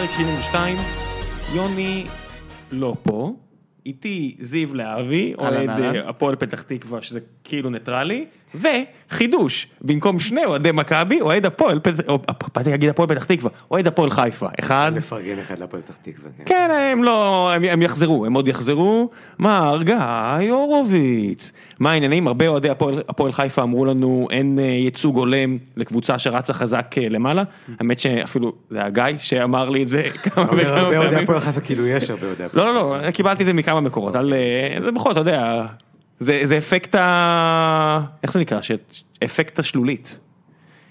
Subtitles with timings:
[0.00, 0.76] פרק 72,
[1.54, 2.06] יוני
[2.72, 3.32] לא פה,
[3.86, 5.68] איתי זיו להבי, אוהד.
[5.68, 8.26] אה, הפועל פתח תקווה שזה כאילו ניטרלי,
[9.10, 11.80] וחידוש, במקום שני אוהדי מכבי, אוהד הפועל,
[12.54, 16.30] באתי להגיד הפועל פתח תקווה, אוהד הפועל חיפה, אחד, לפרגן אחד להפועל פתח תקווה.
[16.38, 16.44] כן.
[16.46, 19.10] כן, הם לא, הם, הם יחזרו, הם עוד יחזרו.
[19.38, 21.52] מר גיא הורוביץ.
[21.78, 22.26] מה העניינים?
[22.26, 22.68] הרבה אוהדי
[23.08, 27.42] הפועל, חיפה אמרו לנו אין אה, ייצוג הולם לקבוצה שרצה חזק אה, למעלה.
[27.80, 31.24] האמת שאפילו זה היה גיא שאמר לי את זה כמה וכמה הרבה אוהדי פעמים.
[31.24, 32.66] הפועל חיפה, כאילו יש הרבה אוהדי הפועל.
[32.66, 34.20] לא, לא, לא, קיבלתי את זה מכמה מקורות, אה,
[34.84, 35.66] זה בכל זאת, אתה יודע,
[36.20, 38.00] זה, זה אפקט ה...
[38.22, 38.60] איך זה נקרא?
[38.60, 38.70] ש...
[39.24, 40.18] אפקט השלולית.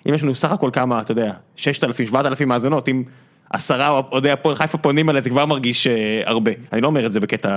[0.10, 3.04] אם יש לנו סך הכל כמה, אתה יודע, 6,000, 7,000 מאזינות, אם
[3.50, 6.52] עשרה אוהדי הפועל חיפה פונים אליי, זה כבר מרגיש אה, הרבה.
[6.74, 7.50] אני לא אומר את זה בקטע...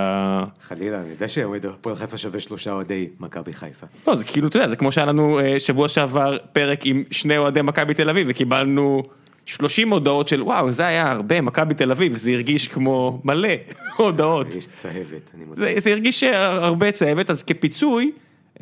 [0.61, 3.87] חלילה, אני יודע שאוהד הפועל חיפה שווה שלושה אוהדי מכבי חיפה.
[4.07, 7.37] לא, זה כאילו, אתה יודע, זה כמו שהיה לנו אה, שבוע שעבר פרק עם שני
[7.37, 9.03] אוהדי מכבי תל אביב, וקיבלנו
[9.45, 13.49] 30 הודעות של וואו, זה היה הרבה, מכבי תל אביב, זה הרגיש כמו מלא
[13.97, 14.55] הודעות.
[14.55, 15.61] יש צהבת, אני מודה.
[15.61, 18.11] זה, זה הרגיש הרבה צוות, אז כפיצוי,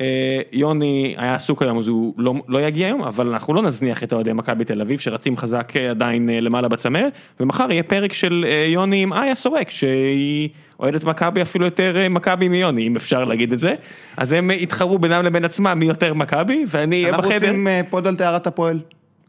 [0.00, 4.02] אה, יוני היה עסוק היום אז הוא לא, לא יגיע היום, אבל אנחנו לא נזניח
[4.02, 8.12] את אוהדי מכבי תל אביב שרצים חזק אה, עדיין אה, למעלה בצמרת, ומחר יהיה פרק
[8.12, 10.48] של אה, יוני עם איה סורק, שהיא
[10.80, 13.74] אוהדת מכבי אפילו יותר אה, מכבי מיוני, אם אפשר להגיד את זה,
[14.16, 17.48] אז הם אה, יתחרו בינם לבין עצמם מי יותר מכבי, ואני אהיה אנחנו בחדר.
[17.48, 18.80] עושים אה, פוד על טהרת הפועל.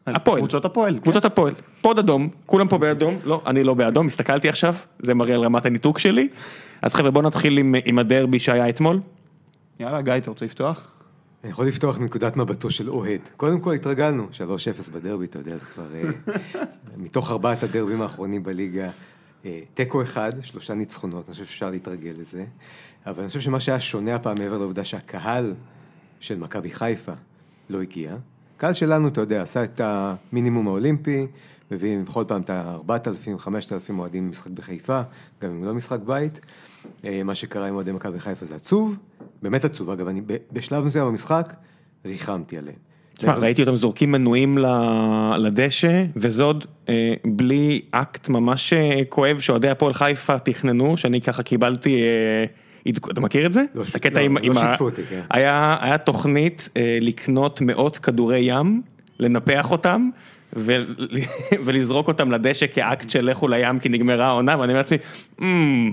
[0.07, 0.39] הפועל.
[0.39, 0.99] קבוצות הפועל.
[0.99, 5.33] קבוצות הפועל, פוד אדום, כולם פה באדום, לא, אני לא באדום, הסתכלתי עכשיו, זה מראה
[5.35, 6.29] על רמת הניתוק שלי.
[6.81, 8.99] אז חבר'ה בואו נתחיל עם, עם הדרבי שהיה אתמול.
[9.77, 9.83] כן.
[9.83, 10.87] יאללה, גיא, אתה רוצה לפתוח?
[11.43, 13.19] אני יכול לפתוח מנקודת מבטו של אוהד.
[13.37, 14.27] קודם כל התרגלנו,
[14.87, 15.85] 3-0 בדרבי, אתה יודע, זה כבר...
[15.95, 16.09] אה,
[17.03, 18.89] מתוך ארבעת הדרבים האחרונים בליגה,
[19.45, 22.45] אה, תיקו אחד, שלושה ניצחונות, אני חושב שאפשר להתרגל לזה.
[23.05, 25.53] אבל אני חושב שמה שהיה שונה הפעם, מעבר לעובדה שהקהל
[26.19, 27.13] של מכבי חיפה
[27.69, 28.15] לא הגיע,
[28.63, 31.27] הקהל שלנו, אתה יודע, עשה את המינימום האולימפי,
[31.71, 35.01] מביאים בכל פעם את ה-4,000, 5,000 אוהדים למשחק בחיפה,
[35.41, 36.39] גם אם לא משחק בית.
[37.05, 38.95] אה, מה שקרה עם אוהדי מכבי חיפה זה עצוב,
[39.41, 39.89] באמת עצוב.
[39.89, 40.21] אגב, אני
[40.51, 41.53] בשלב מסוים במשחק,
[42.05, 42.75] ריחמתי עליהם.
[43.13, 44.57] תשמע, ראיתי אותם זורקים מנויים
[45.37, 51.43] לדשא, וזה עוד אה, בלי אקט ממש אה, כואב שאוהדי הפועל חיפה תכננו, שאני ככה
[51.43, 52.45] קיבלתי, אה,
[53.11, 53.63] אתה מכיר את זה?
[53.75, 55.21] לא את הקטע לא, עם- לא עם ה- שיתפו אותי, כן.
[55.31, 58.81] היה היה תוכנית אה, לקנות מאות כדורי ים,
[59.19, 60.09] לנפח אותם.
[60.55, 60.85] ול-
[61.65, 64.97] ולזרוק אותם לדשא כאקט של לכו לים כי נגמרה העונה ואני אומר לעצמי,
[65.41, 65.91] "אמ,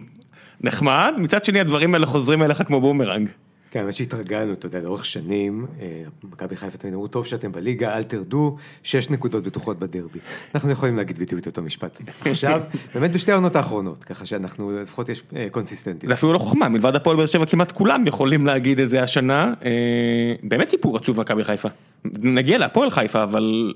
[0.61, 3.29] נחמד, מצד שני הדברים האלה חוזרים אליך כמו בומרנג.
[3.71, 7.97] כן, האמת שהתרגלנו, אתה יודע, לאורך שנים, אה, מכבי חיפה תמיד אמרו, טוב שאתם בליגה,
[7.97, 10.19] אל תרדו, שש נקודות בטוחות בדרבי.
[10.55, 12.03] אנחנו יכולים להגיד בדיוק את אותו משפט.
[12.25, 12.63] עכשיו,
[12.95, 16.09] באמת בשתי העונות האחרונות, ככה שאנחנו, לפחות יש אה, קונסיסטנטיות.
[16.09, 19.55] זה אפילו לא חוכמה, מלבד הפועל באר שבע כמעט כולם יכולים להגיד את זה השנה.
[19.65, 19.71] אה,
[20.43, 21.69] באמת סיפור עצוב מכבי חיפה.
[22.23, 23.75] נגיע להפועל חיפה, אבל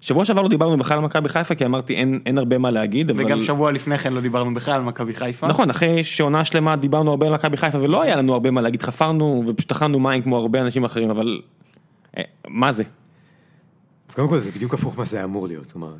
[0.00, 3.10] שבוע שעבר לא דיברנו בכלל על מכבי חיפה, כי אמרתי אין, אין הרבה מה להגיד,
[3.10, 3.24] אבל...
[3.24, 5.46] וגם שבוע לפני כן לא דיברנו בכלל על מכבי חיפה.
[5.46, 8.82] נכון, אחרי שעונה שלמה דיברנו הרבה על מכבי חיפה ולא היה לנו הרבה מה להגיד,
[8.82, 11.40] חפרנו ופשוט טחנו מים כמו הרבה אנשים אחרים, אבל
[12.18, 12.82] אה, מה זה?
[14.08, 15.92] אז קודם כל זה בדיוק הפוך מה זה אמור להיות, כלומר,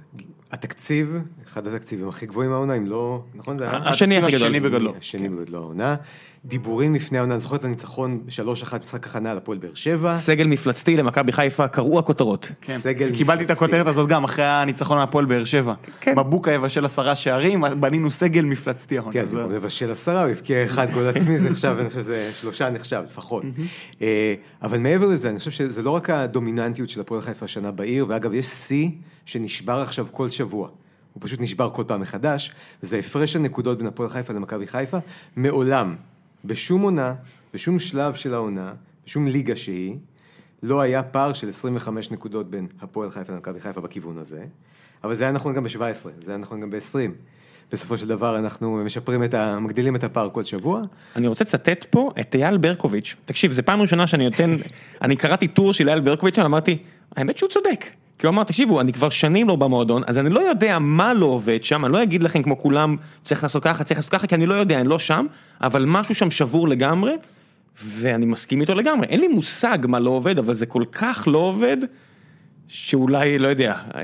[0.52, 3.78] התקציב, אחד התקציבים הכי גבוהים מהעונה, אם לא, נכון זה היה?
[3.78, 4.46] השני הכי גדול.
[4.46, 4.94] השני בגודלו.
[4.98, 5.96] השני בגודלו העונה.
[6.44, 10.16] דיבורים לפני העונה, זוכר את הניצחון 3-1 משחק הכנה על הפועל באר שבע.
[10.16, 12.52] סגל מפלצתי למכבי חיפה, קראו הכותרות.
[12.60, 12.78] כן.
[12.78, 13.50] סגל קיבלתי את.
[13.50, 15.74] הכותרת הזאת גם אחרי הניצחון מהפועל באר שבע.
[16.00, 16.14] כן.
[16.14, 19.12] בבוקה יבשל עשרה שערים, בנינו סגל מפלצתי העונה.
[19.12, 22.30] כן, אז במקום לבשל עשרה, הוא הבקיע אחד גול עצמי, זה נחשב, אני חושב שזה
[22.40, 23.42] שלושה נחשב לפחות.
[24.02, 28.06] אה, אבל מעבר לזה, אני חושב שזה לא רק הדומיננטיות של הפועל חיפה השנה בעיר,
[28.08, 28.88] ואגב, יש שיא
[29.28, 30.68] שנשבר עכשיו כל שבוע.
[31.12, 32.52] הוא פשוט נשבר כל פעם מחדש,
[32.82, 34.98] וזה הפרש הנקודות בין הפועל חיפה למכבי חיפה.
[35.36, 35.96] מעולם,
[36.44, 37.14] בשום עונה,
[37.54, 38.72] בשום שלב של העונה,
[39.06, 39.96] בשום ליגה שהיא,
[40.62, 44.44] לא היה פער של 25 נקודות בין הפועל חיפה למכבי חיפה בכיוון הזה,
[45.04, 47.10] אבל זה היה נכון גם ב-17, זה היה נכון גם ב-20.
[47.72, 49.58] בסופו של דבר אנחנו משפרים את ה...
[49.60, 50.82] מגדילים את הפער כל שבוע.
[51.16, 54.56] אני רוצה לצטט פה את אייל ברקוביץ', תקשיב, זו פעם ראשונה שאני נותן,
[55.02, 56.78] אני קראתי טור של אייל ברקוביץ', אמרתי,
[57.16, 57.84] האמת שהוא צודק.
[58.18, 61.26] כי הוא אמר, תקשיבו, אני כבר שנים לא במועדון, אז אני לא יודע מה לא
[61.26, 64.34] עובד שם, אני לא אגיד לכם כמו כולם, צריך לעשות ככה, צריך לעשות ככה, כי
[64.34, 65.26] אני לא יודע, אני לא שם,
[65.60, 67.12] אבל משהו שם שבור לגמרי,
[67.84, 69.06] ואני מסכים איתו לגמרי.
[69.06, 71.76] אין לי מושג מה לא עובד, אבל זה כל כך לא עובד,
[72.68, 74.02] שאולי, לא יודע, אה,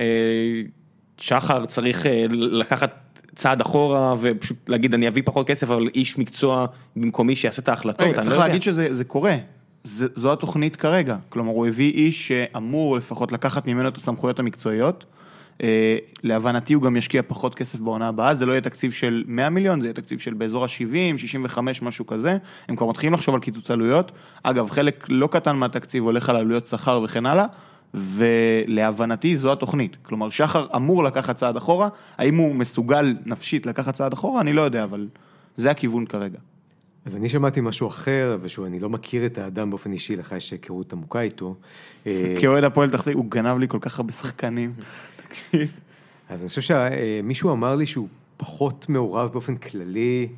[1.19, 6.67] שחר צריך אה, לקחת צעד אחורה ופשוט להגיד אני אביא פחות כסף אבל איש מקצוע
[6.97, 8.39] במקומי שיעשה את ההחלטות, רגע, צריך לא.
[8.39, 9.37] להגיד שזה זה קורה.
[9.85, 11.17] זה- זו התוכנית כרגע.
[11.29, 15.05] כלומר, הוא הביא איש שאמור לפחות לקחת ממנו את הסמכויות המקצועיות.
[15.63, 19.51] אה, להבנתי הוא גם ישקיע פחות כסף בעונה הבאה, זה לא יהיה תקציב של 100
[19.51, 22.37] מיליון, זה יהיה תקציב של באזור ה-70, 65, משהו כזה.
[22.69, 24.13] הם כבר מתחילים לחשוב על קיצוץ עלויות.
[24.43, 27.47] אגב, חלק לא קטן מהתקציב הולך על עלויות שכר וכן הלאה.
[27.95, 29.97] ולהבנתי זו התוכנית.
[30.03, 31.89] כלומר, שחר אמור לקחת צעד אחורה,
[32.19, 35.09] האם הוא מסוגל נפשית לקחת צעד אחורה, אני לא יודע, אבל
[35.57, 36.39] זה הכיוון כרגע.
[37.05, 40.51] אז אני שמעתי משהו אחר, ושוב, אני לא מכיר את האדם באופן אישי, לך יש
[40.51, 41.55] היכרות עמוקה איתו.
[42.07, 44.75] אה, כאוהד הפועל תחתית, הוא גנב לי כל כך הרבה שחקנים.
[45.29, 45.69] תקשיב.
[46.29, 50.29] אז אני חושב שמישהו אמר לי שהוא פחות מעורב באופן כללי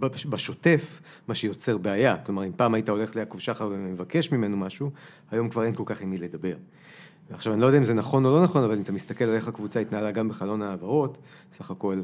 [0.00, 2.16] בשוטף, מה שיוצר בעיה.
[2.16, 4.90] כלומר, אם פעם היית הולך ליעקב שחר ומבקש ממנו משהו,
[5.30, 6.56] היום כבר אין כל כך עם מי לדבר.
[7.30, 9.34] עכשיו, אני לא יודע אם זה נכון או לא נכון, אבל אם אתה מסתכל על
[9.34, 11.18] איך הקבוצה התנהלה גם בחלון העברות,
[11.52, 12.00] סך הכל,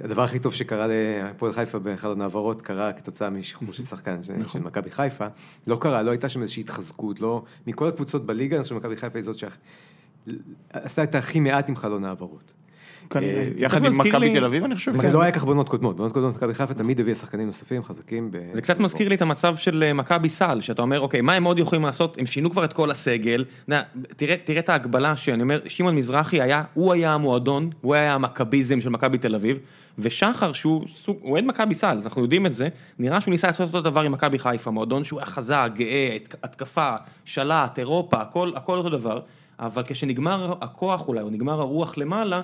[0.00, 4.58] הדבר הכי טוב שקרה להפועל חיפה בחלון העברות, קרה כתוצאה משחרור של שחקן של, של
[4.58, 5.26] מכבי חיפה.
[5.66, 7.42] לא קרה, לא הייתה שם איזושהי התחזקות, לא...
[7.66, 12.04] מכל הקבוצות בליגה, אני חושב שמכבי חיפה היא זאת שעשתה את הכי מעט עם חלון
[12.04, 12.52] העברות.
[13.10, 14.92] כנראה, אה, יחד עם מכבי תל אביב, אני חושב.
[14.94, 18.30] וזה לא היה כך בעונות קודמות, בעונות קודמות מכבי חיפה תמיד הביאה שחקנים נוספים, חזקים.
[18.54, 21.44] זה קצת מזכיר לי את המצב של אה, מכבי סל, שאתה אומר, אוקיי, מה הם
[21.44, 22.18] עוד יכולים לעשות?
[22.18, 23.44] הם שינו כבר את כל הסגל.
[24.16, 28.88] תראה, את ההגבלה שאני אומר, שמעון מזרחי היה, הוא היה המועדון, הוא היה המכביזם של
[28.88, 29.58] מכבי תל אביב,
[29.98, 32.68] ושחר שהוא סוג, הוא אוהד מכבי סל, אנחנו יודעים את זה,
[32.98, 36.34] נראה שהוא ניסה לעשות אותו דבר עם מכבי חיפה, מועדון שהוא היה חזק, גאה, הת-
[36.42, 36.90] התקפה,
[37.24, 39.20] שלט, אירופה, הכל, הכל אותו דבר,
[39.60, 42.40] אבל כשנגמר הכוח אולי, או נגמר הרוח למעלה,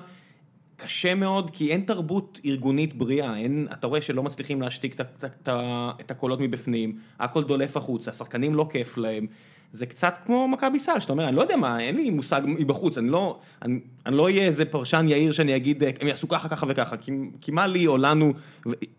[0.77, 5.25] קשה מאוד, כי אין תרבות ארגונית בריאה, אין, אתה רואה שלא מצליחים להשתיק את, ה-
[5.25, 9.25] את, ה- את הקולות מבפנים, הכל דולף החוצה, השחקנים לא כיף להם,
[9.71, 12.97] זה קצת כמו מכבי סל, שאתה אומר, אני לא יודע מה, אין לי מושג מבחוץ,
[12.97, 16.49] אני לא, אני, אני לא אהיה איזה פרשן יאיר שאני אגיד, "אה, הם יעשו ככה,
[16.49, 18.33] ככה וככה, כי, כי מה לי או לנו,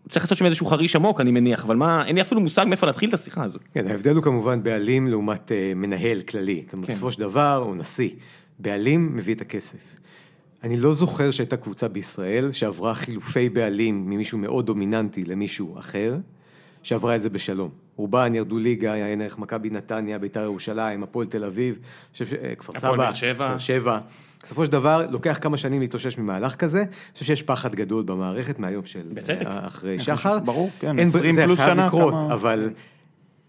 [0.09, 2.87] צריך לעשות שם איזשהו חריש עמוק, אני מניח, אבל מה, אין לי אפילו מושג מאיפה
[2.87, 3.59] להתחיל את השיחה הזו.
[3.73, 6.63] כן, ההבדל הוא כמובן בעלים לעומת אה, מנהל כללי.
[6.69, 6.93] כלומר, כן.
[6.93, 8.09] בסופו של דבר הוא נשיא.
[8.59, 9.98] בעלים מביא את הכסף.
[10.63, 16.17] אני לא זוכר שהייתה קבוצה בישראל שעברה חילופי בעלים ממישהו מאוד דומיננטי למישהו אחר,
[16.83, 17.69] שעברה את זה בשלום.
[17.95, 21.83] רובן ירדו ליגה, היה עין ערך מכבי נתניה, בית"ר ירושלים, הפועל תל אביב, אני
[22.13, 23.99] חושב ש- אה, כפר סבא, הפועל באר שבע.
[24.43, 26.79] בסופו של דבר, לוקח כמה שנים להתאושש ממהלך כזה.
[26.79, 29.01] אני חושב שיש פחד גדול במערכת מהיום של...
[29.13, 29.45] בצדק.
[29.45, 30.39] אה, אחרי שחר.
[30.39, 32.69] ברור, כן, אין- 20 זה פלוס חייב שנה, לקרות, כמה- אבל...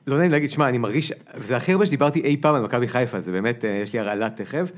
[0.06, 1.12] לא נעים להגיד, שמע, אני מרגיש,
[1.46, 4.30] זה הכי הרבה שדיברתי אי פעם על מכבי חיפה, זה באמת, אה, יש לי הרעלה
[4.30, 4.68] תכף.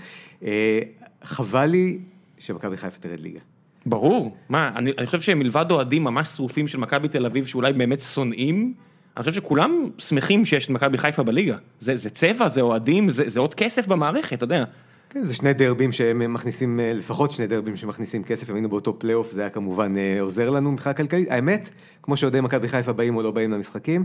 [1.24, 1.98] חבל לי
[2.42, 3.40] שמכבי חיפה תרד ליגה.
[3.86, 8.00] ברור, מה, אני, אני חושב שמלבד אוהדים ממש שרופים של מכבי תל אביב שאולי באמת
[8.00, 8.74] שונאים,
[9.16, 11.56] אני חושב שכולם שמחים שיש את מכבי חיפה בליגה.
[11.80, 14.64] זה, זה צבע, זה אוהדים, זה, זה עוד כסף במערכת, אתה יודע.
[15.10, 18.98] כן, זה שני דרבים שהם מכניסים, אה, לפחות שני דרבים שמכניסים כסף, הם היינו באותו
[18.98, 21.30] פלייאוף, זה היה כמובן אה, עוזר לנו מבחינה כלכלית.
[21.30, 21.68] האמת,
[22.02, 24.04] כמו שאוהדי מכבי חיפה באים או לא באים למשחקים,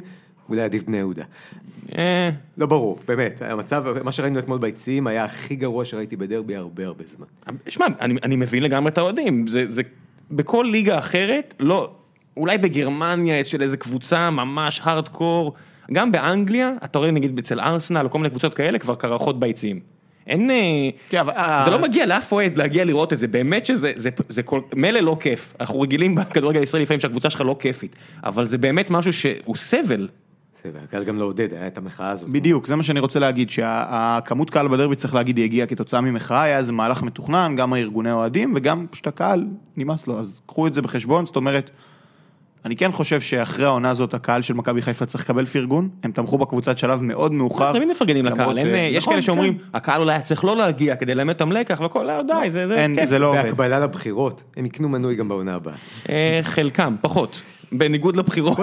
[0.50, 1.24] אולי עדיף בני יהודה.
[1.98, 6.86] אה, לא ברור, באמת, המצב, מה שראינו אתמול ביציעים היה הכי גרוע שראיתי בדרבי הרבה
[6.86, 7.26] הרבה זמן.
[7.68, 9.82] שמע, אני, אני מבין לגמרי את האוהדים, זה, זה,
[10.32, 11.92] בכל ליגה אחרת, לא,
[12.38, 15.54] אולי בגרמניה של איזה קבוצה ממש הארדקור,
[15.92, 19.80] גם באנגליה, אתה רואה נגיד אצל ארסנל או כל מיני קבוצות כאלה, כבר קרחות ביציעים.
[20.28, 21.34] אין, אה, כן, אבל...
[21.66, 25.00] זה לא מגיע לאף אוהד להגיע לראות את זה, באמת שזה, זה, זה כל, מילא
[25.00, 29.14] לא כיף, אנחנו רגילים בכדורגל הישראלי לפעמים שהקבוצה שלך לא כיפית, אבל זה באמת משהו
[29.14, 30.08] שהוא סבל.
[30.64, 32.30] זה, והקהל גם לעודד, היה את המחאה הזאת.
[32.30, 36.42] בדיוק, זה מה שאני רוצה להגיד, שהכמות קהל בדרבי, צריך להגיד, היא הגיעה כתוצאה ממחאה,
[36.42, 40.74] היה איזה מהלך מתוכנן, גם הארגוני אוהדים, וגם פשוט הקהל, נמאס לו, אז קחו את
[40.74, 41.70] זה בחשבון, זאת אומרת,
[42.66, 46.38] אני כן חושב שאחרי העונה הזאת, הקהל של מכבי חיפה צריך לקבל פרגון, הם תמכו
[46.38, 47.74] בקבוצת שלב מאוד מאוחר.
[47.74, 49.64] תמיד מפרגנים לקהל, יש נכון, כאלה שאומרים, כן.
[49.74, 53.10] הקהל אולי צריך לא להגיע כדי ללמד אותם לקח והכל, לא, די, זה, זה כיף.
[53.10, 53.32] זה לא.
[53.34, 55.74] בהקבלה לבחירות, הם יקנו מנוי גם בעונה הבאה.
[56.10, 57.42] אה, חלקם, פחות.
[57.72, 58.58] בניגוד לבחירות.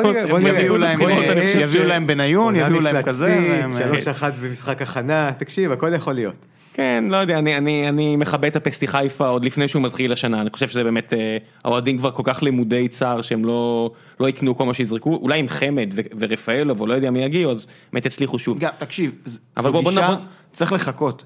[1.60, 6.34] יביאו להם, בניון, יביאו להם כזה, שלוש אחת במשחק הכנה, תקשיב, הכל יכול להיות.
[6.76, 10.40] כן, לא יודע, אני, אני, אני מכבד את הפסטי חיפה עוד לפני שהוא מתחיל השנה,
[10.40, 14.56] אני חושב שזה באמת, אה, האוהדים כבר כל כך למודי צער שהם לא, לא יקנו
[14.56, 18.38] כל מה שיזרקו, אולי עם חמד ורפאלוב או לא יודע מי יגיעו, אז באמת יצליחו
[18.38, 18.58] שוב.
[18.58, 19.12] גם, תקשיב,
[19.56, 20.14] אבל בוא- בוא נבוא-
[20.52, 21.24] צריך לחכות.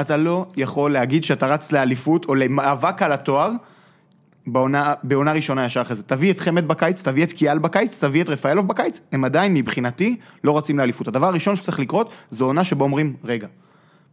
[0.00, 3.50] אתה לא יכול להגיד שאתה רץ לאליפות או למאבק על התואר
[4.52, 6.02] בעונה, בעונה ראשונה ישר אחרי זה.
[6.02, 10.16] תביא את חמד בקיץ, תביא את קיאל בקיץ, תביא את רפאלוב בקיץ, הם עדיין מבחינתי
[10.44, 11.08] לא רצים לאליפות.
[11.08, 13.46] הדבר הראשון שצריך לקרות, זו עונה שבה אומרים, רגע,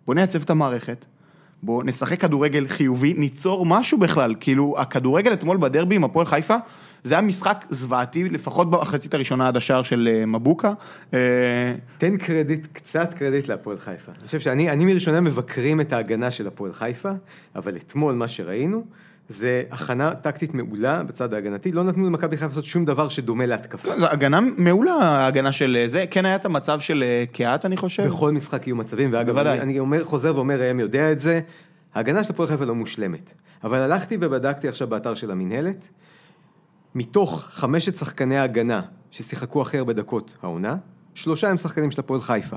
[0.06, 1.06] בוא נייצב את המערכת,
[1.63, 4.36] בוא נשחק כדורגל חיובי, ניצור משהו בכלל.
[4.39, 6.56] כאילו, הכדורגל אתמול בדרבי עם הפועל חיפה,
[7.03, 10.74] זה היה משחק זוועתי, לפחות במחצית הראשונה עד השער של אה, מבוקה.
[11.13, 11.20] אה,
[11.98, 14.12] תן קרדיט, קצת קרדיט להפועל חיפה.
[14.20, 17.12] אני חושב שאני אני מראשוני מבקרים את ההגנה של הפועל חיפה,
[17.56, 18.84] אבל אתמול מה שראינו,
[19.29, 24.00] זה הכנה טקטית מעולה בצד ההגנתי, לא נתנו למכבי חיפה לעשות שום דבר שדומה להתקפה.
[24.00, 27.77] זו הגנה מעולה, ההגנה של אה, זה, כן היה את המצב של אה, קהת אני
[27.77, 28.07] חושב.
[28.07, 29.38] בכל משחק יהיו מצבים, ואגב.
[29.38, 31.39] אני, אני אומר, חוזר ואומר, ראם יודע את זה,
[31.96, 33.34] ההגנה של הפועל חיפה לא מושלמת.
[33.63, 35.88] אבל הלכתי ובדקתי עכשיו באתר של המינהלת,
[36.96, 38.81] מתוך חמשת שחקני ההגנה
[39.12, 40.75] ששיחקו הכי הרבה דקות העונה,
[41.13, 42.55] שלושה הם שחקנים של הפועל חיפה.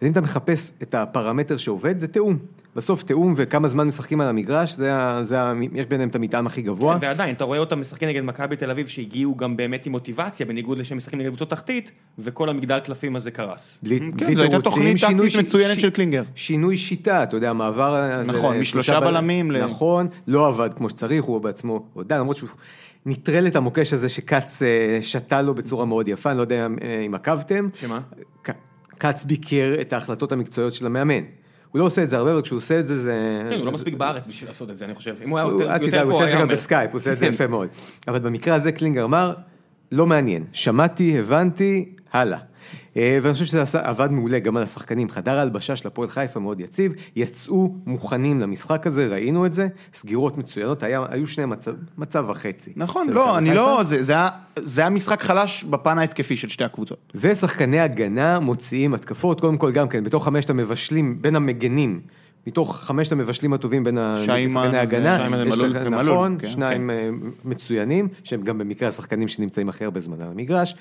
[0.00, 2.38] אז אם אתה מחפש את הפרמטר שעובד, זה תיאום.
[2.76, 6.46] בסוף תיאום וכמה זמן משחקים על המגרש, זה, ה- זה, ה- יש ביניהם את המטען
[6.46, 6.98] הכי גבוה.
[7.00, 10.78] ועדיין, אתה רואה אותם משחקים נגד מכבי תל אביב שהגיעו גם באמת עם מוטיבציה, בניגוד
[10.78, 13.78] לשהם משחקים נגד קבוצות תחתית, וכל המגדל קלפים הזה קרס.
[13.82, 16.22] בלי, כן, בלי זו הייתה תירוצים, תוכנית שינוי טקטית ש- מצוינת ש- של קלינגר.
[16.34, 18.32] שינוי שיטה, אתה יודע, המעבר הזה...
[18.32, 22.48] נכון, משלושה בל- בלמים ל- נכון, לא עבד כמו שצריך, הוא בעצמו הודה, למרות שהוא
[23.06, 24.68] נטרל את המוקש הזה שכץ אה,
[25.02, 27.68] שטמן לו בצורה מאוד יפה, אני לא יודע אה, אם עקבתם.
[27.74, 28.00] שמה?
[28.98, 31.22] כץ ביקר את ההחלטות המקצועיות של המאמן.
[31.74, 33.42] הוא לא עושה את זה הרבה, אבל כשהוא עושה את זה, זה...
[33.50, 35.16] כן, הוא לא מספיק בארץ בשביל לעשות את זה, אני חושב.
[35.24, 36.52] אם הוא היה יותר אל יותר תדאג, הוא פה, עושה את זה היה גם אומר.
[36.52, 37.32] בסקייפ, הוא עושה את זה כן.
[37.32, 37.68] יפה מאוד.
[38.08, 39.34] אבל במקרה הזה קלינגר אמר,
[39.92, 42.38] לא מעניין, שמעתי, הבנתי, הלאה.
[42.96, 46.40] אה, ואני חושב שזה עשה- עבד מעולה גם על השחקנים, חדר ההלבשה של הפועל חיפה
[46.40, 51.72] מאוד יציב, יצאו מוכנים למשחק הזה, ראינו את זה, סגירות מצוינות, היה- היו שני מצב,
[51.98, 52.72] מצב וחצי.
[52.76, 53.60] נכון, לא, אני חיפה.
[53.60, 57.12] לא, זה- זה היה- זה היה משחק חלש בפן ההתקפי של שתי הקבוצות.
[57.14, 62.00] ושחקני הגנה מוציאים התקפות, קודם כל גם כן, בתוך חמשת המבשלים, בין המגנים,
[62.46, 66.90] מתוך חמשת המבשלים הטובים בין ה- שיימן, שחקני ההגנה, שיימן יש לך- נכון, כן, שניים
[66.90, 67.10] אה,
[67.44, 70.74] מצוינים, שהם גם במקרה השחקנים שנמצאים הכי הרבה זמן על המגרש.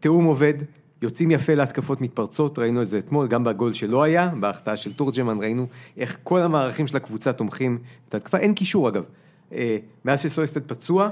[0.00, 0.54] תיאום עובד,
[1.02, 5.38] יוצאים יפה להתקפות מתפרצות, ראינו את זה אתמול, גם בגול שלא היה, בהחטאה של תורג'מן,
[5.40, 5.66] ראינו
[5.96, 7.78] איך כל המערכים של הקבוצה תומכים
[8.08, 9.04] את ההתקפה, אין קישור אגב.
[9.52, 11.08] אה, מאז שסויסטד פצוע,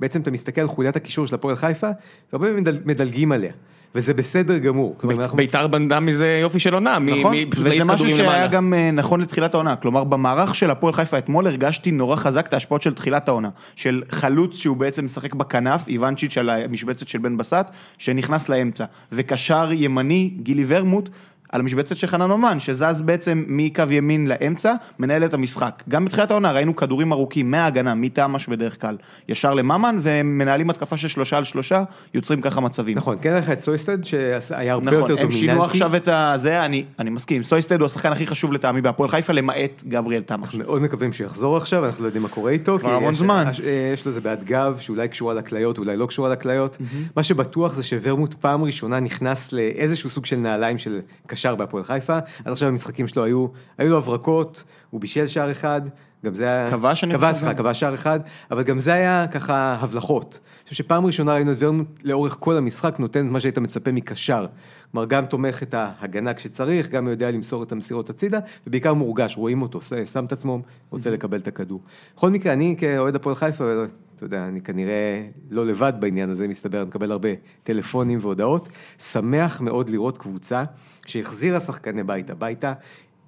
[0.00, 1.88] בעצם אתה מסתכל על חוליית הקישור של הפועל חיפה,
[2.32, 3.52] והרבה מדל, מדלגים עליה,
[3.94, 4.96] וזה בסדר גמור.
[5.34, 8.46] ביתר בנדה מזה יופי של עונה, נכון, וזה משהו שהיה.
[8.46, 12.54] גם אה, נכון לתחילת העונה, כלומר במערך של הפועל חיפה אתמול הרגשתי נורא חזק את
[12.54, 17.36] ההשפעות של תחילת העונה, של חלוץ שהוא בעצם משחק בכנף, איוונצ'יץ' על המשבצת של בן
[17.36, 17.66] בסט,
[17.98, 21.08] שנכנס לאמצע, וקשר ימני, גילי ורמוט,
[21.52, 25.82] על המשבצת של חנן אומן, שזז בעצם מקו ימין לאמצע, מנהל את המשחק.
[25.88, 28.96] גם בתחילת העונה ראינו כדורים ארוכים מההגנה, מתמ"ש בדרך כלל,
[29.28, 31.82] ישר לממן, והם מנהלים התקפה של שלושה על שלושה,
[32.14, 32.96] יוצרים ככה מצבים.
[32.96, 35.36] נכון, כן לך את סויסטד שהיה הרבה נכון, יותר הם דומיננטי.
[35.38, 39.32] שינו עכשיו את הזה, אני, אני מסכים, סויסטד הוא השחקן הכי חשוב לטעמי בהפועל חיפה,
[39.32, 40.54] למעט גבריאל תמש.
[40.54, 42.78] מאוד מקווים שהוא יחזור עכשיו, אנחנו לא יודעים מה קורה איתו.
[42.78, 43.44] כבר המון זמן.
[43.50, 43.60] יש-
[43.94, 46.76] יש לו איזה בעד גב, שאולי קשורה לכליות, אולי לא קשורה לכליות.
[47.16, 51.00] מה שבטוח זה שוורמוט פעם ראשונה נכנס לאיזשהו סוג של נעליים של
[51.40, 52.18] קשר בהפועל חיפה.
[52.44, 53.46] עד עכשיו המשחקים שלו היו,
[53.78, 55.80] היו לו הברקות, הוא בישל שער אחד.
[56.24, 56.70] גם זה היה...
[56.70, 57.38] כבש, אני כבש, חושב.
[57.38, 58.20] סליחה, כבש שער אחד,
[58.50, 60.38] אבל גם זה היה ככה הבלחות.
[60.44, 63.92] אני חושב שפעם ראשונה ראינו את ורמוט לאורך כל המשחק נותן את מה שהיית מצפה
[63.92, 64.46] מקשר.
[64.92, 69.62] כלומר, גם תומך את ההגנה כשצריך, גם יודע למסור את המסירות הצידה, ובעיקר מורגש, רואים
[69.62, 69.80] אותו,
[70.12, 71.80] שם את עצמו, רוצה לקבל את הכדור.
[72.16, 73.64] בכל מקרה, אני כאוהד הפועל חיפה,
[74.16, 77.28] אתה יודע, אני כנראה לא לבד בעניין הזה, מסתבר, אני מקבל הרבה
[77.62, 78.68] טלפונים והודעות.
[78.98, 80.64] שמח מאוד לראות קבוצה
[81.06, 82.72] שהחזירה שחקני בית הביתה,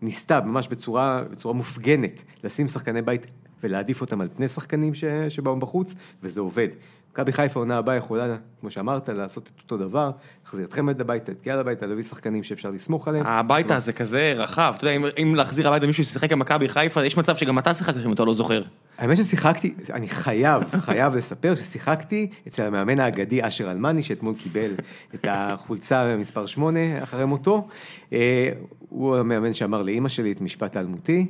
[0.02, 3.26] ניסתה ממש בצורה, בצורה מופגנת לשים שחקני בית
[3.62, 6.68] ולהעדיף אותם על פני שחקנים ש, שבאו בחוץ, וזה עובד.
[7.12, 10.10] מכבי חיפה עונה הבאה יכולה, כמו שאמרת, לעשות את אותו דבר,
[10.44, 13.26] להחזיר את חמד הביתה, את גיאל הביתה, להביא שחקנים שאפשר לסמוך עליהם.
[13.26, 17.16] הביתה זה כזה רחב, אתה יודע, אם- אם להחזיר הביתה מישהו ששיחק במכבי חיפה, יש
[17.16, 18.62] מצב שגם אתה שיחקת אם אתה לא זוכר.
[18.98, 24.70] האמת ששיחקתי, אני חייב, חייב לספר ששיחקתי אצל המאמן האגדי אשר אלמני, שאתמול קיבל
[25.14, 27.68] את החולצה מספר 8 אחרי מותו.
[28.12, 28.48] אה,
[28.88, 31.26] הוא המאמן שאמר לאימא שלי את משפט האלמותי,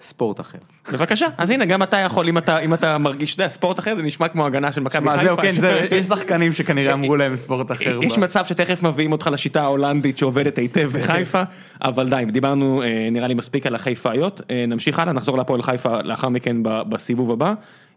[0.00, 0.58] ספורט אחר.
[0.92, 3.96] בבקשה, אז הנה, גם אתה יכול, אם אתה, אם אתה מרגיש, אתה יודע, ספורט אחר
[3.96, 5.22] זה נשמע כמו הגנה של מכבי חיפה.
[5.24, 8.00] זהו, כן, זה- יש שחקנים שכנראה אמרו להם ספורט אחר.
[8.06, 11.42] יש מצב שתכף מביאים אותך לשיטה ההולנדית שעובדת היטב בחיפה,
[11.82, 16.02] אבל די, דיברנו אה, נראה לי מספיק על החיפאיות, אה, נמשיך הלאה, נחזור להפועל חיפה
[16.02, 17.54] לאחר מכן בסיבוב הבא.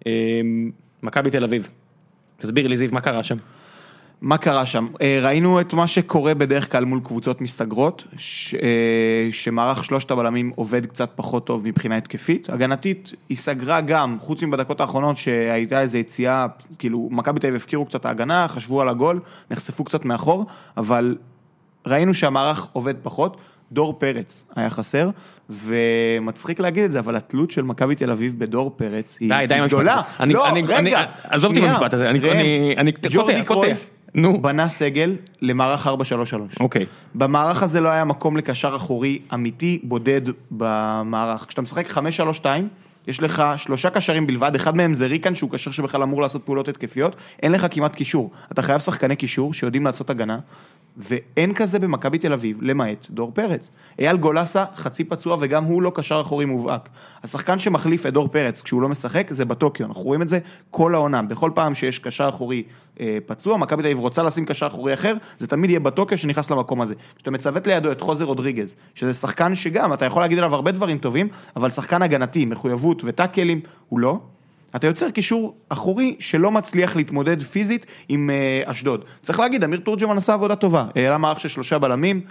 [0.07, 0.11] אה,
[1.03, 1.69] מכבי תל אביב,
[2.37, 3.37] תסביר לי זיו, מה קרה שם?
[4.21, 4.87] מה קרה שם?
[5.01, 8.59] אה, ראינו את מה שקורה בדרך כלל מול קבוצות מסתגרות, ש- אה,
[9.31, 12.49] שמערך שלושת הבלמים עובד קצת פחות טוב מבחינה התקפית.
[12.49, 16.45] הגנתית היא סגרה גם, חוץ מבדקות האחרונות שהייתה איזו יציאה,
[16.79, 19.19] כאילו מכבי תל אביב הפקירו קצת ההגנה, חשבו על הגול,
[19.51, 20.45] נחשפו קצת מאחור,
[20.77, 21.15] אבל
[21.87, 23.37] ראינו שהמערך עובד פחות.
[23.71, 25.09] דור פרץ היה חסר,
[25.49, 29.55] ומצחיק להגיד את זה, אבל התלות של מכבי תל אביב בדור פרץ היא די, די
[29.55, 29.93] עם המשפט גדולה.
[29.93, 30.01] הזה.
[30.19, 31.61] אני- לא, אני- אני- רגע, עזוב אותי.
[31.67, 33.67] מהמשפט הזה, אני- ראם, אני- אני קוטע, קוטע.
[34.15, 34.41] נו.
[34.41, 35.89] בנה סגל למערך 4-3-3.
[36.59, 36.85] אוקיי.
[37.15, 41.45] במערך הזה לא היה מקום לקשר אחורי אמיתי בודד במערך.
[41.47, 41.89] כשאתה משחק
[42.41, 42.45] 5-3-2,
[43.07, 46.67] יש לך שלושה קשרים בלבד, אחד מהם זה ריקן שהוא קשר שבכלל אמור לעשות פעולות
[46.67, 48.31] התקפיות, אין לך כמעט קישור.
[48.51, 50.39] אתה חייב שחקני קישור שיודעים לעשות הגנה,
[50.97, 53.71] ואין כזה במכבי תל אביב, למעט דור פרץ.
[53.99, 56.89] אייל גולסה חצי פצוע וגם הוא לא קשר אחורי מובהק.
[57.23, 60.39] השחקן שמחליף את דור פרץ כשהוא לא משחק זה בטוקיו, אנחנו רואים את זה
[60.71, 61.21] כל העונה.
[61.21, 62.63] בכל פעם שיש קשר אחורי
[62.99, 66.51] אה, פצוע, מכבי תל אביב רוצה לשים קשר אחורי אחר, זה תמיד יהיה בטוקיו שנכנס
[66.51, 66.95] למקום הזה.
[67.15, 70.97] כשאתה מצוות לידו את חוזר רודריגז, שזה שחקן שגם, אתה יכול להגיד עליו הרבה דברים
[70.97, 74.19] טובים, אבל שחקן הגנתי, מחויבות וטאקלים, הוא לא.
[74.75, 79.05] אתה יוצר קישור אחורי שלא מצליח להתמודד פיזית עם אה, אשדוד.
[79.23, 82.21] צריך להגיד, אמיר תורג'מן עשה עבודה טובה, העלה מערך של שלושה בלמים,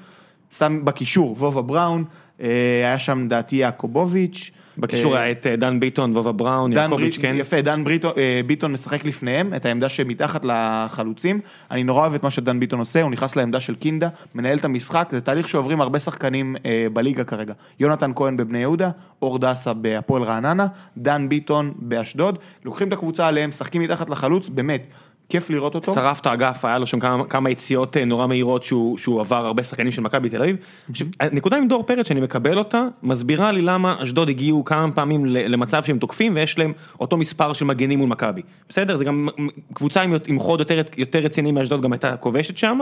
[0.59, 2.05] שם בקישור וובה בראון,
[2.41, 2.47] אה,
[2.85, 4.51] היה שם לדעתי יעקובוביץ'.
[4.79, 7.35] בקישור אה, היה את אה, דן ביטון, וובה בראון, יעקוביץ', כן.
[7.39, 7.85] יפה, דן
[8.17, 11.41] אה, ביטון משחק לפניהם, את העמדה שמתחת לחלוצים.
[11.71, 14.65] אני נורא אוהב את מה שדן ביטון עושה, הוא נכנס לעמדה של קינדה, מנהל את
[14.65, 16.57] המשחק, זה תהליך שעוברים הרבה שחקנים
[16.93, 17.55] בליגה כרגע.
[17.81, 18.91] יונתן כהן בבני יהודה,
[19.23, 20.67] אור דסה בהפועל רעננה,
[20.97, 24.87] דן ביטון באשדוד, לוקחים את הקבוצה עליהם, משחקים מתחת לחלוץ, באמת,
[25.29, 25.95] כיף לראות אותו.
[25.95, 29.47] שרף את האגף, היה לו שם כמה, כמה יציאות אה, נורא מהירות שהוא, שהוא עבר
[29.47, 30.57] הרבה שחקנים של מכבי תל אביב.
[30.91, 35.27] עכשיו, הנקודה עם דור פרץ שאני מקבל אותה, מסבירה לי למה אשדוד הגיעו כמה פעמים
[35.27, 38.43] למצב שהם תוקפים ויש להם אותו מספר של מגנים מול מכבי.
[38.69, 39.29] בסדר, זה גם
[39.73, 42.81] קבוצה עם, עם חוד יותר, יותר רציני מאשדוד גם הייתה כובשת שם,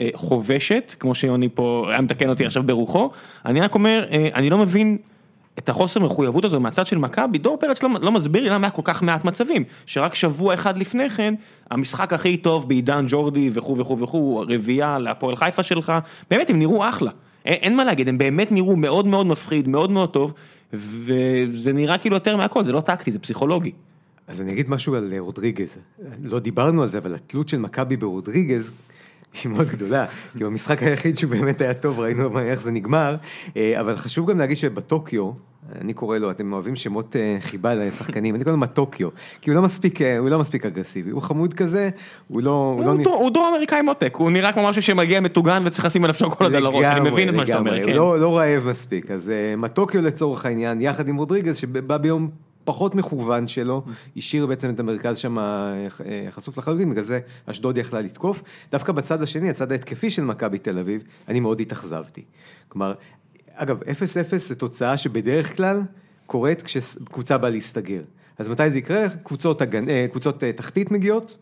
[0.00, 3.10] אה, חובשת, כמו שיוני פה היה מתקן אותי עכשיו ברוחו.
[3.46, 4.98] אני רק אומר, אה, אני לא מבין.
[5.58, 8.70] את החוסר מחויבות הזו מהצד של מכבי, דור פרץ לא, לא מסביר לי למה היה
[8.70, 11.34] כל כך מעט מצבים, שרק שבוע אחד לפני כן,
[11.70, 15.92] המשחק הכי טוב בעידן ג'ורדי וכו' וכו' וכו', רביעייה להפועל חיפה שלך,
[16.30, 17.10] באמת הם נראו אחלה,
[17.44, 20.32] אין, אין מה להגיד, הם באמת נראו מאוד מאוד מפחיד, מאוד מאוד טוב,
[20.72, 23.72] וזה נראה כאילו יותר מהכל, זה לא טקטי, זה פסיכולוגי.
[24.28, 25.78] אז אני אגיד משהו על אה, רודריגז.
[26.22, 28.72] לא דיברנו על זה, אבל התלות של מכבי ברודריגז
[29.42, 30.06] היא מאוד גדולה.
[30.38, 33.16] כי במשחק היחיד שהוא באמת היה טוב, ראינו איך זה נגמר.
[33.56, 35.30] אה, אבל חשוב גם להגיד שבטוקיו,
[35.80, 39.08] אני קורא לו, אתם אוהבים שמות אה, חיבה לשחקנים, אני קורא לו מטוקיו.
[39.40, 41.10] כי הוא לא מספיק, אה, הוא לא מספיק אגרסיבי.
[41.10, 41.90] הוא חמוד כזה,
[42.28, 42.50] הוא לא...
[42.76, 45.62] הוא לא הוא נ- דרום- הוא דרום אמריקאי מותק, הוא נראה כמו משהו שמגיע מטוגן
[45.66, 47.88] וצריך לשים עליו שוקולד על הראש, אני מבין את מה שאתה אומר, כן.
[47.88, 52.30] הוא לא, לא רעב מספיק, אז אה, מטוקיו לצורך העניין, יחד עם רודריגז, שבא ביום
[52.64, 53.82] פחות מכוון שלו,
[54.16, 55.36] השאיר בעצם את המרכז שם
[56.30, 58.42] חשוף לחלוטין, בגלל זה אשדוד יכלה לתקוף.
[58.72, 62.22] דווקא בצד השני, הצד ההתקפי של מכבי תל אביב, אני מאוד התאכזבתי.
[62.68, 62.92] כלומר,
[63.58, 63.86] אגב, 0-0
[64.36, 65.82] זה תוצאה שבדרך כלל
[66.26, 68.00] קורית כשקבוצה באה להסתגר.
[68.38, 69.08] אז מתי זה יקרה?
[69.22, 69.88] קבוצות, הגנ...
[69.88, 71.38] אה, קבוצות אה, תחתית מגיעות,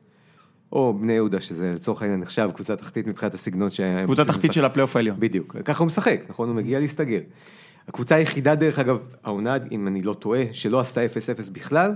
[0.72, 4.04] או בני יהודה, שזה לצורך העניין נחשב קבוצה תחתית מבחינת הסגנון שהם...
[4.04, 4.52] קבוצה תחתית לשחק.
[4.52, 5.16] של הפלייאוף העליון.
[5.20, 6.48] בדיוק, ככה הוא משחק, נכון?
[6.48, 7.20] הוא מגיע להסתגר.
[7.88, 11.94] הקבוצה היחידה, דרך אגב, העונה, אם אני לא טועה, שלא עשתה 0-0 בכלל,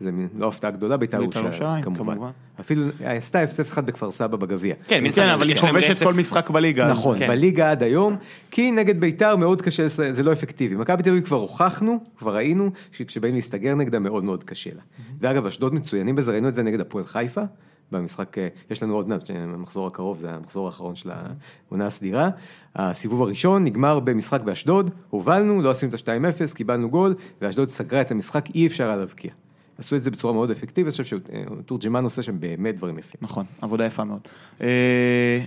[0.00, 2.14] זה מין- לא הפתעה גדולה, בית"ר בית"ר ירושלים, כמובן.
[2.14, 2.30] כמובן.
[2.60, 4.74] אפילו עשתה 0-1 בכפר סבא בגביע.
[4.88, 6.04] כן, כן, אבל היא יש להם כובשת רצף.
[6.04, 6.90] כל משחק בליגה.
[6.90, 7.28] נכון, כן.
[7.28, 8.16] בליגה עד היום,
[8.50, 10.74] כי נגד בית"ר מאוד קשה, זה לא אפקטיבי.
[10.74, 14.82] מכבי תל אביב כבר הוכחנו, כבר ראינו, שכשבאים להסתגר נגדה מאוד מאוד קשה לה.
[15.20, 17.42] ואגב, אשדוד מצוינים בזה, ראינו את זה נגד הפועל חיפה,
[17.92, 22.28] במשחק, אה, יש לנו עוד מעט, המחזור הקרוב, זה המחזור האחרון של העונה הסדירה.
[22.76, 28.10] הסיבוב הראשון נגמר במשחק באשדוד, הובלנו, לא עשינו את ה-2-0, קיבלנו גול, ואשדוד סגרה את
[28.10, 29.30] המשחק, אי אפשר היה להבקיע.
[29.78, 31.18] עשו את זה בצורה מאוד אפקטיבית, אני חושב
[31.64, 33.18] שתורג'מן עושה שם באמת דברים יפים.
[33.22, 34.20] נכון, עבודה יפה מאוד.
[34.60, 35.40] אה,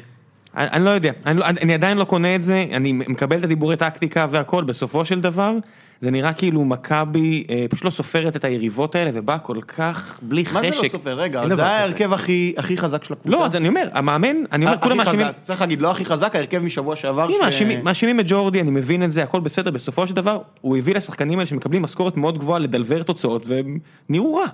[0.55, 4.27] אני, לא יודע, אני, אני עדיין לא קונה את זה, אני מקבל את הדיבורי טקטיקה
[4.31, 5.57] והכל, בסופו של דבר,
[6.01, 10.43] זה נראה כאילו מכבי אה, פשוט לא סופרת את היריבות האלה ובאה כל כך בלי
[10.53, 10.75] מה חשק.
[10.75, 11.13] זה לא סופר?
[11.19, 11.77] רגע, זה היה.
[11.79, 13.37] ההרכב הכי הכי חזק של הקבוצה.
[13.37, 16.05] לא, אז אני אומר, המאמן, אני אומר, הכי כולם מאשימים, חזק, צריך להגיד, לא הכי
[16.05, 17.29] חזק, ההרכב משבוע שעבר.
[17.29, 20.77] אם ש- מאשימים את ג'ורדי, אני מבין את זה, הכל בסדר, בסופו של דבר, הוא
[20.77, 23.77] הביא לשחקנים האלה שמקבלים משכורת מאוד גבוהה לדלבר תוצאות, והם
[24.09, 24.45] נראו רע.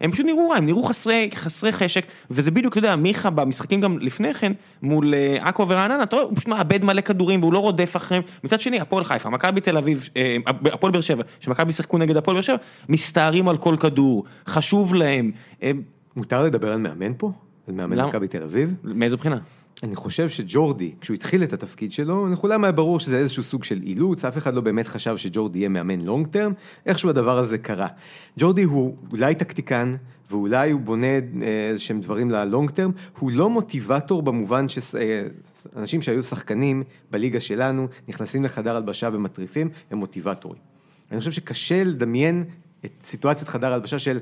[0.00, 3.80] הם פשוט נראו רע, הם נראו חסרי, חסרי חשק, וזה בדיוק, אתה יודע, מיכה במשחקים
[3.80, 7.52] גם לפני כן, מול אה, עכו ורעננה, אתה רואה, הוא פשוט מאבד מלא כדורים, והוא
[7.52, 8.22] לא רודף אחריהם.
[8.44, 12.34] מצד שני, הפועל חיפה, מכבי תל אביב, אה, הפועל באר שבע, שמכבי שיחקו נגד הפועל
[12.34, 12.56] באר שבע,
[12.88, 15.30] מסתערים על כל כדור, חשוב להם.
[15.62, 15.70] אה,
[16.16, 17.32] מותר לדבר על מאמן פה?
[17.68, 18.00] על מאמן?
[18.00, 18.74] מכבי תל אביב?
[18.84, 19.38] מאיזו בחינה?
[19.82, 23.80] אני חושב שג'ורדי, כשהוא התחיל את התפקיד שלו, לכולם היה ברור שזה איזשהו סוג של
[23.82, 26.52] אילוץ, אף אחד לא באמת חשב שג'ורדי יהיה מאמן לונג טרם,
[26.86, 27.88] איכשהו הדבר הזה קרה.
[28.38, 29.94] ג'ורדי הוא אולי טקטיקן,
[30.30, 31.20] ואולי הוא בונה אה,
[31.68, 38.44] איזה שהם דברים ללונג טרם, הוא לא מוטיבטור במובן שאנשים שהיו שחקנים בליגה שלנו, נכנסים
[38.44, 40.60] לחדר הלבשה ומטריפים, הם מוטיבטורים.
[41.10, 42.44] אני חושב שקשה לדמיין
[42.84, 44.18] את סיטואציית חדר הלבשה של...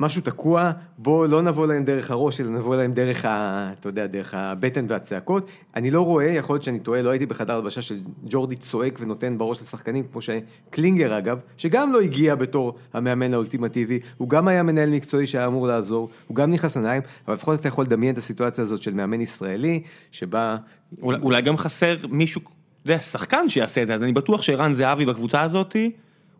[0.00, 3.70] משהו תקוע, בוא לא נבוא להם דרך הראש, אלא נבוא להם דרך ה...
[3.80, 5.46] אתה יודע, דרך הבטן והצעקות.
[5.76, 9.38] אני לא רואה, יכול להיות שאני טועה, לא הייתי בחדר הלבשה של ג'ורדי צועק ונותן
[9.38, 14.90] בראש לשחקנים, כמו שקלינגר אגב, שגם לא הגיע בתור המאמן האולטימטיבי, הוא גם היה מנהל
[14.90, 18.62] מקצועי שהיה אמור לעזור, הוא גם נכנס לנעליים, אבל לפחות אתה יכול לדמיין את הסיטואציה
[18.62, 20.56] הזאת של מאמן ישראלי, שבה...
[21.02, 24.74] אולי, אולי גם חסר מישהו, אתה יודע, שחקן שיעשה את זה, אז אני בטוח שערן
[24.74, 25.90] זהבי בקבוצה הזאתי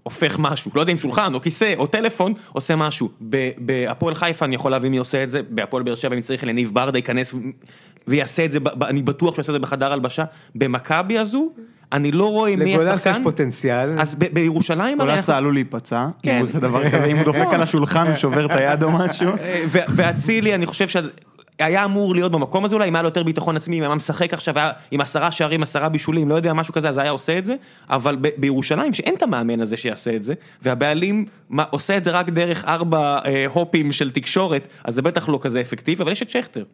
[0.06, 3.08] הופך משהו, לא יודע אם שולחן או כיסא או טלפון, עושה משהו.
[3.58, 6.70] בהפועל חיפה אני יכול להבין מי עושה את זה, בהפועל באר שבע אני צריך לניב
[6.74, 7.34] ברדה ייכנס
[8.08, 10.24] ויעשה את זה, אני בטוח שהוא יעשה את זה בחדר הלבשה.
[10.54, 11.50] במכבי הזו,
[11.92, 13.16] אני לא רואה מי לגולסה השחקן.
[13.16, 14.00] יש פוטנציאל.
[14.00, 16.30] אז ב- בירושלים, גולסה עלול להיפצע, כן.
[16.30, 18.90] אם הוא עושה דבר כזה, אם הוא דופק על השולחן, הוא שובר את היד או
[18.90, 19.32] משהו.
[19.96, 20.88] ואצילי, אני חושב
[21.60, 24.34] שהיה אמור להיות במקום הזה אולי, אם היה לו יותר ביטחון עצמי, אם היה משחק
[24.34, 27.46] עכשיו, היה עם עשרה שערים, עשרה בישולים, לא יודע, משהו כזה, אז היה עושה את
[27.46, 27.54] זה,
[27.90, 32.10] אבל ב- בירושלים, שאין את המאמן הזה שיעשה את זה, והבעלים מה, עושה את זה
[32.10, 36.22] רק דרך ארבע אה, גופים של תקשורת, אז זה בטח לא כזה אפקטיבי, אבל יש
[36.22, 36.64] את שכטר.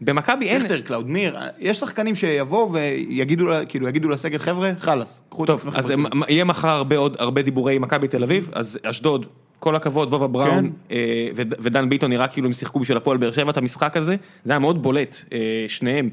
[0.00, 0.60] במכבי אין...
[0.62, 5.78] שכטר, קלאודמיר, יש שחקנים שיבואו ויגידו כאילו, יגידו לסגל, חבר'ה, חלאס, קחו את טוב, עצמכם
[5.78, 9.26] אז הצידה." מ- יהיה מחר הרבה עוד, הרבה דיבורי מכבי תל אביב, אז אשדוד,
[9.58, 10.94] כל הכבוד, וובה בראון כן.
[10.96, 14.16] אה, וד- ודן ביטון נראה כאילו הם שיחקו בשביל הפועל באר שבע את המשחק הזה,
[14.44, 15.38] זה היה מאוד בולט, אה,
[15.68, 16.10] שניהם.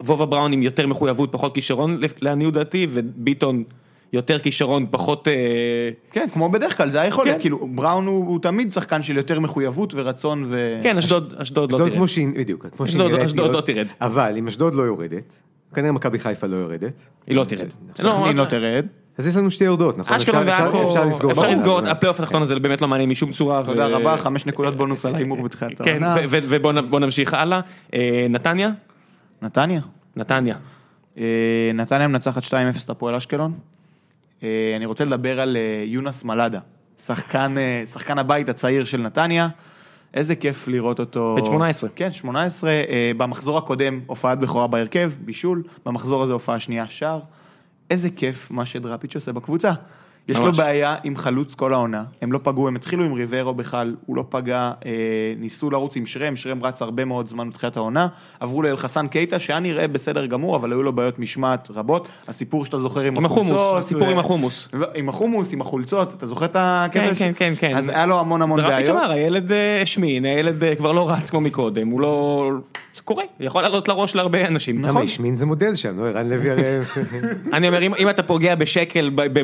[0.00, 3.64] וובה בראון עם יותר מחויבות, פחות כישרון לעניות דעתי, וביטון
[4.12, 5.28] יותר כישרון, פחות...
[5.28, 5.32] אה,
[6.12, 7.40] כן, כמו בדרך כלל, זה היכולת, כן.
[7.40, 10.78] כאילו, בראון הוא הוא תמיד שחקן של יותר מחויבות ורצון ו...
[10.82, 11.98] כן, אשדוד, אשדוד לא אשדוד תראה.
[11.98, 13.68] כמו שהיא, בדיוק, כמו שהיא אשדוד- נראית אשדוד להיות.
[13.68, 13.86] לא תרד.
[14.00, 15.40] אבל אם אשדוד לא יורדת,
[15.74, 17.68] כנראה מכבי חיפה לא יורדת, היא לא תרד.
[17.96, 18.86] סכנין לא אז- תרד.
[19.22, 20.16] אז יש לנו שתי יורדות, נכון?
[20.16, 21.30] אשקלון אפשר- אפשר- ועכו, אפשר לסגור.
[21.32, 23.62] אפשר לסגור, הפלייאוף התחתון הזה באמת לא מעניין משום צורה.
[23.66, 26.20] תודה ו- רבה, חמש נקודות בונוס על ההימור בתחילת כן, העונה.
[26.20, 27.60] ו- ו- ובוא נ- בוא נמשיך הלאה.
[27.94, 28.70] אה, נתניה?
[29.42, 29.80] נתניה.
[30.16, 30.56] נתניה.
[31.18, 31.22] אה,
[31.74, 33.52] נתניה מנצחת 2-0 את הפועל אשקלון.
[34.42, 36.60] אה, אני רוצה לדבר על יונס מלאדה,
[37.06, 37.54] שחקן,
[37.92, 39.48] שחקן הבית הצעיר של נתניה.
[40.14, 41.34] איזה כיף לראות אותו.
[41.38, 41.90] בן 18.
[41.96, 42.70] כן, 18.
[42.70, 45.62] אה, במחזור הקודם הופעת בכורה בהרכב, בישול.
[45.86, 47.20] במחזור הזה הופעה שנייה, שער.
[47.92, 49.72] איזה כיף מה שדראפיץ' עושה בקבוצה.
[50.28, 50.56] יש לו ממש.
[50.56, 54.24] בעיה עם חלוץ כל העונה, הם לא פגעו, הם התחילו עם ריברו בכלל, הוא לא
[54.28, 54.90] פגע, אה,
[55.38, 58.06] ניסו לרוץ עם שרם, שרם רץ הרבה מאוד זמן בתחילת העונה,
[58.40, 62.78] עברו לאלחסן קייטה, שהיה נראה בסדר גמור, אבל היו לו בעיות משמעת רבות, הסיפור שאתה
[62.78, 64.68] זוכר עם עם החומוס, החולצות, הסיפור ו- עם החומוס.
[64.94, 67.00] עם החומוס, עם החולצות, אתה זוכר את הקטע?
[67.08, 67.76] כן, ש- כן, כן, כן.
[67.76, 68.96] אז היה לו המון המון בעיות.
[68.96, 72.50] אמר, הילד אה, השמין, הילד אה, כבר לא רץ כמו מקודם, הוא לא...
[72.96, 74.80] זה קורה, יכול לעלות לראש להרבה אנשים.
[74.86, 75.02] נכון.
[75.02, 76.06] השמין זה מודל שם, לא?
[76.08, 76.62] ערן לוי הרי...
[77.52, 79.34] אני אומר, אם- אתה פוגע בשקל ב-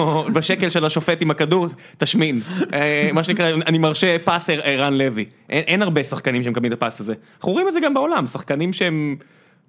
[0.00, 1.66] במעופו, בשקל של השופט עם הכדור,
[1.98, 2.40] תשמין.
[2.72, 5.24] אה, מה שנקרא, אני מרשה פס ער- ערן לוי.
[5.50, 7.14] אין אין הרבה שחקנים שמקבלים את הפס הזה.
[7.36, 9.16] אנחנו רואים את זה גם בעולם, שחקנים שהם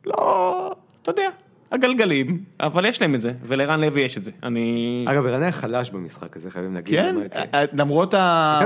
[0.05, 1.27] לא, אתה יודע,
[1.71, 4.31] הגלגלים, אבל יש להם את זה, ולערן לוי יש את זה.
[4.43, 5.05] אני...
[5.07, 6.95] אגב, ערן היה חלש במשחק הזה, חייבים להגיד.
[6.99, 7.15] כן.
[7.53, 8.13] אה, למרות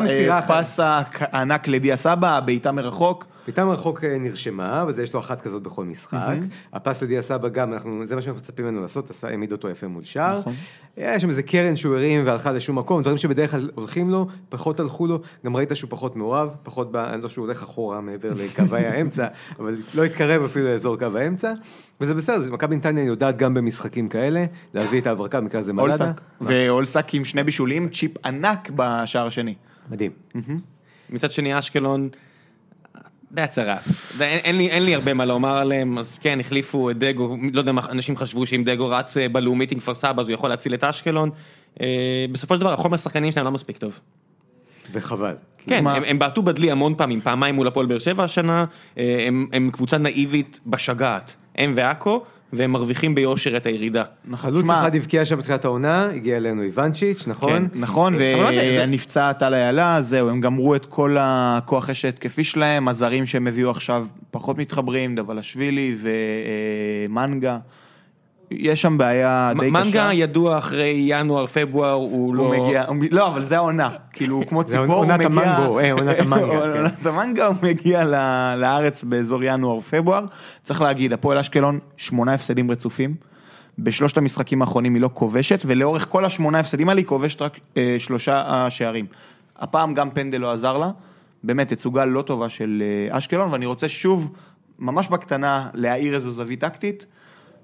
[0.04, 0.50] מסירה אחת.
[0.52, 0.80] הפס
[1.20, 3.26] הענק לדיה סבא, הבעיטה מרחוק.
[3.46, 6.36] בעיטה מרחוק אה, נרשמה, וזה יש לו אחת כזאת בכל משחק.
[6.74, 9.88] הפס לדיה סבא גם, אנחנו, זה מה שאנחנו מצפים ממנו לעשות, עשה, העמיד אותו יפה
[9.88, 10.40] מול שער.
[10.40, 10.54] נכון.
[10.96, 14.80] היה שם איזה קרן שהוא הרים והלכה לשום מקום, דברים שבדרך כלל הולכים לו, פחות
[14.80, 18.86] הלכו לו, גם ראית שהוא פחות מעורב, פחות, ב, לא שהוא הולך אחורה מעבר לקווי
[18.88, 19.28] האמצע,
[19.60, 21.54] אבל לא התקרב אפילו לאזור קו האמצע,
[22.02, 26.06] וזה בסדר, זה- מכבי נתניה יודעת גם במשחקים כאלה, להביא את ההברקה, במקרה הזה מלאדה.
[26.06, 26.22] אולסק.
[26.42, 29.56] ואולסק עם שני בישולים, צ'יפ ענק בשער השני.
[29.92, 30.12] מדהים.
[31.10, 32.10] מצד שני אשקלון,
[33.36, 33.78] די הצהרה.
[34.22, 37.60] אין, אין, לי, אין לי הרבה מה לומר עליהם, אז כן, החליפו את דגו, לא
[37.60, 40.50] יודע מה, אנשים חשבו שאם דגו רץ אה, בלאומית עם כפר סבא אז הוא יכול
[40.50, 41.30] להציל את אשקלון.
[41.82, 44.00] אה, בסופו של דבר החומר השחקנים שלהם לא מספיק טוב.
[44.92, 45.36] וחבל.
[45.58, 48.66] כן, הם, הם בעטו בדלי המון פעמים, פעמיים מול הפועל באר שבע השנה,
[48.98, 52.24] אה, הם, הם קבוצה נאיבית בשגעת, הם ועכו,
[52.58, 54.04] והם מרוויחים ביושר את הירידה.
[54.34, 57.50] חלוץ תשמע, אחד הבקיע שם בתחילת העונה, הגיע אלינו איוונצ'יץ', נכון?
[57.74, 57.80] כן.
[57.80, 63.26] נכון, זה- ונפצע טל איילה, זהו, הם גמרו את כל הכוח אש ההתקפי שלהם, הזרים
[63.26, 65.96] שהם הביאו עכשיו פחות מתחברים, דבלשווילי
[67.10, 67.58] ומנגה.
[68.52, 69.84] יש שם בעיה די קשה.
[69.84, 72.44] מנגה ידוע אחרי ינואר, פברואר, הוא לא...
[72.44, 75.28] הוא מגיע, הוא- לא, אבל זה העונה, כאילו, הוא כמו ציפור, הוא עונת מגיע...
[75.28, 76.78] המנגו, אה, עונת המנגה, כן.
[76.80, 78.06] עונת המנגה, הוא מגיע
[78.58, 80.26] לארץ באזור ינואר-פברואר.
[80.64, 83.16] צריך להגיד, הפועל אשקלון, שמונה הפסדים רצופים.
[83.80, 87.96] בשלושת המשחקים האחרונים היא לא כובשת, ולאורך כל השמונה הפסדים האלה היא כובשת רק אה,
[88.00, 89.06] שלושה אה, שערים.
[89.60, 90.92] הפעם גם פנדל לא עזר לה,
[91.44, 94.32] באמת תצוגה לא טובה של אשקלון, ואני רוצה שוב,
[94.80, 97.06] ממש בקטנה, להעיר איזו זווית טקטית.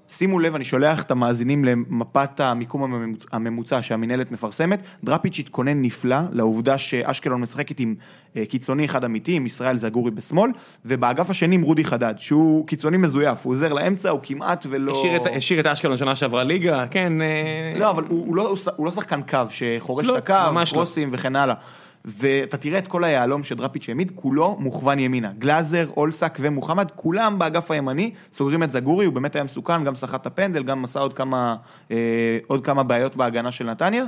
[0.08, 4.82] שימו לב, אני שולח את המאזינים למפת המיקום הממוצ- הממוצע שהמינהלת מפרסמת.
[5.04, 7.94] דראפיץ' התכונן נפלא לעובדה שאשקלון משחקת עם
[8.36, 10.50] אה, קיצוני אחד אמיתי, עם ישראל זגורי בשמאל,
[10.84, 14.92] ובאגף השני עם רודי חדד, שהוא קיצוני מזויף, הוא עוזר לאמצע, הוא כמעט ולא...
[14.92, 17.22] השאיר את, השאיר את אשקלון שנה שעברה ליגה, כן.
[17.22, 17.26] אה,
[17.78, 20.64] לא, אבל הוא, הוא, לא, הוא, לא שחקן קו שחורש לא, את הקו, לא.
[20.64, 21.54] קרוסים וכן הלאה.
[22.04, 25.32] ואתה תראה את כל היהלום שדראפיץ' העמיד, כולו מוכוון ימינה.
[25.38, 30.20] גלאזר, אולסק ומוחמד, כולם באגף הימני, סוגרים את זגורי, הוא באמת היה מסוכן, גם סחט
[30.20, 31.56] את הפנדל, גם עשה עוד כמה,
[31.90, 34.04] אה, עוד כמה בעיות בהגנה של נתניה.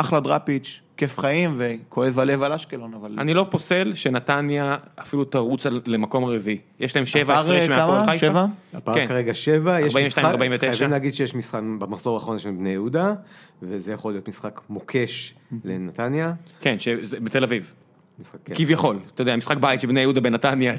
[0.00, 3.16] אחלה דראפיץ', כיף חיים וכואב הלב על אשקלון, אבל...
[3.18, 6.58] אני לא פוסל שנתניה אפילו תרוץ למקום רביעי.
[6.80, 8.12] יש להם שבע הפרש אה, מהפועל כמה?
[8.12, 8.26] חיפה.
[8.26, 8.46] שבע?
[8.74, 9.06] הפער כן.
[9.06, 10.70] כרגע שבע, יש 42, משחק, 49.
[10.70, 13.14] חייבים להגיד שיש משחק במחזור האחרון של בני יהודה,
[13.62, 15.34] וזה יכול להיות משחק מוקש
[15.64, 16.32] לנתניה.
[16.60, 17.74] כן, שזה בתל אביב.
[18.20, 18.54] משחק, כן.
[18.54, 20.74] כביכול, אתה יודע, משחק בית של בני יהודה בנתניה.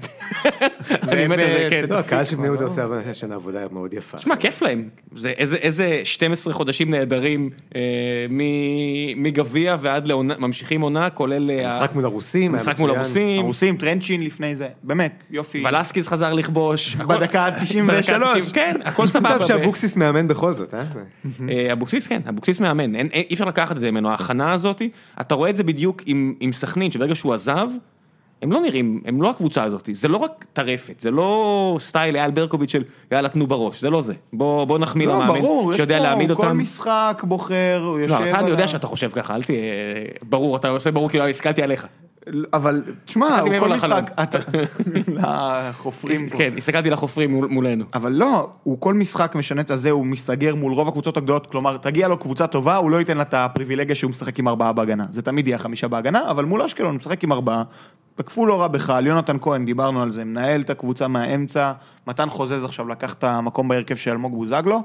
[0.91, 1.85] אני מת על זה, כן.
[1.89, 4.17] לא, הקהל של בני יהודה עושה השנה עבודה מאוד יפה.
[4.17, 4.89] שמע, כיף להם.
[5.15, 7.81] זה איזה, איזה 12 חודשים נהדרים אה,
[8.29, 11.51] מ- מגביע ועד לעונה, ממשיכים עונה, כולל...
[11.51, 12.89] אה, משחק מול הרוסים, משחק מול.
[12.89, 13.39] הרוסים.
[13.43, 15.63] הרוסים, טרנצ'ין לפני זה, באמת, יופי.
[15.67, 16.95] ולסקיס חזר לכבוש.
[17.09, 17.81] בדקה ה-93.
[17.87, 19.35] בדקה ה-90, כן, הכל יש סבבה.
[19.35, 20.83] מצב שאבוקסיס מאמן בכל זאת, אה?
[21.49, 24.81] אה, אבוקסיס כן, אבוקסיס מאמן, אי אפשר לקחת את זה ממנו, ההכנה הזאת,
[25.21, 27.67] אתה רואה את זה בדיוק עם עם סכנין, שברגע שהוא עזב,
[28.41, 32.31] הם לא נראים, הם לא הקבוצה הזאת, זה לא רק טרפת, זה לא style אייל
[32.31, 34.13] ברקוביץ' של יאללה תנו בראש, זה לא זה.
[34.33, 36.57] בוא בוא נחמיא לא, למאמן ברור, שיודע להעמיד כל אותם.
[36.57, 39.59] משחק בוחר, הוא יושב לא, אתה אני יודע שאתה חושב ככה, אל תהיה...
[40.29, 41.87] ברור, אתה עושה ברור כאילו הסתכלתי עליך.
[42.53, 43.73] אבל תשמע, הוא כל.
[43.73, 44.39] משחק, אתה-
[45.07, 46.37] לחופרים פה.
[46.37, 47.85] כן, הסתכלתי לחופרים מול- מולנו.
[47.93, 51.77] אבל לא, הוא כל משחק משנה את הזה, הוא מסתגר מול רוב הקבוצות הגדולות, כלומר,
[51.77, 55.05] תגיע לו קבוצה טובה, הוא לא ייתן לה את הפריבילגיה שהוא משחק עם ארבעה בהגנה.
[55.09, 57.63] זה תמיד יהיה חמישה בהגנה, אבל מול אשקלון הוא משחק עם ארבעה.
[58.15, 61.71] תקפו לא רע בכלל, יונתן כהן, דיברנו על זה, מנהל את הקבוצה מהאמצע,
[62.07, 64.83] מתן חוזז עכשיו לקח את המקום בהרכב של אלמוג בוזגלו,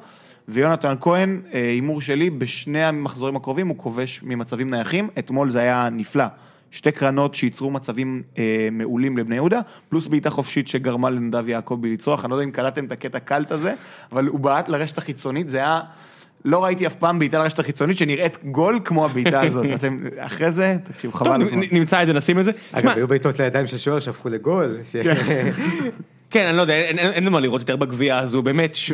[0.48, 5.88] ויונתן כהן, אה, הימור שלי, בשני המחזורים הקרובים הוא כובש ממצבים נייחים, אתמול זה היה
[5.92, 6.24] נפלא.
[6.70, 12.24] שתי קרנות שייצרו מצבים אה, מעולים לבני יהודה, פלוס בעיטה חופשית שגרמה לנדב יעקבי לצרוח,
[12.24, 13.74] אני לא יודע אם קלטתם את הקטע קלט הזה,
[14.12, 15.80] אבל הוא בעט לרשת החיצונית, זה היה,
[16.44, 20.76] לא ראיתי אף פעם בעיטה לרשת החיצונית שנראית גול כמו הבעיטה הזאת, אתם, אחרי זה,
[20.82, 21.36] תקשיבו, טוב, חבל.
[21.36, 22.50] נ- נמצא את זה, נשים את זה.
[22.72, 24.76] אגב, היו בעיטות לידיים של שוער שהפכו לגול.
[24.84, 24.96] ש-
[26.30, 28.74] כן, אני לא יודע, אין- אין אין לי מה לראות יותר בגביע הזו, באמת.
[28.74, 28.92] ש-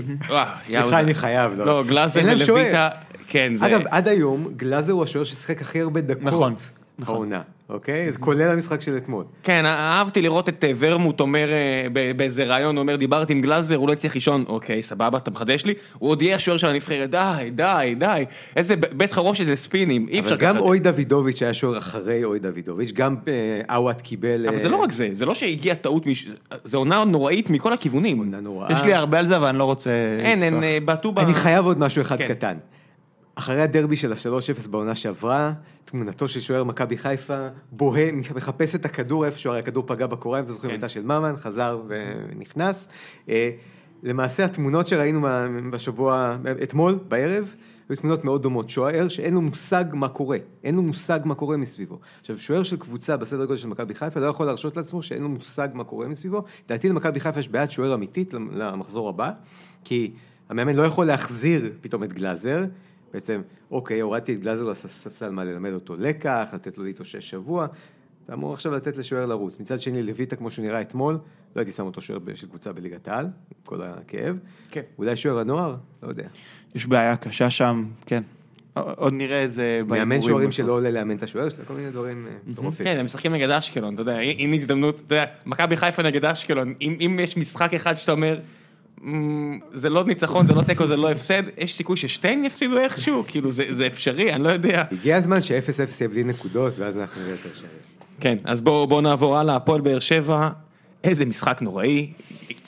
[0.62, 1.52] סליחה, אני חייב.
[1.56, 2.58] לא, גלאזר להם שוער.
[2.60, 2.88] ולויטה,
[3.28, 3.66] כן, זה...
[3.66, 6.22] אגב, עד היום, גלאזר הוא השוער ששיחק הכי הרבה דקות.
[6.22, 6.54] נכון,
[6.98, 7.14] נכון.
[7.14, 8.08] העונה, אוקיי?
[8.08, 9.24] אז כולל המשחק של אתמול.
[9.42, 13.76] כן, אהבתי לראות את אה, ורמוט אומר אה, ב- באיזה ראיון, אומר דיברתי עם גלאזר,
[13.76, 17.10] הוא לא הצליח לישון, אוקיי, סבבה, אתה מחדש לי, הוא עוד יהיה השוער של הנבחרת,
[17.10, 18.24] די, די, די,
[18.56, 20.58] איזה בית חרושת זה ספינים, אי אפשר אבל גם.
[20.58, 24.46] אוי דוידוביץ' היה שוער אחרי אוי דוידוביץ', גם אה, עווד קיבל...
[24.48, 26.26] אבל אה, זה לא רק זה, זה לא שהגיעה טעות, מש-
[26.64, 28.18] זה עונה נוראית מכל הכיוונים.
[28.18, 28.72] עונה נוראה.
[28.72, 29.90] יש לי הרבה על זה, אבל אני לא רוצה...
[30.18, 30.62] אין, הם.
[30.62, 31.18] אה, בעטו ב...
[31.18, 32.28] אני חייב עוד משהו אחד כן.
[32.28, 32.54] קטן.
[33.34, 35.52] אחרי הדרבי של ה-3-0 בעונה שעברה,
[35.92, 40.44] תמונתו של שוער מכבי חיפה, בוהה, מחפש את הכדור איפשהו, הרי הכדור פגע בקורה, אם
[40.44, 40.74] אתם זוכרים, כן.
[40.74, 42.88] הייתה של ממן, חזר ונכנס.
[43.28, 43.50] אה,
[44.02, 45.28] למעשה התמונות שראינו
[45.70, 47.54] בשבוע, אתמול, בערב,
[47.88, 48.70] היו תמונות מאוד דומות.
[48.70, 51.98] שוער שאין לו מושג מה קורה, אין לו מושג מה קורה מסביבו.
[52.20, 55.28] עכשיו, שוער של קבוצה בסדר גודל של מכבי חיפה לא יכול להרשות לעצמו שאין לו
[55.28, 56.42] מושג מה קורה מסביבו.
[56.66, 59.30] לדעתי למכבי חיפה יש בעיית שוער אמיתית למחזור הבא,
[59.84, 60.12] כי
[60.48, 62.64] המאמן לא יכול להחזיר פתאום את גלאזר.
[63.12, 67.66] בעצם, אוקיי, הורדתי את גלאזר לספסל, מה, ללמד אותו לקח, לתת לו להתאושש שבוע.
[68.24, 69.60] אתה אמור עכשיו לתת לשוער לרוץ.
[69.60, 71.14] מצד שני, לויטה, כמו שהוא נראה אתמול,
[71.56, 73.30] לא הייתי שם אותו שוער של קבוצה בליגת העל, עם
[73.64, 74.38] כל הכאב.
[74.70, 74.80] כן.
[74.98, 75.76] אולי שוער הנוער?
[76.02, 76.24] לא יודע.
[76.74, 78.22] יש בעיה קשה שם, כן.
[78.74, 79.80] עוד נראה איזה...
[79.86, 80.52] מאמן שוערים.
[80.52, 82.86] שלא עולה לאמן את השוער שלו, כל מיני דברים אה, מטורפים.
[82.86, 86.74] כן, הם משחקים נגד אשקלון, אתה יודע, הנה הזדמנות, אתה יודע, מכבי חיפה נגד אשקלון,
[86.80, 88.42] אם אם יש משחק אחד שאתה אומר, "מ,
[89.74, 93.52] זה לא ניצחון, זה לא תיקו, זה לא הפסד, יש סיכוי ששתיהם יפסידו איכשהו, כאילו
[93.52, 94.84] זה זה אפשרי, אני לא יודע.
[94.92, 95.52] הגיע הזמן ש-0-0
[96.00, 97.70] יהיה בלי נקודות, ואז אנחנו נראה יותר שערים.
[98.20, 100.48] כן, אז בואו בוא נעבור הלאה, הפועל באר שבע,
[101.04, 102.12] איזה משחק נוראי,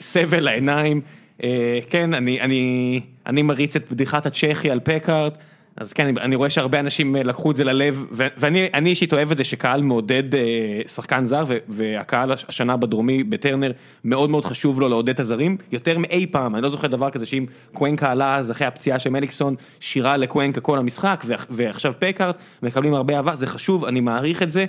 [0.01, 1.01] סבל לעיניים,
[1.43, 5.37] אה, כן, אני, אני, אני מריץ את בדיחת הצ'כי על פקארט,
[5.77, 9.31] אז כן, אני, רואה שהרבה אנשים אה, לקחו את זה ללב, ואני אני אישית אוהב
[9.31, 10.41] את זה שקהל מעודד אה,
[10.87, 13.71] שחקן זר, והקהל הש- השנה בדרומי, בטרנר,
[14.03, 17.25] מאוד מאוד חשוב לו לעודד את הזרים, יותר מאי פעם, אני לא זוכר דבר כזה
[17.25, 22.93] שאם קוונקה עלה אז אחרי הפציעה של מליקסון, שירה לקוונקה כל המשחק, ועכשיו פקארט, מקבלים
[22.93, 24.65] הרבה אהבה, זה חשוב, אני מעריך את זה.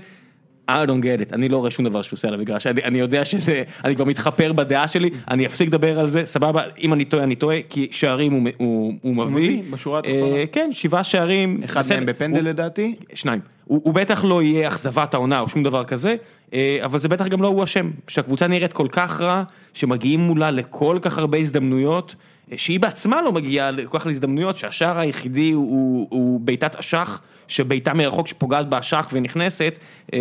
[0.70, 2.98] I don't get it, אני לא רואה שום דבר שהוא עושה על המגרש, אני, אני
[2.98, 7.04] יודע שזה, אני כבר מתחפר בדעה שלי, אני אפסיק לדבר על זה, סבבה, אם אני
[7.04, 9.34] טועה, אני טועה, כי שערים הוא, הוא, הוא מביא.
[9.34, 10.46] מביא, בשורה אה, התחתונה.
[10.52, 11.60] כן, שבעה שערים.
[11.64, 12.94] אחד בסדר, מהם בפנדל הוא- לדעתי.
[13.14, 13.40] שניים.
[13.64, 16.16] הוא, הוא בטח לא יהיה אכזבת העונה או שום דבר כזה,
[16.54, 19.42] אה, אבל זה בטח גם לא הוא אשם, שהקבוצה נראית כל כך רע,
[19.74, 22.14] שמגיעים מולה לכל כך הרבה הזדמנויות,
[22.52, 27.20] אה, שהיא בעצמה לא מגיעה לכל כך להזדמנויות, שהשער היחידי הוא, הוא, הוא בעיטת אשח,
[27.48, 29.78] שבעיטה מרחוק שפוגעת באשח ונכנסת,
[30.14, 30.18] אה,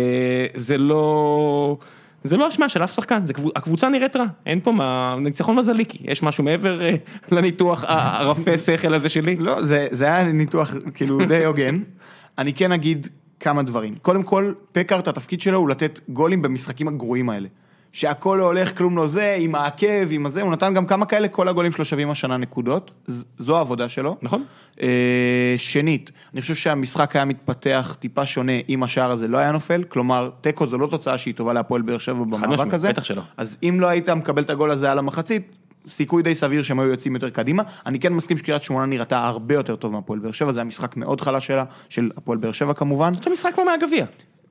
[0.54, 1.76] זה לא...
[2.24, 5.56] זה לא אשמה של אף שחקן, זה קבוצ- הקבוצה נראית רע, אין פה מה, ניצחון
[5.56, 6.94] מזליקי, יש משהו מעבר אה,
[7.32, 9.36] לניתוח הרפה שכל הזה שלי?
[9.36, 11.74] לא, זה, זה היה ניתוח כאילו די הוגן.
[12.38, 13.08] אני כן אגיד
[13.40, 13.94] כמה דברים.
[14.02, 17.48] קודם כל, פקארט, התפקיד שלו הוא לתת גולים במשחקים הגרועים האלה.
[17.96, 21.28] שהכל לא הולך, כלום לא זה, עם העקב, עם הזה, הוא נתן גם כמה כאלה,
[21.28, 22.90] כל הגולים שלו שווים השנה נקודות.
[23.38, 24.16] זו העבודה שלו.
[24.22, 24.44] נכון.
[24.82, 29.82] אה, שנית, אני חושב שהמשחק היה מתפתח טיפה שונה אם השער הזה לא היה נופל,
[29.88, 32.88] כלומר, תיקו זו לא תוצאה שהיא טובה להפועל באר שבע במאבק הזה.
[32.88, 33.22] בטח שלא.
[33.36, 35.56] אז אם לא היית מקבל את הגול הזה על המחצית,
[35.90, 37.62] סיכוי די סביר שהם היו יוצאים יותר קדימה.
[37.86, 40.96] אני כן מסכים שקריית שמונה נראתה הרבה יותר טוב מהפועל באר שבע, זה היה משחק
[40.96, 43.12] מאוד חלש שלה, של הפועל באר שבע כמובן.
[43.24, 44.06] זה משחק כמו מהגביע.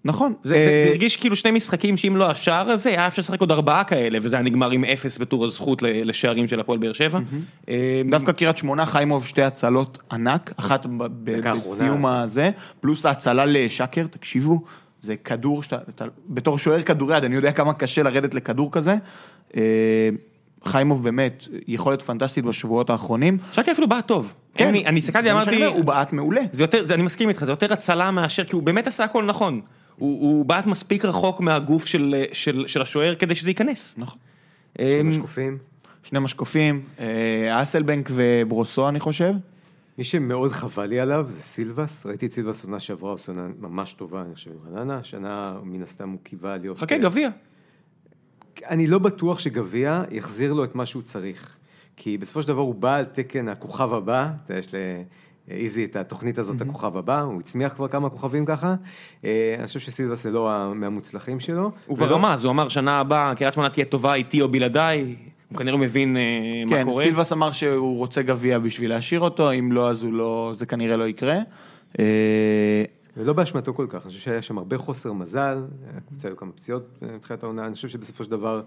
[0.06, 0.34] נכון.
[0.44, 3.84] זה, זה, הרגיש כאילו שני משחקים שאם לא השער הזה, היה אפשר לשחק עוד ארבעה
[3.84, 7.20] כאלה, וזה היה נגמר עם אפס בטור הזכות ל- לשערים של הפועל באר שבע.
[7.70, 10.86] אה, דווקא קריית שמונה, חיימוב שתי הצלות ענק, אחת.
[10.90, 12.50] בסיום הזה,
[12.82, 14.62] פלוס ההצלה לשקר, תקשיבו,
[15.02, 18.96] זה כדור שאתה, אתה- בתור שוער כדוריד, אני יודע כמה קשה לרדת לכדור כזה.
[19.58, 19.62] אה,
[20.66, 23.38] חיימוב באמת, יכולת פנטסטית בשבועות האחרונים.
[23.52, 24.34] שקי אפילו בעט טוב.
[24.56, 26.42] כן, אני, אני הסתכלתי, אמרתי, הוא בעט מעולה.
[26.52, 29.24] זה יותר, זה, אני מסכים איתך, זה יותר הצלה מאשר, כי הוא באמת עשה הכל
[29.26, 29.62] נכון.
[29.98, 33.96] הוא הוא בעט מספיק רחוק מהגוף של של- של השוער כדי שזה ייכנס.
[33.98, 34.18] נכון.
[34.78, 35.58] שני אמ, משקופים.
[36.04, 39.34] שני משקופים, אה, אסלבנק וברוסו אני חושב.
[39.98, 43.94] מי שמאוד חבל לי עליו זה סילבס, ראיתי את סילבס עונה שעברה, עושה עונה ממש
[43.94, 46.78] טובה, אני חושב, עם רעננה, השנה מן הסתם הוא קיווה להיות...
[46.78, 47.30] חכה, גביע.
[48.70, 51.56] אני לא בטוח שגביע יחזיר לו את מה שהוא צריך.
[51.96, 54.74] כי בסופו של דבר הוא בא על תקן הכוכב הבא, אתה יודע, יש
[55.48, 58.76] לאיזי את התוכנית הזאת, הכוכב הבא, הוא הצמיח כבר כמה כוכבים ככה.
[59.26, 61.72] אה, אני חושב שסילבס זה לא מהמוצלחים שלו.
[61.86, 65.16] הוא כבר רמז, הוא אמר שנה הבאה קריית שמונה תהיה טובה איתי או בלעדיי,
[65.50, 66.22] הוא כנראה מבין אה,
[66.66, 67.04] מה כן, קורה.
[67.04, 70.98] סילבס אמר שהוא רוצה גביע בשביל להשאיר אותו, אם לא אז הוא לא, זה כנראה
[70.98, 71.38] לא יקרה.
[72.00, 72.84] אה,
[73.18, 75.58] ולא באשמתו כל כך, אני חושב שהיה שם הרבה חוסר מזל,
[75.98, 78.62] הקבוצה היו כמה פציעות בתחילת העונה, אני חושב שבסופו של דבר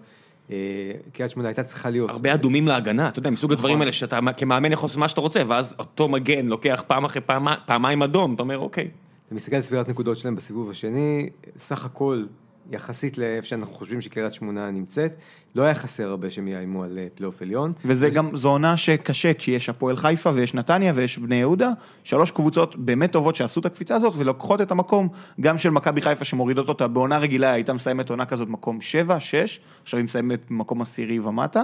[1.13, 2.09] קריית שמונה הייתה צריכה להיות.
[2.09, 5.41] הרבה אדומים להגנה, אתה יודע, מסוג הדברים האלה שאתה כמאמן יכול לעשות מה שאתה רוצה,
[5.47, 7.21] ואז אותו מגן לוקח פעם אחרי
[7.65, 8.87] פעמיים אדום, אתה אומר אוקיי.
[9.27, 12.25] אתה מסתכל על ספירת נקודות שלהם בסיבוב השני, סך הכל,
[12.71, 15.13] יחסית לאיפה שאנחנו חושבים שקריית שמונה נמצאת,
[15.55, 17.73] לא היה חסר הרבה שהם יאיימו על אה, פלייאוף עליון.
[17.85, 21.71] וזה גם, זו עונה שקשה, כי יש הפועל חיפה ויש נתניה ויש בני יהודה,
[22.03, 25.07] שלוש קבוצות באמת טובות שעשו את הקפיצה הזאת ולוקחות את המקום
[25.41, 29.59] גם של מכבי חיפה שמורידות אותה בעונה רגילה, הייתה מסיימת עונה כזאת מקום שבע, שש,
[29.83, 31.61] עכשיו היא מסיימת מקום עשירי ומטה,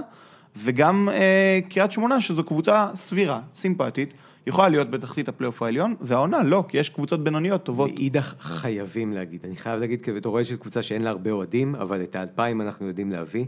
[0.56, 4.14] וגם אה, קריית שמונה שזו קבוצה סבירה, סימפטית,
[4.46, 7.90] יכולה להיות בתחתית הפלייאוף העליון, והעונה לא, כי יש קבוצות בינוניות טובות.
[7.90, 12.02] מאידך חייבים להגיד, אני חייב להגיד כבתור אוהד של קבוצה שאין לה הרבה אוהדים, אבל
[12.02, 13.44] את האלפיים אנחנו יודעים להביא.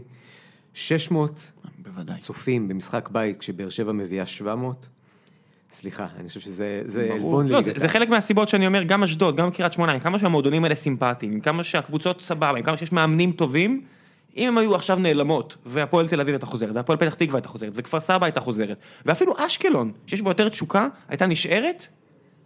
[0.73, 2.17] 600 בוודאי.
[2.17, 4.87] צופים במשחק בית כשבאר שבע מביאה 700,
[5.71, 7.09] סליחה, אני חושב שזה זה.
[7.13, 9.99] עלבון לא, זה, לליגת זה חלק מהסיבות שאני אומר, גם אשדוד, גם קריית שמונה, עם
[9.99, 13.81] כמה שהמועדונים האלה סימפטיים, עם כמה שהקבוצות סבבה, עם כמה שיש מאמנים טובים,
[14.37, 17.71] אם הם היו עכשיו נעלמות, והפועל תל אביב הייתה חוזרת, והפועל פתח תקווה הייתה חוזרת,
[17.75, 21.87] וכפר סבא הייתה חוזרת, ואפילו אשקלון, שיש בו יותר תשוקה, הייתה נשארת,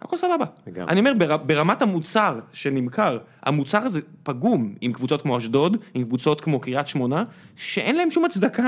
[0.01, 0.45] הכל סבבה.
[0.67, 0.91] לגמרי.
[0.91, 6.41] אני אומר, בר, ברמת המוצר שנמכר, המוצר הזה פגום עם קבוצות כמו אשדוד, עם קבוצות
[6.41, 7.23] כמו קריית שמונה,
[7.55, 8.63] שאין להם שום הצדקה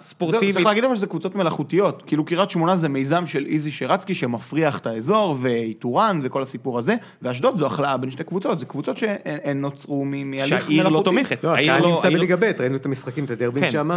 [0.00, 0.54] ספורטיבית.
[0.54, 4.78] צריך להגיד אבל שזה קבוצות מלאכותיות, כאילו קריית שמונה זה מיזם של איזי שרצקי שמפריח
[4.78, 9.60] את האזור, ואיתורן וכל הסיפור הזה, ואשדוד זו החלאה בין שתי קבוצות, זה קבוצות שהן
[9.60, 10.74] נוצרו מ- מהליך מלאכותי.
[10.74, 11.44] שהעיר לא תומכת.
[11.44, 13.70] לא, העיר הקהל לא- נמצא בליגה ב', ראינו את המשחקים, את הדרבים כן.
[13.70, 13.90] שם,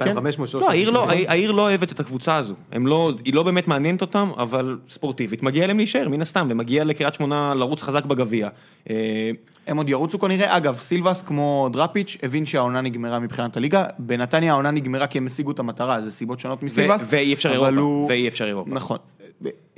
[0.00, 0.62] 2500, 300.
[0.66, 4.00] לא, העיר לא, העיר- לא אוהבת את הקבוצה הזו, הם לא, היא לא באמת מעניינת
[4.00, 8.48] אותם, אבל ספורטיבית, מגיע להם להישאר, מן הסתם, ומגיע לקריית שמונה לרוץ חזק בגביע.
[9.66, 14.70] הם עוד ירוצו כנראה, אגב, סילבס כמו דראפיץ' הבין שהעונה נגמרה מבחינת הליגה, בנתניה העונה
[14.70, 17.02] נגמרה כי הם השיגו את המטרה, זה סיבות שונות מסילבס.
[17.02, 18.70] ו- ואי אפשר אירופה, הוא- ואי אפשר אירופה.
[18.70, 18.98] נכון.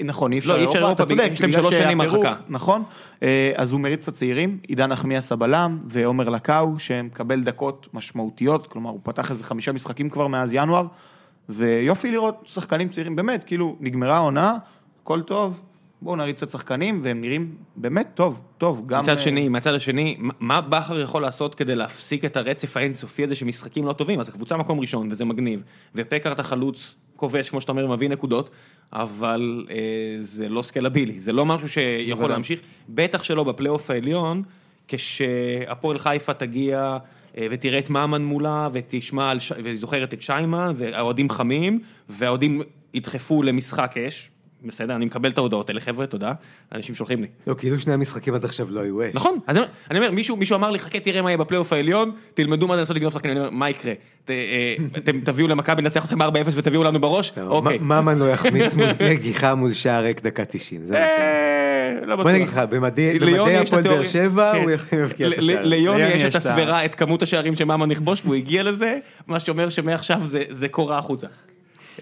[0.04, 2.34] נכון, אי אפשר לא, אירופה, אתה צודק, יש להם שלוש שנים הרחקה.
[2.48, 2.82] נכון,
[3.22, 8.90] אה, אז הוא מריץ את הצעירים, עידן נחמיאס הבלם ועומר לקאו, שמקבל דקות משמעותיות, כלומר
[8.90, 10.86] הוא פתח איזה חמישה משחקים כבר מאז ינואר,
[11.48, 14.56] ויופי לראות שחקנים צעירים, באמת, כאילו נגמרה העונה,
[15.02, 15.62] הכל טוב,
[16.02, 19.02] בואו נריץ קצת שחקנים, והם נראים באמת טוב, טוב, גם...
[19.02, 23.34] מצד אה, שני, מצד השני, מה- בכר יכול לעשות כדי להפסיק את הרצף האינסופי הזה
[23.34, 24.20] שמשחקים לא טובים?
[24.20, 25.62] אז הקבוצה מקום ראשון, וזה מגניב,
[25.94, 28.50] ופקארט החלוץ כובש, כמו שאתה אומר, מביא נקודות,
[28.92, 29.76] אבל אה,
[30.20, 32.28] זה לא סקלבילי, זה לא משהו שיכול.
[32.28, 34.42] להמשיך, בטח שלא בפלייאוף העליון,
[34.88, 36.98] כשהפועל חיפה תגיע
[37.38, 42.62] אה, ותראה את ממן מולה, ותשמע, ש- וזוכרת את שיימן, והאוהדים חמים, והאוהדים
[42.94, 44.30] ידחפו למשחק אש.
[44.64, 46.32] בסדר, אני מקבל את ההודעות האלה, חבר'ה, תודה,
[46.72, 47.26] אנשים שולחים לי.
[47.46, 49.14] לא, כאילו שני המשחקים עד עכשיו לא היו אש.
[49.14, 49.56] נכון, אז
[49.90, 52.80] אני- אומר, מישהו, מישהו אמר לי, חכה תראה מה יהיה בפלייאוף העליון, תלמדו מה זה
[52.80, 53.92] לעשות לגנוב שחקנים, אני אומר, מה יקרה?
[54.24, 57.32] ת- אה, אתם תביאו למכבי לנצח אתכם 4-0 ותביאו לנו בראש?
[57.36, 57.78] לא, אוקיי.
[57.78, 61.18] ממן לא יחמיץ מול נגיחה מול שער ריק דקה 90, זה מה ש...
[61.18, 62.30] אה, לא בוא.
[62.30, 63.18] נגיד לך, במדי
[63.62, 64.62] הפועל באר שבע, כן.
[64.62, 65.64] הוא יבקיע את השער.
[65.66, 70.20] ליוני יש את הסברה, את כמות השערים שממן יכבוש, והוא הגיע לזה, מה שאומר שמעכשיו
[70.26, 71.26] זה- זה קורה החוצה.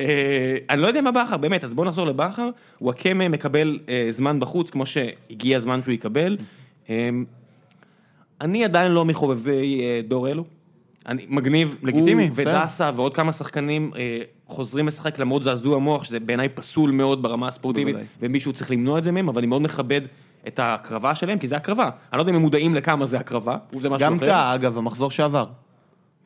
[0.01, 4.41] אה, אני לא יודע מה בכר, באמת, אז בואו נחזור לבכר, וואקמה מקבל אה, זמן
[4.41, 6.37] בחוץ, כמו שהגיע הזמן שהוא יקבל.
[6.91, 7.09] אה,
[8.41, 10.45] אני עדיין לא מחובבי דור אלו.
[11.09, 12.31] אני, מגניב, לגיטימי.
[12.35, 17.49] ודסה ועוד כמה שחקנים אה, חוזרים לשחק למרות זעזוע מוח, שזה בעיניי פסול מאוד ברמה
[17.49, 18.09] הספורטיבית, בוודאי.
[18.21, 20.01] ומישהו צריך למנוע את זה מהם, אבל אני מאוד מכבד
[20.49, 21.91] את ההקרבה שלהם, כי זה הקרבה.
[22.13, 24.27] אני לא יודע אם הם מודעים לכמה זה הקרבה, זה משהו גם אחר.
[24.27, 25.47] טאה, אגב, המחזור שעבר.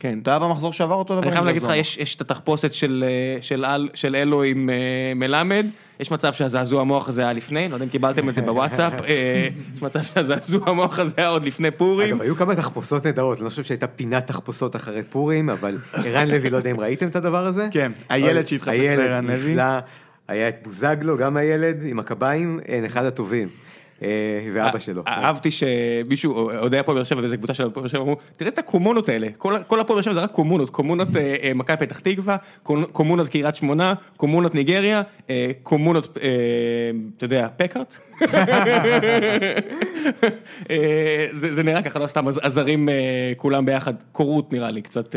[0.00, 0.20] כן.
[0.20, 1.22] טאה במחזור שעבר אותו דבר.
[1.22, 1.72] אני חייב להגיד לך.
[1.76, 5.66] יש, יש את התחפושת של, אה, של, אל, של אלו עם אה, מלמד,
[6.00, 9.48] יש מצב שהזעזוע המוח הזה היה לפני, לא יודע אם קיבלתם את זה בוואטסאפ, אה,
[9.74, 12.14] יש מצב שהזעזוע המוח הזה היה עוד לפני פורים.
[12.14, 16.28] אגב, היו כמה תחפושות נהדרות, אני לא חושב שהייתה פינת תחפושות אחרי פורים, אבל ערן
[16.28, 17.68] לוי, לא יודע אם ראיתם את הדבר הזה?
[17.70, 19.52] כן, הילד שהתחפש לערן לוי.
[19.52, 19.78] נפלא,
[20.28, 23.48] היה את בוזגלו, גם הילד, עם הקביים, אין, אחד הטובים.
[24.02, 24.08] אה,
[24.54, 25.02] ואבא שלו.
[25.06, 28.58] אהבתי שמישהו, אוהדי הפועל באר שבע, באיזה קבוצה של הפועל באר שבע, אמרו, תראה את
[28.58, 32.36] הקומונות האלה, כל הפועל באר שבע זה רק קומונות, קומונות אה, אה, מכבי פתח תקווה,
[32.62, 36.28] קומ- קומונות קריית שמונה, קומונות ניגריה, אה, קומונות, אה,
[37.16, 37.96] אתה יודע, פקארט?
[40.70, 42.94] אה, זה נראה ככה, לא סתם הז- הזרים אה,
[43.36, 45.14] כולם ביחד, קורות נראה לי, קצת...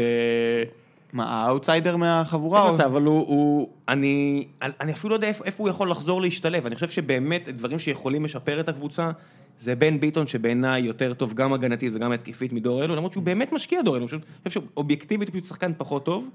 [1.14, 2.66] אה, מה, האאוטסיידר מהחבורה?
[2.66, 6.76] אין מצב, אבל הוא, אני, אני אפילו לא יודע איפה, הוא יכול לחזור להשתלב, אני
[6.76, 9.11] חושב שבאמת דברים שיכולים לשפר את הקבוצה,
[9.59, 13.51] זה בן ביטון שבעיניי יותר טוב גם הגנתית וגם התקפית מדור אלו, למרות שהוא באמת
[13.51, 16.30] משקיע דור אלו, אני חושב שאובייקטיבית הוא שחקן פחות טוב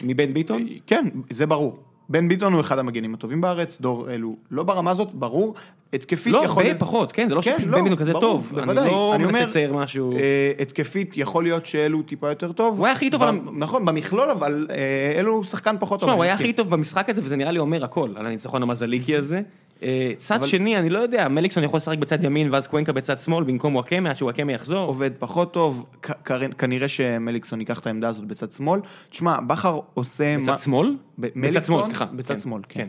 [0.00, 0.66] מבן ביטון.
[0.86, 1.78] כן, זה ברור.
[2.08, 5.54] בן ביטון הוא אחד המגנים הטובים בארץ, דור אלו לא ברמה הזאת, ברור.
[5.92, 6.62] התקפית לא, יכול...
[6.66, 8.90] הרבה פחות, כן, זה לא כן, שפשוט לא, ביטון כזה ברור, טוב, אני בוודאי.
[8.90, 10.16] לא אני מנסה לצייר משהו.
[10.16, 12.78] אה, התקפית יכול להיות שאלו טיפה יותר טוב.
[12.78, 16.08] הוא היה הכי טוב ב- על נכון, במכלול, אבל אה, אלו שחקן פחות טוב.
[16.08, 16.34] תשמע, הוא אני היה.
[16.34, 19.40] הכי טוב במשחק הזה, וזה נראה לי אומר הכל, על הניצחון המזליקי הזה.
[19.84, 23.18] אה, צד אבל- שני, אני לא יודע, מליקסון יכול לשחק בצד ימין ואז קוונקה בצד
[23.18, 24.88] שמאל במקום וואקמה, עד שוואקמה יחזור.
[24.88, 28.80] עובד פחות טוב, כ- כ- כנראה שמליקסון ייקח את העמדה הזאת בצד שמאל.
[29.10, 30.36] תשמע, בכר עושה...
[30.38, 30.96] בצד מה- שמאל?
[31.18, 32.04] ב- בצד מליקסון, שמאל, סליחה.
[32.04, 32.80] בצד כן, שמאל, כן.
[32.80, 32.86] כן.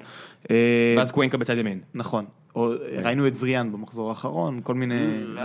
[0.51, 1.79] אה, ואז קוונקה בצד ימין.
[1.93, 2.25] נכון.
[2.55, 2.71] או,
[3.03, 4.95] ראינו את זריאן במחזור האחרון, כל מיני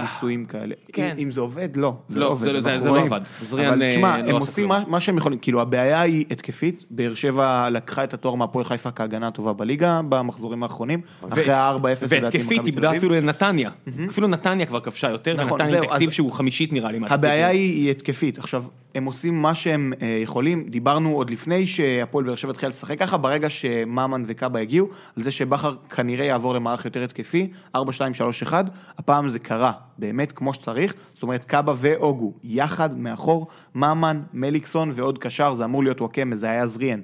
[0.03, 0.75] ניסויים כאלה.
[0.93, 1.17] כן.
[1.19, 1.95] אם זה עובד, לא.
[2.15, 3.07] לא, עובד, זה- זה- זה לא רואים.
[3.13, 3.21] עבד.
[3.43, 4.69] זריאן, אבל אה, תשמע, לא הם עושים.
[4.89, 9.29] מה- שהם יכולים, כאילו הבעיה היא התקפית, באר שבע לקחה את התואר מהפועל חיפה כהגנה
[9.29, 12.07] הטובה בליגה במחזורים האחרונים, אחרי ה-4-0 לדעתי
[12.39, 12.97] והתקפית איבדה.
[12.97, 13.71] אפילו לנתניה.
[14.11, 16.99] אפילו נתניה כבר כבשה יותר, נכון, ונתניה תקציב שהוא חמישית נראה לי.
[17.11, 18.39] הבעיה היא התקפית.
[18.39, 22.99] עכשיו, הם עושים מה שהם אה, יכולים, דיברנו עוד לפני שהפועל באר שבע התחילה לשחק
[22.99, 28.15] ככה, ברגע שממן וקאבה הגיעו, על זה שבכר כנראה יעבור למערך יותר התקפי, 4, 2,
[28.15, 28.67] 3, 1,
[28.99, 35.19] הפעם זה קרה, באמת כמו שצריך, זאת אומרת קאבה ואוגו, יחד מאחור, ממן, מליקסון ועוד
[35.19, 37.01] קשר, זה אמור להיות וואקמה, זה היה זריאן.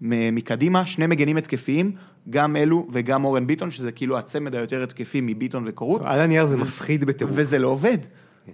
[0.00, 1.92] מקדימה, שני מגנים התקפיים,
[2.30, 6.02] גם אלו וגם אורן ביטון, שזה כאילו הצמד היותר התקפי מביטון וקורות.
[6.04, 7.34] על הנייר זה מפחיד בטירוף.
[7.36, 7.98] וזה לא עובד.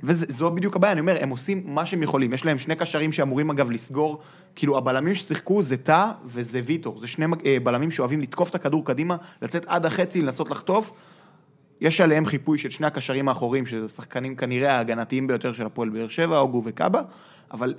[0.03, 2.33] וזו בדיוק הבעיה, אני אומר, הם עושים מה שהם יכולים.
[2.33, 4.20] יש להם שני קשרים שאמורים אגב לסגור,
[4.57, 7.00] כאילו הבלמים ששיחקו זה טאה וזה ויטור.
[7.00, 10.92] זה שני אה, בלמים שאוהבים לתקוף את הכדור קדימה, לצאת עד החצי, לנסות לחטוף.
[11.80, 16.09] יש עליהם חיפוי של שני הקשרים האחוריים, שזה שחקנים כנראה ההגנתיים ביותר של הפועל באר
[16.09, 17.03] שבע, אוגו וקאבה,
[17.53, 17.74] אבל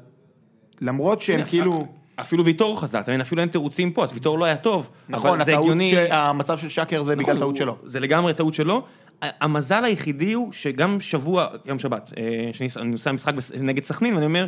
[0.81, 1.85] למרות שהם כאילו...
[2.15, 3.21] אפילו ויטור חזק, אתה מבין?
[3.21, 4.89] אפילו אין תירוצים פה, אז ויטור לא היה טוב.
[5.09, 5.91] נכון, זה הגיוני.
[5.91, 7.77] ש- המצב של שקר זה בגלל נכון, טעות הוא- שלו.
[7.85, 8.83] זה לגמרי טעות שלו.
[9.21, 14.25] המזל היחידי הוא שגם שבוע, יום שבת, אה, שאני אני נוסע משחק נגד סכנין, ואני
[14.25, 14.47] אומר,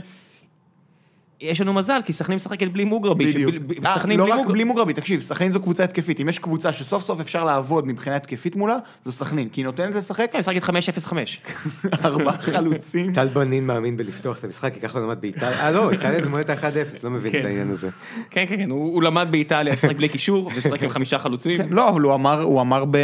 [1.41, 3.25] יש לנו מזל, כי סכנין משחקת בלי מוגרבי.
[3.33, 3.51] בדיוק.
[3.85, 4.53] אה, סכנין לא בלי רק מוגרבי.
[4.53, 6.19] בלי מוגרבי, תקשיב, סכנין זו קבוצה התקפית.
[6.21, 8.75] אם יש קבוצה שסוף סוף אפשר לעבוד מבחינה התקפית מולה,
[9.05, 9.49] זו סכנין.
[9.49, 11.13] כי היא נותנת לשחק כן, משחקת 5-0-5.
[12.05, 13.13] ארבעה חלוצים.
[13.13, 15.59] טל בנין מאמין בלפתוח את המשחק, כי ככה הוא למד באיטליה.
[15.65, 16.53] אה לא, איטליה זה מועד 1-0,
[17.03, 17.39] לא מבין כן.
[17.39, 17.89] את העניין הזה.
[18.29, 21.57] כן, כן, כן, הוא למד באיטליה לשחק בלי קישור, ושחק עם חמישה חלוצים.
[21.57, 22.97] כן, לא, אבל הוא אמר, הוא אמר ב-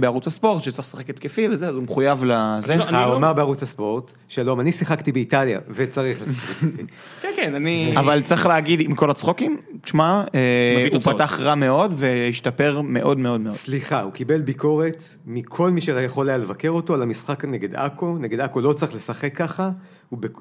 [0.00, 2.32] בערוץ הספורט שצריך לשחק התקפי וזה, אז הוא מחויב לזה.
[2.32, 6.62] לא- סליחה, הוא לא- אמר בערוץ הספורט, שלום, אני שיחקתי באיטליה, וצריך לשחק.
[6.62, 6.82] איתי."
[7.22, 7.98] כן, כן, אני...
[7.98, 11.00] אבל צריך להגיד, עם כל הצחוקים, תשמע, אה, הוא.
[11.00, 13.54] פתח רע מאוד והשתפר מאוד מאוד מאוד.
[13.54, 18.40] סליחה, הוא קיבל ביקורת מכל מי שיכול היה לבקר אותו על המשחק נגד עכו, נגד
[18.40, 19.70] עכו לא צריך לשחק ככה,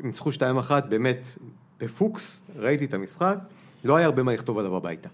[0.03, 1.27] ניצחו 2-1 באמת
[1.79, 3.37] בפוקס, ראיתי את המשחק,
[3.83, 5.09] לא היה הרבה מה לכתוב עליו הביתה.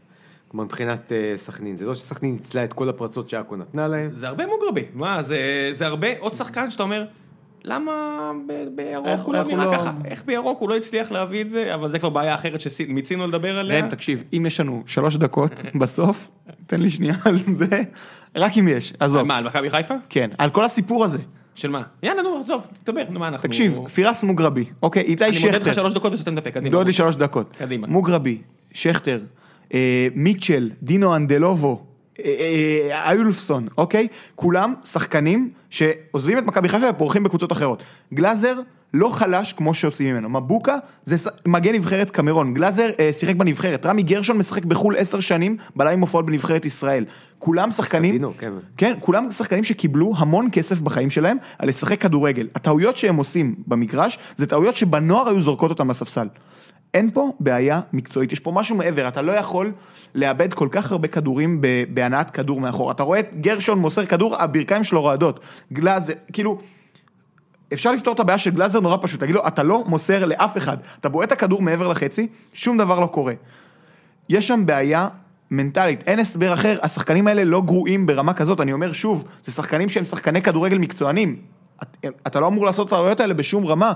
[0.47, 4.27] כלומר מבחינת אה, סכנין, זה לא שסכנין ניצלה את כל הפרצות שעכו נתנה להם, זה
[4.27, 7.05] הרבה מוגרבי, מה, זה, זה הרבה, עוד שחקן שאתה אומר,
[7.63, 8.31] למה
[8.75, 9.91] בירוק הוא לא הוא נראה לא- ככה?
[10.05, 13.57] איך בירוק הוא לא הצליח להביא את זה, אבל זה כבר בעיה אחרת שמיצינו לדבר
[13.57, 13.81] עליה.
[13.81, 16.29] ראם, תקשיב, אם יש לנו שלוש דקות בסוף,
[16.65, 17.81] תן לי שנייה על זה,
[18.35, 19.23] רק אם יש, עזוב.
[19.23, 19.93] מה, על מכבי חיפה?
[20.09, 21.19] כן, על כל הסיפור הזה.
[21.55, 21.81] של מה?
[22.03, 23.49] יאללה, נו, עזוב, תדבר, נו, מה אנחנו...
[23.49, 26.75] תקשיב, פירס מוגרבי, אוקיי, איתי אני מודד לך שכטר, שלוש דקות וסותם את הפה, קדימה.
[26.75, 27.51] לא לי שלוש דקות.
[27.57, 27.87] קדימה.
[27.87, 28.37] מוגרבי,
[28.73, 29.19] שכטר,
[29.73, 31.83] אה, מיטשל, דינו אנדלובו,
[33.05, 34.07] איולפסון, אוקיי?
[34.35, 37.83] כולם שחקנים שעוזבים את מכבי חיפה ופורחים בקבוצות אחרות.
[38.13, 38.59] גלאזר
[38.93, 40.29] לא חלש כמו שעושים ממנו.
[40.29, 42.53] מבוקה זה מגן נבחרת קמרון.
[42.53, 43.85] גלאזר אה, שיחק בנבחרת.
[43.85, 47.05] רמי גרשון משחק בחו"ל עשר שנים, בלם עם הופעות בנבחרת ישראל.
[47.39, 48.15] כולם שחקנים...
[48.15, 48.51] סטינו, כן.
[48.77, 52.47] כן, כולם שחקנים שקיבלו המון כסף בחיים שלהם על לשחק כדורגל.
[52.55, 56.27] הטעויות שהם עושים במגרש, זה טעויות שבנוער היו זורקות אותם לספסל.
[56.93, 59.71] אין פה בעיה מקצועית, יש פה משהו מעבר, אתה לא יכול
[60.15, 62.91] לאבד כל כך הרבה כדורים בהנעת כדור מאחור.
[62.91, 65.39] אתה רואה את גרשון מוסר כדור, הברכיים שלו רועדות.
[65.73, 66.59] גלאזר, כאילו,
[67.73, 70.77] אפשר לפתור את הבעיה של גלאזר נורא פשוט, תגיד לו, אתה לא מוסר לאף אחד,
[70.99, 73.33] אתה בועט את הכדור מעבר לחצי, שום דבר לא קורה.
[74.29, 75.07] יש שם בעיה
[75.51, 79.89] מנטלית, אין הסבר אחר, השחקנים האלה לא גרועים ברמה כזאת, אני אומר שוב, זה שחקנים
[79.89, 81.35] שהם שחקני כדורגל מקצוענים,
[81.83, 83.93] את, אתה לא אמור לעשות את הטעויות האלה בשום רמה.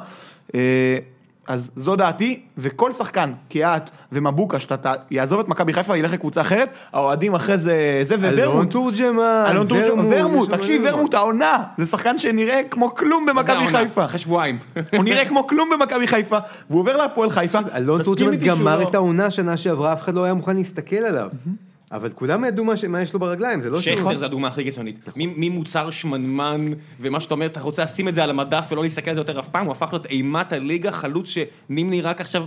[1.47, 6.69] אז זו דעתי, וכל שחקן, קיאט ומבוקה, שאתה יעזוב את מכבי חיפה וילך לקבוצה אחרת,
[6.93, 8.71] האוהדים אחרי זה, זה אלון וורמוט.
[8.71, 10.89] תורג'מן, אלון תורג'מן, ורמוט, יש שם תקשיב, מלא.
[10.93, 14.05] ורמוט העונה, זה שחקן שנראה כמו כלום במכבי חיפה.
[14.05, 14.57] אחרי שבועיים.
[14.95, 16.37] הוא נראה כמו כלום במכבי חיפה,
[16.69, 17.59] והוא עובר להפועל חיפה.
[17.75, 21.29] אלון תורג'מן גמר לא- את העונה שנה שעברה, אף אחד לא היה מוכן להסתכל עליו.
[21.95, 23.97] אבל כולם ידעו מה ש- מה יש לו ברגליים, זה לא שהוא...
[23.97, 25.09] שכטר זה הדוגמה הכי קיצונית.
[25.17, 26.65] מ- ממוצר שמנמן,
[26.99, 29.39] ומה שאתה אומר, אתה רוצה לשים את זה על המדף ולא להסתכל על זה יותר
[29.39, 31.29] אף פעם, הוא הפך להיות אימת הליגה, חלוץ
[31.69, 32.45] שנימני רק עכשיו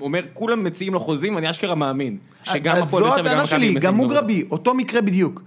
[0.00, 2.16] אומר, כולם מציעים לו חוזים, ואני אשכרה מאמין.
[2.44, 3.94] שגם הפועל זו וגם הטענה מכבי שלי, גם.
[3.94, 5.42] מוגרבי, אותו מקרה בדיוק.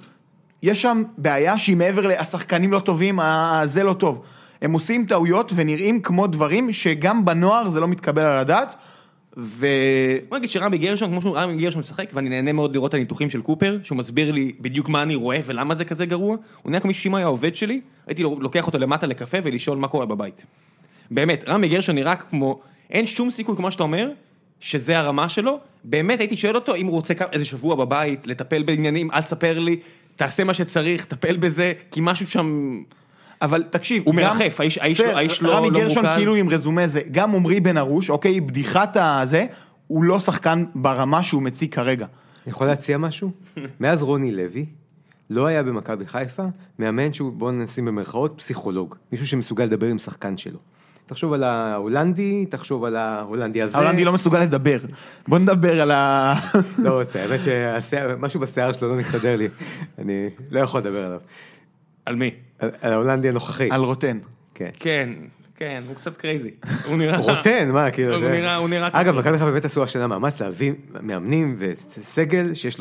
[0.64, 3.20] יש שם בעיה שהיא מעבר לשחקנים לא טובים,
[3.64, 4.22] זה לא טוב.
[4.62, 8.76] הם עושים טעויות ונראים כמו דברים שגם בנוער זה לא מתקבל על הדעת,
[9.38, 9.68] ו...
[10.30, 13.42] בוא נגיד שרמי גרשון, כמו שרמי גרשון משחק, ואני נהנה מאוד לראות את הניתוחים של
[13.42, 16.38] קופר, שהוא מסביר לי בדיוק מה אני רואה ולמה זה כזה גרוע.
[16.62, 19.88] הוא נראה כמו מישהו שאם היה עובד שלי, הייתי לוקח אותו למטה לקפה ולשאול מה
[19.88, 20.46] קורה בבית.
[21.12, 22.60] באמת, רמי גרשון נראה כמו,
[22.90, 24.10] אין שום סיכוי, כמו שאתה אומר,
[24.60, 25.60] שזה הרמה שלו.
[25.84, 29.80] באמת הייתי שואל אותו אם הוא רוצה איזה שבוע בבית, לטפל בעניינים, אל תספר לי,
[30.16, 32.80] תעשה מה שצריך, טפל בזה, כי משהו שם...
[33.44, 36.18] אבל תקשיב, הוא מרחף, האיש- האיש בסדר, לא- האיש לא- רמי לא גרשון מורכז.
[36.18, 39.46] כאילו עם רזומה זה, גם עמרי בן ארוש, אוקיי, בדיחת הזה,
[39.88, 42.06] הוא לא שחקן ברמה שהוא מציג כרגע.
[42.06, 43.32] אני יכול להציע משהו?
[43.80, 44.66] מאז רוני לוי,
[45.30, 46.44] לא היה במכבי חיפה
[46.80, 48.96] מאמן שהוא, בואו נשים במרכאות, פסיכולוג.
[49.12, 50.60] מישהו שמסוגל לדבר עם שחקן שלו.
[51.06, 53.78] תחשוב על ההולנדי, תחשוב על ההולנדי הזה.
[53.78, 54.78] ההולנדי לא מסוגל לדבר.
[55.28, 56.34] בוא נדבר על ה...
[56.84, 57.40] לא רוצה, האמת
[57.82, 59.48] שמשהו בשיער שלו לא מסתדר לי.
[60.00, 61.20] אני לא יכול לדבר עליו.
[62.06, 62.32] על מי?
[62.60, 63.70] על ההולנדי הנוכחי.
[63.72, 64.20] על רוטן.
[64.56, 64.70] כן.
[64.80, 65.10] כן,
[65.56, 66.50] כן, הוא קצת crazy.
[66.86, 67.18] הוא נראה...
[67.18, 68.24] רוטן, מה, כאילו, הוא.
[68.30, 72.78] נראה- הוא נראה אגב, מכבי חיפה באמת עשו השנה מאמץ להביא מאמנים וסגל שיש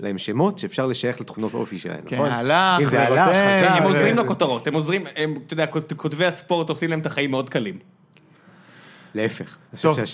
[0.00, 2.30] להם שמות שאפשר לשייך לתכונות אופי שלהם, כן, נכון?
[2.30, 3.72] הלך, אם זה הלך, חזר.
[3.76, 5.04] הם עוזרים לכותרות, הם עוזרים,
[5.46, 7.78] אתה יודע, כות- כותבי הספורט עושים להם את החיים מאוד קלים.
[9.14, 9.56] להפך.
[9.80, 9.96] טוב.
[9.96, 10.04] כן,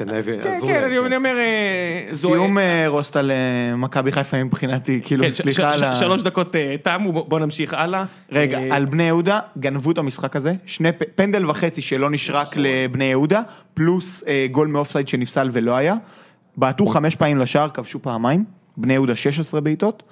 [0.66, 5.74] כן, אני אומר, אה, סיום אה, רוסט על אה, מכבי חיפה מבחינתי, כאילו, כן, סליחה
[5.74, 5.94] על ה...
[5.94, 8.05] שלוש דקות תמו, בוא- נמשיך הלאה.
[8.32, 12.62] רגע, על בני יהודה, גנבו את המשחק הזה, שני פנדל וחצי שלא נשרק נכון.
[12.62, 13.42] לבני יהודה,
[13.74, 15.94] פלוס גול מאופסייד שנפסל ולא היה.
[16.57, 18.44] בעטו חמש פעמים לשער, כבשו פעמיים,
[18.76, 20.03] בני יהודה 16 בעיטות.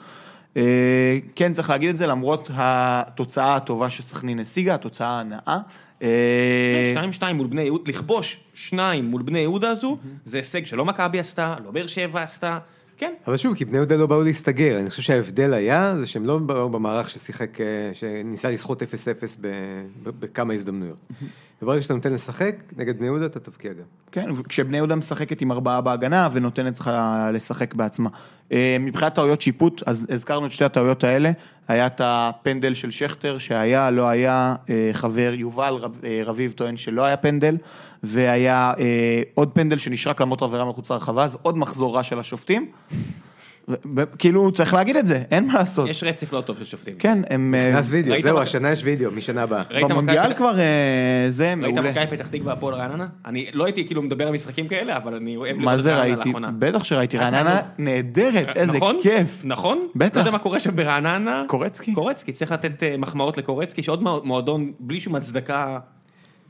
[1.34, 5.58] כן, צריך להגיד את זה, למרות התוצאה הטובה שסכנין השיגה, התוצאה הנאה.
[6.02, 10.84] אה, שתיים שתיים מול בני יהודה, לכבוש שניים מול בני יהודה הזו, זה הישג שלא
[10.84, 12.58] מכבי עשתה, לא באר שבע עשתה,
[12.96, 13.12] כן.
[13.26, 16.38] אבל שוב, כי בני יהודה לא באו להסתגר, אני חושב שההבדל היה, זה שהם לא
[16.38, 18.86] באו במערך ששיחק, אה, שניסה לסחוט 0-0
[19.40, 19.48] ב-
[20.02, 20.98] ב- בכמה הזדמנויות.
[21.62, 23.84] וברגע שאתה נותן לשחק, נגד בני יהודה אתה תבקיע גם.
[24.12, 26.90] כן, כשבני יהודה משחקת עם ארבעה בהגנה ונותנת לך
[27.32, 28.10] לשחק בעצמה.
[28.52, 31.30] אה, מבחינת טעויות שיפוט, אז הזכרנו את שתי הטעויות האלה,
[31.68, 37.04] היה את הפנדל של שכטר שהיה, לא היה, אה, חבר יובל אה, רביב טוען שלא
[37.04, 37.56] היה פנדל,
[38.02, 38.72] והיה
[39.34, 42.70] עוד פנדל שנשרק למרות עבירה מחוץ לרחבה, אז עוד מחזור רע של השופטים.
[44.18, 45.88] כאילו, צריך להגיד את זה, אין מה לעשות.
[45.88, 46.94] יש רצף לא טוב של שופטים.
[46.98, 47.54] כן, הם...
[47.58, 49.62] אה, נכנס וידאו, ראית זהו, מה- השנה יש וידאו, משנה הבאה.
[49.70, 50.64] ראית במונדיאל כבר אה,
[51.28, 51.90] זה ראית מעולה.
[51.90, 53.06] מכבי פתח תקווה הפועל רעננה?
[53.26, 55.90] אני לא הייתי כאילו מדבר על משחקים כאלה, אבל אני אוהב מה לראות את זה
[55.96, 56.28] רעננה ראיתי?
[56.28, 56.50] לאחרונה.
[56.58, 57.60] בטח שראיתי, רעננה.
[57.78, 58.96] נהדרת, איזה נכון?
[59.02, 59.40] כיף.
[59.44, 59.86] נכון?
[59.96, 60.16] בטח.
[60.16, 61.42] לא יודע מה קורה שם ברעננה.
[61.46, 61.94] קורצקי?
[61.94, 65.78] קורצקי, צריך לתת אה, מחמאות לקורצקי, שעוד מוע- מועדון בלי שום הצדקה.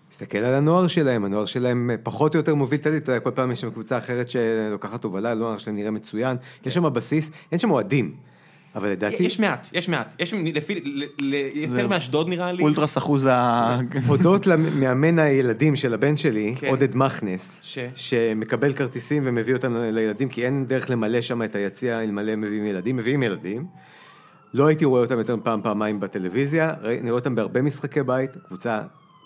[0.08, 3.30] תסתכל על הנוער שלהם, הנוער שלהם פחות או יותר מוביל את הליגה, אתה יודע, כל
[3.30, 6.36] פעם יש שם קבוצה אחרת שלוקחת הובלה, הנוער שלהם נראה מצוין,
[6.66, 8.14] יש שם בסיס, אין שם אוהדים,
[8.74, 10.14] אבל לדעתי, יש מעט, יש מעט.
[10.18, 10.80] יש לפי,
[11.54, 11.88] יותר.
[11.88, 12.62] מאשדוד נראה לי.
[12.62, 13.80] אולטרס אחוז ה...
[14.06, 16.66] הודות למאמן הילדים של הבן שלי, כן.
[16.68, 17.60] עודד מכנס?
[17.94, 22.96] שמקבל כרטיסים ומביא אותם לילדים, כי אין דרך למלא שם את היציע, אלמלא מביאים ילדים,
[22.96, 23.66] מביאים ילדים.
[24.54, 28.80] לא הייתי רואה אותם יותר מפעם, פעמיים בטלוויזיה, אני רואה אותם בהרבה משחקי בית, קבוצה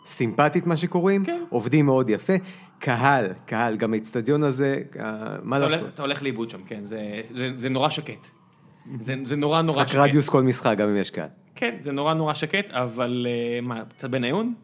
[0.05, 1.43] סימפטית מה שקוראים, כן.
[1.49, 2.33] עובדים מאוד יפה,
[2.79, 5.05] קהל, קהל, גם האיצטדיון הזה, אה,
[5.43, 5.95] מה אתה הולך- לעשות?
[5.95, 6.99] אתה הולך לאיבוד שם, כן, זה-
[7.31, 8.27] זה זה נורא שקט.
[9.01, 9.99] זה זה נורא נורא משחק שקט.
[10.01, 11.29] רדיוס כל משחק, גם אם יש קהל.
[11.55, 14.55] כן, זה נורא נורא שקט, אבל אה, מה, קצת בניון?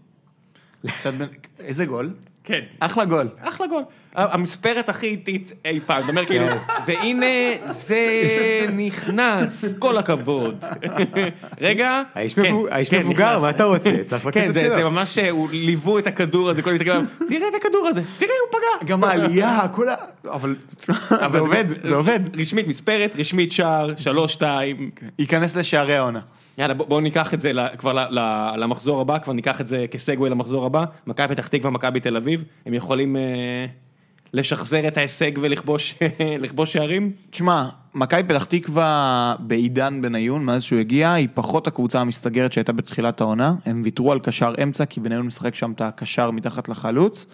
[0.86, 1.28] קצת בין-
[1.60, 2.14] איזה גול?
[2.44, 2.60] כן.
[2.80, 3.28] אחלה גול.
[3.38, 3.82] אחלה גול.
[4.14, 6.56] המספרת הכי איטית אי פעם, אתה אומר כאילו, כן.
[6.86, 7.26] והנה
[7.66, 8.00] זה
[8.76, 10.64] נכנס, כל הכבוד.
[11.60, 12.42] רגע, האיש כן,
[12.90, 13.38] כן, מבוגר.
[13.38, 13.90] מה אתה רוצה?
[14.04, 14.74] צריך כן, בקצב שלו.
[14.74, 18.32] זה ממש, אה, ליוו את הכדור הזה, כל המשחקים, אמרו, תראה את הכדור הזה, תראה,
[18.50, 18.86] הוא פגע.
[18.92, 19.94] גם העלייה, כל ה...
[20.30, 20.56] אבל
[21.28, 22.20] זה עובד, זה עובד.
[22.40, 24.90] רשמית מספרת, רשמית שער, שלוש, שתיים.
[25.18, 26.20] ייכנס לשערי העונה.
[26.58, 27.92] יאללה, בוא- בואו ניקח את זה כבר
[28.56, 30.84] למחזור הבא, כבר ניקח את זה כסגווי למחזור הבא.
[31.06, 33.22] מכבי פתח תקווה, מכבי תל אביב, הם יכולים אה,
[34.32, 35.94] לשחזר את ההישג ולכבוש
[36.42, 37.12] לכבוש שערים?
[37.30, 43.20] תשמע, מכבי פתח תקווה בעידן בניון, מאז שהוא הגיע, היא פחות הקבוצה המסתגרת שהייתה בתחילת
[43.20, 43.54] העונה.
[43.66, 47.26] הם ויתרו על קשר אמצע, כי בניון משחק שם את הקשר מתחת לחלוץ.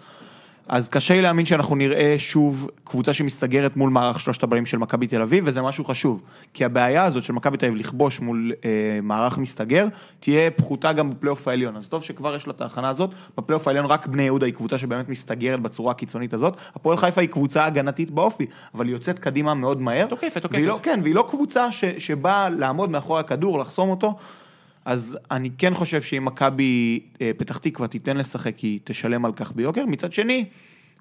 [0.67, 5.07] אז קשה לי להאמין שאנחנו נראה שוב קבוצה שמסתגרת מול מערך שלושת הבאים של מכבי
[5.07, 6.21] תל אביב, וזה משהו חשוב.
[6.53, 8.69] כי הבעיה הזאת של מכבי תל אביב לכבוש מול אה,
[9.03, 9.87] מערך מסתגר,
[10.19, 11.77] תהיה פחותה גם בפלייאוף העליון.
[11.77, 14.77] אז טוב שכבר יש לה את ההכנה הזאת, בפלייאוף העליון רק בני יהודה היא קבוצה
[14.77, 16.57] שבאמת מסתגרת בצורה הקיצונית הזאת.
[16.75, 20.05] הפועל חיפה היא קבוצה הגנתית באופי, אבל היא יוצאת קדימה מאוד מהר.
[20.05, 20.55] תוקפת, תוקפת.
[20.55, 24.15] והיא לא, כן, והיא לא קבוצה ש, שבאה לעמוד מאחורי הכדור, לחסום אותו.
[24.85, 29.51] אז אני כן חושב שאם מכבי אה, פתח תקווה תיתן לשחק, היא תשלם על כך
[29.51, 29.85] ביוקר.
[29.85, 30.45] מצד שני,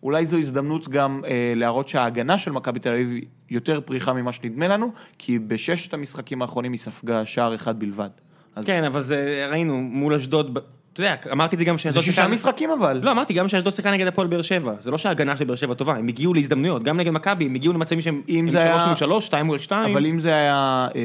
[0.03, 4.69] אולי זו הזדמנות גם אה, להראות שההגנה של מכבי תל אביב יותר פריחה ממה שנדמה
[4.69, 8.11] לנו, כי בששת המשחקים האחרונים היא ספגה שער אחד בלבד.
[8.57, 10.59] אז כן, אבל זה, ראינו, מול אשדוד,
[10.95, 13.01] אתה יודע, אמרתי את זה גם זה שאשדוד שישה שיחקה- משחקים אבל.
[13.03, 15.75] לא, אמרתי גם שאשדוד שיחקה נגד הפועל באר שבע, זה לא שההגנה של באר שבע
[15.75, 18.73] טובה, הם הגיעו להזדמנויות, גם נגד מכבי, הם הגיעו למצבים שהם אם הם זה היה-
[18.79, 19.93] שלוש מול שלוש, שתיים מול שתיים.
[19.93, 21.01] אבל אם זה היה אה,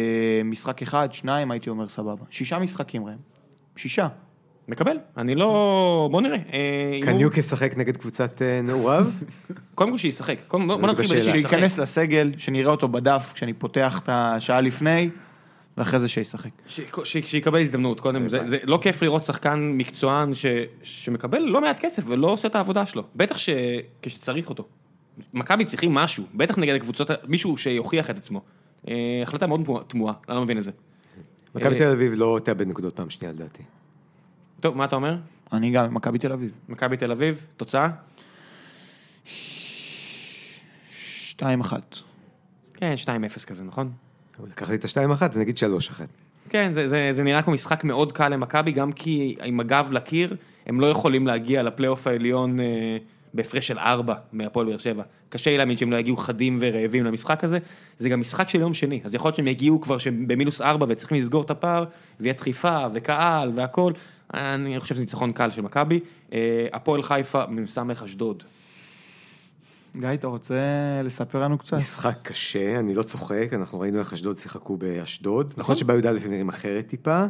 [0.46, 2.24] משחק אחד, שניים, הייתי אומר סבבה.
[2.30, 3.16] שישה משחקים ראם.
[3.76, 4.08] שישה.
[4.68, 6.08] מקבל, אני לא...
[6.12, 6.38] בוא נראה.
[6.54, 9.06] אה, קניוק ישחק נגד קבוצת אה, נעוריו?
[9.76, 11.20] קודם כל שישחק, קודם- בוא זה נתחיל בשאלה.
[11.22, 11.50] בזה שישחק.
[11.50, 15.10] שייכנס לסגל, שנראה אותו בדף, כשאני פותח את השעה לפני,
[15.80, 16.50] ואחרי זה שישחק.
[16.68, 20.46] ש- ש- שיקבל הזדמנות, קודם, זה, זה לא כיף לראות שחקן מקצוען ש,
[20.84, 23.50] שמקבל לא מעט כסף ולא עושה את העבודה שלו, בטח ש,
[24.02, 24.68] כשצריך אותו.
[25.34, 28.42] מכבי צריכים משהו, בטח נגד הקבוצות, מישהו שיוכיח את עצמו.
[28.88, 30.72] אה, החלטה מאוד תמוהה- אני לא מבין את זה.
[31.56, 33.64] מכבי אה, תל אביב לא תאבד נקודות פעם שנייה לדעתי.
[34.60, 35.18] טוב, מה אתה אומר?
[35.54, 36.52] אני גם מכבי תל אביב.
[36.70, 37.88] מכבי תל אביב, תוצאה?
[41.26, 41.96] שתיים אחת.
[42.74, 43.08] כן, 2-0
[43.46, 43.92] כזה, נכון?
[44.48, 46.08] לקח לי את השתיים אחת, אז נגיד שלוש אחת.
[46.50, 50.36] כן, זה, זה, זה נראה כמו משחק מאוד קל למכבי, גם כי עם הגב לקיר,
[50.66, 52.66] הם לא יכולים להגיע לפלייאוף העליון אה,
[53.34, 55.04] בהפרש של ארבע מהפועל באר שבע.
[55.30, 57.60] קשה לי להאמין שהם לא יגיעו חדים ורעבים למשחק הזה.
[58.00, 61.18] זה גם משחק של יום שני, אז יכול להיות שהם יגיעו כבר במינוס ארבע וצריכים
[61.18, 61.86] לסגור את הפער,
[62.20, 63.94] ויהיה דחיפה וקהל והכל.
[64.34, 66.00] אני חושב שזה ניצחון קל של מכבי.
[66.34, 68.44] אה, הפועל חיפה, מ"ס אשדוד.
[70.00, 70.56] גיא, אתה רוצה
[71.04, 71.78] לספר לנו קצת?
[71.78, 75.54] משחק קשה, אני לא צוחק, אנחנו ראינו איך אשדוד שיחקו באשדוד.
[75.58, 77.26] נכון שבי"א הם נראים אחרת טיפה.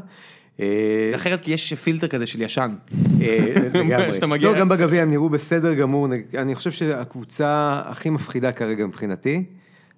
[0.60, 2.76] אה, זה אחרת כי יש פילטר כזה של ישן.
[3.22, 4.40] אה, לגמרי.
[4.40, 6.08] לא, גם בגביע הם נראו בסדר גמור.
[6.38, 9.44] אני חושב שהקבוצה הכי מפחידה כרגע מבחינתי,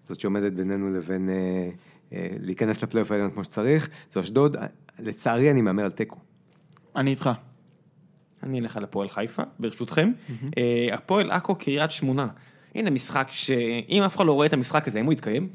[0.09, 4.57] זאת שעומדת בינינו לבין אה, להיכנס לפלייאוף העליון כמו שצריך, זו אשדוד.
[4.99, 6.17] לצערי אני מהמר על תיקו.
[6.95, 7.29] אני איתך.
[8.43, 10.11] אני אלך על הפועל חיפה, ברשותכם.
[10.91, 12.27] הפועל עכו קריית שמונה.
[12.75, 15.49] הנה משחק שאם אף אחד לא רואה את המשחק הזה, האם הוא יתקיים?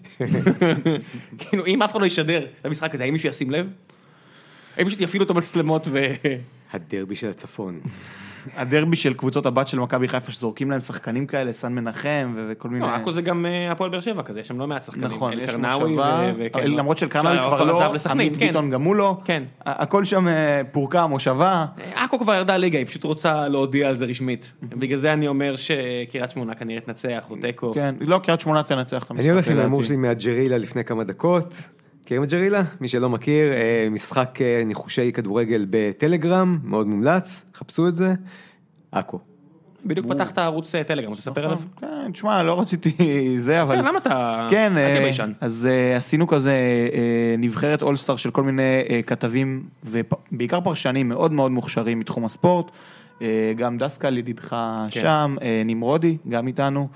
[1.38, 3.70] כאילו, אם אף אחד לא ישדר את המשחק הזה, האם מישהו ישים לב?
[4.76, 5.98] האם פשוט יפעילו את המצלמות ו...
[6.72, 7.80] הדרבי של הצפון.
[8.56, 12.80] הדרבי של קבוצות הבת של מכבי חיפה שזורקים להם שחקנים כאלה, סן מנחם וכל מיני...
[12.80, 15.06] לא, עכו זה גם אה, הפועל באר שבע כזה, יש שם לא מעט שחקנים.
[15.06, 17.00] נכון, יש מושבה, וכן, למרות לא.
[17.00, 18.46] שאלקרנאוי עכשיו, כבר לא, עמית כן.
[18.46, 19.42] ביטון גם הוא לא, כן.
[19.66, 24.04] הכל שם אה, פורקה, מושבה, עכו כבר ירדה ליגה, היא פשוט רוצה להודיע על זה
[24.04, 24.52] רשמית.
[24.62, 27.74] בגלל זה אני אומר שקריית שמונה כנראה תנצח או תיקו.
[27.74, 29.24] כן, לא, קריית שמונה תנצח את המשחק.
[29.24, 29.58] אני הולך עם.
[29.58, 31.54] ההימור שלי מהג'רילה לפני כמה דקות.
[32.06, 32.62] מכירים את ג'רילה?
[32.80, 38.14] מי שלא מכיר, אה, משחק אה, ניחושי כדורגל בטלגרם, מאוד מומלץ, חפשו את זה.
[38.92, 39.18] עכו.
[39.84, 41.58] בדיוק פתחת ערוץ אה, טלגרם, רוצה לספר עליו?
[41.80, 42.96] כן, תשמע, לא רציתי
[43.46, 43.76] זה, אבל...
[43.76, 44.46] כן, למה אתה...
[44.50, 44.72] כן.
[45.40, 46.52] אז עשינו כזה
[47.38, 52.70] נבחרת אולסטאר של כל מיני כתבים ובעיקר פרשנים מאוד מאוד מוכשרים מתחום הספורט.
[53.56, 54.56] גם דסקל ידידך
[54.90, 55.00] כן.
[55.00, 56.88] שם, נמרודי גם איתנו,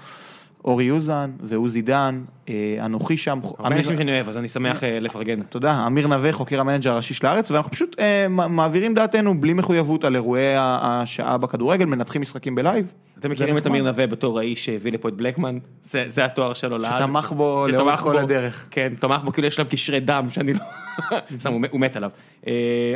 [0.65, 3.41] אורי אוזן ועוזי דן, אה, אנוכי שם.
[3.59, 5.43] הרבה אנשים שאני אוהב, אז אני שמח אה, לפרגן.
[5.43, 10.05] תודה, אמיר נווה, חוקר המנג'ר הראשי של הארץ, ואנחנו פשוט אה, מעבירים דעתנו בלי מחויבות
[10.05, 12.93] על אירועי השעה בכדורגל, מנתחים משחקים בלייב.
[13.19, 15.59] אתם מכירים את אמיר נווה בתור האיש שהביא לפה את בלקמן?
[15.85, 17.03] זה זה התואר שלו לעד.
[17.03, 18.19] שתמך בו לאורך כל.
[18.19, 18.67] הדרך.
[18.71, 20.61] כן, תמך בו, כאילו יש להם קשרי דם שאני לא...
[21.41, 22.11] סתם, הוא מת- עליו.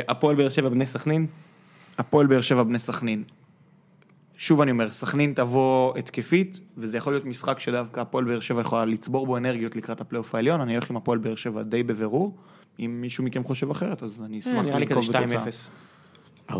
[0.07, 1.27] הפועל באר שבע בני סכנין,
[1.97, 3.23] הפועל באר שבע בני סכנין.
[4.37, 8.85] שוב אני אומר, סכנין תבוא התקפית, וזה יכול להיות משחק שדווקא הפועל באר שבע יכולה
[8.85, 12.35] לצבור בו אנרגיות לקראת הפלייאוף העליון, אני הולך עם הפועל באר שבע די בבירור.
[12.79, 15.69] אם מישהו מכם חושב אחרת, אז אני אשמח נראה לי כזה לנקוב בתוצאה.
[16.49, 16.53] 2-0.
[16.53, 16.55] 4-0.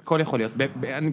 [0.00, 0.52] הכל יכול להיות.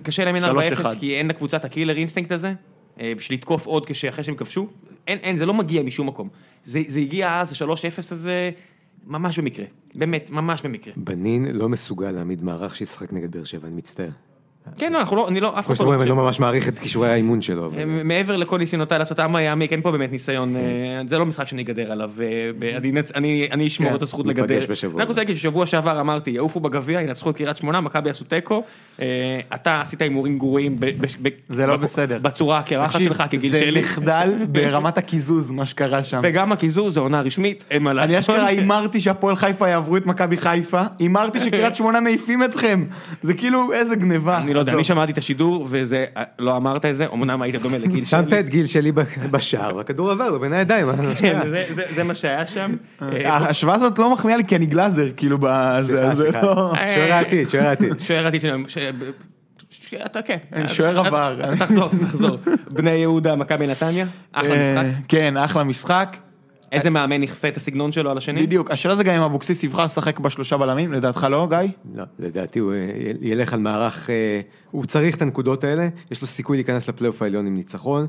[0.04, 0.48] קשה להאמין 3-1.
[0.48, 2.54] 4-0, כי אין לקבוצת ה killer instinct הזה,
[3.00, 4.68] אה, בשביל לתקוף עוד כשאחרי שהם כבשו.
[5.08, 6.30] אין, אין, זה לא מגיע משום מקום.
[6.66, 8.52] זה זה הגיע אז, ה-3-0 הזה,
[9.08, 9.66] ממש במקרה.
[9.96, 10.94] באמת, ממש במקרה.
[10.98, 14.10] בנין לא מסוגל להעמיד מערך שישחק נגד באר שבע, אני מצטער.
[14.78, 16.10] כן, לא, אנחנו לא, אני לא, אף אחד לא אני.
[16.10, 17.72] לא ממש מעריך את כישורי האימון שלו.
[18.04, 20.62] מעבר לכל ניסיונותיי לעשות אמה יעמיק, אין פה באמת ניסיון, אה,
[21.10, 22.78] זה לא משחק שאני אגדר עליו, אה,
[23.52, 24.72] אני אשמור כן, את הזכות ניפגש לגדר.
[24.72, 28.10] בשבוע אני רק רוצה להגיד ששבוע שעבר אמרתי, יעופו בגביע, ינצחו את קריית שמונה, מכבי
[28.10, 28.64] עשו תיקו,
[29.02, 30.76] אה, אתה עשית הימורים גרועים,
[31.50, 32.18] זה לא בסדר.
[32.18, 36.20] בצורה הקרחת שלך כגיל זה שלי, מחדל ברמת הקיזוז, מה שקרה שם.
[36.24, 38.10] וגם הקיזוז זה עונה רשמית, אין מה לעשות.
[38.10, 42.86] אני אשכרה הימרתי שהפועל חיפה יעברו את מכבי חיפה, הימרתי שקריית שמונה מעיפים אתכם.
[43.24, 44.40] זה כאילו, איזה גניבה.
[44.52, 44.74] אני לא יודע.
[44.74, 46.06] אני שמעתי את השידור וזה,
[46.40, 48.40] לא אמרת את זה, אמנם היית דומה לגיל שמת שלי.
[48.40, 50.88] את גיל שלי ב- בשער, והכדור עבר לו בין הידיים.
[50.88, 51.40] מה כן.
[51.52, 52.72] זה- זה- זה מה שהיה שם.
[53.02, 56.32] אה, ההשוואה הזאת לא מחמיאה לי כי אני גלאזר, כאילו, בזה, זה.
[56.32, 56.74] לא...
[56.96, 58.00] שוער העתיד, שוער העתיד.
[58.00, 58.64] שוער עתיד שלנו,
[60.06, 60.38] אתה כן.
[60.68, 61.40] שוער עבר.
[61.60, 62.38] תחזור, תחזור.
[62.72, 65.00] בני יהודה, מכבי נתניה, אחלה משחק.
[65.08, 66.18] כן, אחלה משחק.
[66.72, 68.42] איזה מאמן יכפה את הסגנון שלו על השני?
[68.42, 71.58] בדיוק, השאלה זה גם אם אבוקסיס יבחר לשחק בשלושה בלמים, לדעתך לא, גיא?
[71.96, 72.78] לא, לדעתי הוא אה,
[73.22, 74.42] ילך על מערך, אה,
[74.72, 78.08] הוא צריך את הנקודות האלה, יש לו סיכוי להיכנס לפלייאוף העליון עם ניצחון.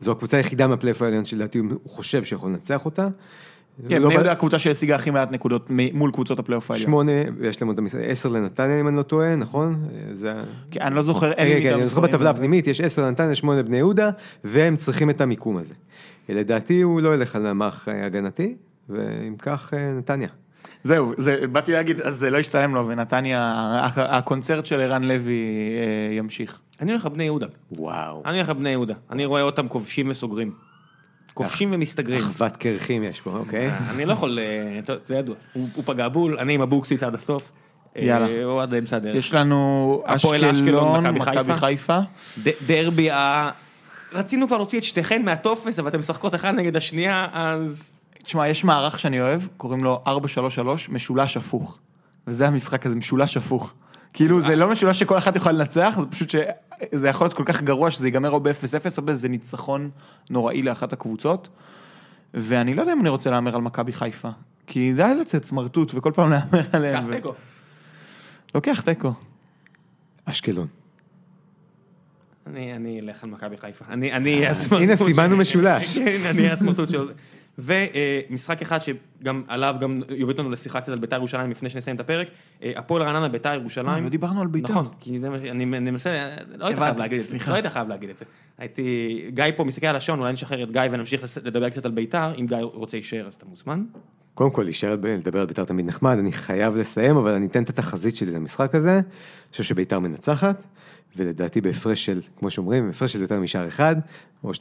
[0.00, 3.08] זו הקבוצה היחידה מהפלייאוף העליון שלדעתי הוא חושב שיכול לנצח אותה.
[3.88, 6.86] כן, לא בני יהודה הקבוצה שהשיגה הכי מעט נקודות מול קבוצות הפלייאוף העליון.
[6.86, 9.84] שמונה, ויש להם עוד עשר לנתניה אם אני לא טועה, נכון?
[9.94, 10.34] אה, זה...
[10.70, 12.00] כן, אני לא זוכר, אין כן, לי כן, אני זוכר.
[12.00, 14.10] בטבלה הפנימית, יש עשר לנתניה, שמונה בני יהודה,
[14.44, 15.74] והם צריכים את המיקום הזה.
[16.34, 18.56] לדעתי הוא לא ילך על המערך אה, הגנתי,
[18.88, 20.28] ואם כך אה, נתניה.
[20.84, 23.52] זהו, זה, באתי להגיד, אז זה לא ישתלם לו, ונתניה,
[23.96, 25.40] הקונצרט של ערן לוי
[26.10, 26.60] אה, ימשיך.
[26.80, 27.46] אני הולך לבני יהודה.
[27.72, 28.22] וואו.
[28.24, 28.94] אני הולך לבני יהודה.
[29.10, 30.52] אני רואה אותם כובשים וסוגרים.
[31.34, 32.20] כובשים ומסתגרים.
[32.20, 33.70] אחוות קרחים יש פה, אוקיי?
[33.90, 35.36] אני לא יכול, אה, זה ידוע.
[35.52, 37.52] הוא הוא פגע בול, אני עם אבוקסיס עד הסוף.
[37.96, 38.44] אה, יאללה.
[38.44, 39.16] או עד אמצע הדרך.
[39.16, 41.98] יש לנו אשקלון, מכבי חיפה.
[42.66, 43.50] דרבי ה...
[44.12, 47.92] רצינו כבר להוציא את שתיכן מהטופס, אבל אתם משחקות אחת נגד השנייה, אז...
[48.22, 51.78] תשמע, יש מערך שאני אוהב, קוראים לו 433, משולש הפוך.
[52.26, 53.74] וזה המשחק הזה, משולש הפוך.
[54.12, 57.62] כאילו, זה לא משולש שכל אחד יכול לנצח, זה פשוט שזה יכול להיות כל כך
[57.62, 59.90] גרוע שזה ייגמר או ב-0-0 או באיזה ניצחון
[60.30, 61.48] נוראי לאחת הקבוצות.
[62.34, 64.28] ואני לא יודע אם אני רוצה להמר על מכבי חיפה.
[64.66, 67.00] כי די לצאת סמרטוט וכל פעם להמר עליהם.
[67.00, 67.34] קח תיקו.
[68.54, 69.12] לוקח תיקו.
[70.24, 70.66] אשקלון.
[72.46, 73.84] אני אני אלך על מכבי חיפה.
[73.88, 74.80] אני אני אהיה הסמרטוט.
[74.80, 75.94] הנה, סימנו משולש.
[75.98, 77.08] כן, אני אהיה הסמרטוט של...
[77.58, 82.00] ומשחק אחד שגם עליו גם יוביל אותנו לשיחה קצת על בית"ר ירושלים לפני שנסיים את
[82.00, 82.28] הפרק,
[82.62, 84.04] אה, הפועל רעננה בית"ר ירושלים.
[84.04, 84.70] לא דיברנו על בית"ר.
[84.70, 85.42] נכון, כי זה מה ש...
[85.42, 87.36] אני אני מנסה, לא היית חייב להגיד את זה.
[87.48, 88.24] לא היית חייב להגיד את זה.
[88.58, 92.32] הייתי, גיא פה מסתכל על השעון, אולי נשחרר את גיא ונמשיך לדבר קצת על בית"ר,
[92.40, 93.84] אם גיא רוצה להישאר אז אתה מוזמן.
[94.34, 97.68] קודם כל, להישאר לדבר על בית"ר תמיד נחמד, אני חייב לסיים, אבל אני אתן את
[97.68, 98.94] התחזית שלי למשחק הזה.
[98.94, 100.64] אני חושב שבית"ר מנצחת,
[101.16, 103.96] ולדעתי בהפרש של, כמו שאומרים, בהפרש של יותר משער אחד,
[104.44, 104.54] או 2-0,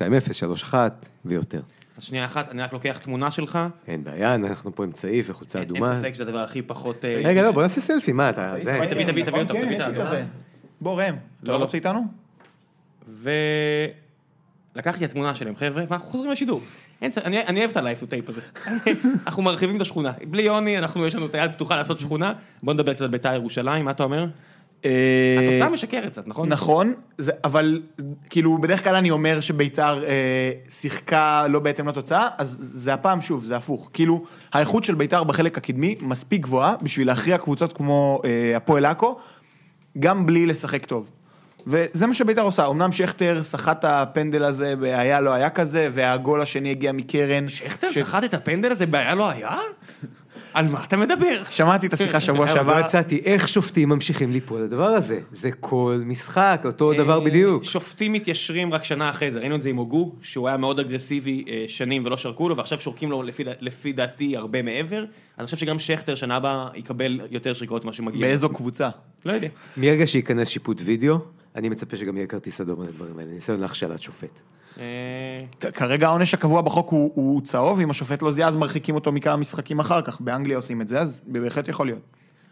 [0.72, 0.74] 3-1
[1.26, 1.62] ויותר.
[1.98, 5.60] אז שנייה אחת, אני רק לוקח תמונה שלך, אין בעיה, אנחנו פה עם צעיף וחולצה
[5.60, 6.00] אין אין אדומה.
[6.02, 7.06] ספק שזה הדבר הכי פחות...
[7.06, 8.72] אה, רגע, לא, בוא נעשה סלפי, מה אתה, זה...
[8.78, 10.08] תביא, תביא, תביא, תביא אותו, כן, תביא את.
[10.08, 10.24] כזה.
[10.82, 11.66] בוא ראם, אתה לא, לא לא.
[11.66, 12.06] רוצה איתנו?
[14.76, 16.62] ולקחתי את התמונה שלהם, חבר'ה, ואנחנו חוזרים לשידור.
[17.02, 18.42] אין ספק, אני אני אוהב את ה live to tape הזה.
[19.28, 20.12] אנחנו מרחיבים את השכונה.
[20.30, 22.34] בלי יוני, אנחנו, יש לנו את היד פתוחה לעשות שכונה.
[22.64, 24.28] בוא נדבר קצת על בית"ר ירושלים, מה אתה אומר?
[25.50, 26.50] התוצאה משקרת קצת, נכון?
[26.50, 27.82] נכון, זה, אבל
[28.30, 33.46] כאילו בדרך כלל אני אומר שביתר אה, שיחקה לא בהתאם לתוצאה, אז זה הפעם שוב,
[33.46, 33.90] זה הפוך.
[33.94, 34.24] כאילו,
[34.54, 39.18] האיכות של ביתר בחלק הקדמי מספיק גבוהה בשביל להכריע קבוצות כמו אה, הפועל עכו,
[40.00, 41.12] גם בלי לשחק טוב.
[41.68, 46.42] וזה מה שביתר עושה, אמנם שכטר סחט את הפנדל הזה, היה לא היה כזה, והגול
[46.42, 47.48] השני הגיע מקרן.
[47.48, 49.58] שכטר ש- סחט את הפנדל הזה, בעיה לא היה?
[50.56, 51.44] על מה אתה מדבר?
[51.50, 52.80] שמעתי את השיחה שבוע שעבר.
[52.80, 55.20] לא יצאתי, איך שופטים ממשיכים ליפול לדבר הזה?
[55.32, 57.64] זה כל משחק, אותו דבר בדיוק.
[57.64, 61.44] שופטים מתיישרים רק שנה אחרי זה, ראינו את זה עם הוגו, שהוא היה מאוד אגרסיבי
[61.48, 63.24] אה, שנים ולא שרקו לו, ועכשיו שורקים לו
[63.62, 65.06] לפי, דעתי הרבה מעבר.
[65.40, 68.22] אני חושב שגם שכטר שנה הבאה יקבל יותר שריקות ממה שמגיע.
[68.22, 68.90] באיזו קבוצה?
[69.26, 69.48] לא יודע.
[69.78, 71.18] מרגע שייכנס שיפוט וידאו,
[71.56, 74.42] אני מצפה שגם יהיה כרטיס אדום על הדברים האלה, ניסיון להכשלת שופט.
[74.80, 74.84] אה,
[75.72, 79.80] כרגע העונש הקבוע בחוק הוא, צהוב, אם השופט לא זיהה אז מרחיקים אותו מכמה משחקים
[79.80, 80.22] אחר כך.
[80.22, 82.00] באנגליה עושים את זה, אז בהחלט יכול להיות.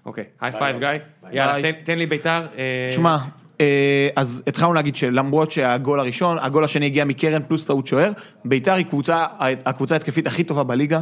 [0.06, 0.88] אוקיי, high five גיא.
[1.32, 2.48] יאללה, תן- לי ביתר.
[2.58, 3.18] אה, שמע,
[3.62, 8.12] אה, אז התחלנו להגיד שלמרות שהגול הראשון, הגול השני הגיע מקרן פלוס טעות שוער,
[8.46, 9.26] ביתר היא קבוצה,
[9.66, 11.02] הקבוצה ההתקפית הכי טובה בליגה,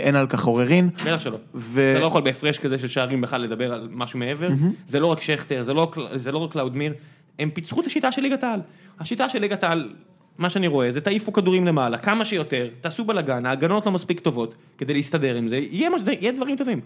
[0.00, 0.88] אין על כך עוררין.
[1.04, 1.38] בטח שלא.
[1.54, 4.48] ו- אתה לא יכול בהפרש כזה של שערים בכלל לדבר על משהו מעבר.
[4.86, 6.92] זה לא רק שכטר, זה לא, זה לא רק קלאודמיר.
[7.40, 8.60] הם פיצחו את השיטה של ליגת העל.
[9.00, 9.92] השיטה של ליגת העל,
[10.38, 14.54] מה שאני רואה, זה תעיפו כדורים למעלה, כמה שיותר, תעשו בלאגן, ההגנות לא מספיק טובות
[14.78, 16.80] כדי להסתדר עם זה, יהיה, מש- יהיה דברים טובים.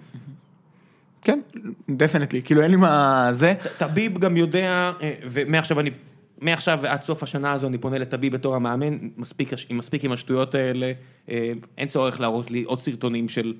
[1.22, 1.40] כן,
[1.90, 3.54] definitely, כאילו אין לי מה זה.
[3.78, 5.90] טביב גם יודע, אה, ומעכשיו אני,
[6.40, 10.92] מעכשיו ועד סוף השנה הזו אני פונה לטביב בתור המאמן, מספיק, מספיק עם השטויות האלה,
[11.30, 13.54] אה, אין צורך להראות לי עוד סרטונים של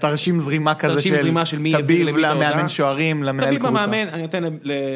[0.00, 2.50] תרשים זרימה כזה תרשים זרימה של מי תביב למי ההודעה.
[2.50, 3.70] למאמן שוערים, למנהל קבוצה.
[3.70, 4.44] במאמן, אני נותן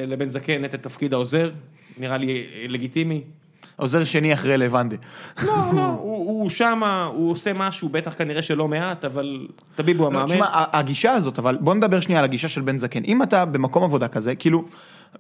[0.07, 1.51] לבן זקן את תפקיד העוזר,
[1.99, 3.23] נראה לי אה, לגיטימי.
[3.77, 4.97] עוזר שני אחרי לבנדה.
[5.43, 10.13] לא, לא, הוא הוא שמה, הוא עושה משהו, בטח כנראה שלא מעט, אבל טביב הוא
[10.13, 10.29] לא, המאמן.
[10.29, 13.05] תשמע, הגישה הזאת, אבל בוא נדבר שנייה על הגישה של בן זקן.
[13.05, 14.65] אם אתה במקום עבודה כזה, כאילו,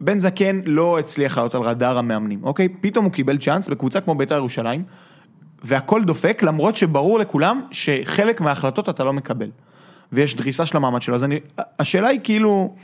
[0.01, 2.69] בן זקן לא הצליח לעלות על רדאר המאמנים, אוקיי?
[2.81, 4.83] פתאום הוא קיבל צ'אנס בקבוצה כמו בית"ר ירושלים,
[5.65, 9.51] והכל דופק, למרות שברור לכולם שחלק מההחלטות אתה לא מקבל.
[10.13, 11.41] ויש דריסה של המעמד שלו, אז אני,
[11.79, 12.75] השאלה היא כאילו,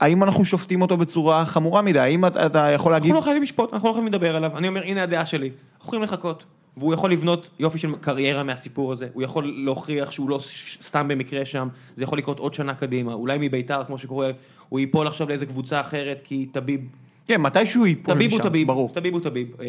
[0.00, 1.98] האם אנחנו שופטים אותו בצורה חמורה מדי?
[1.98, 3.10] האם אתה- אתה יכול להגיד...
[3.10, 4.58] אנחנו לא חייבים לשפוט, אנחנו לא חייבים לדבר עליו.
[4.58, 5.46] אני אומר, הנה הדעה שלי.
[5.46, 6.44] אנחנו יכולים לחכות.
[6.76, 9.08] והוא יכול לבנות יופי של קריירה מהסיפור הזה.
[9.12, 10.38] הוא יכול להוכיח שהוא לא
[10.82, 11.68] סתם במקרה שם.
[11.96, 13.12] זה יכול לקרות עוד שנה קדימה.
[13.14, 14.30] אולי מביתר, כמו שקורה,
[14.68, 16.80] הוא ייפול עכשיו לאיזה קבוצה אחרת, כי טביב...
[17.28, 18.90] כן, מתישהו ייפול משם, טביב, ברור.
[18.94, 19.48] טביב הוא טביב.
[19.60, 19.66] אה,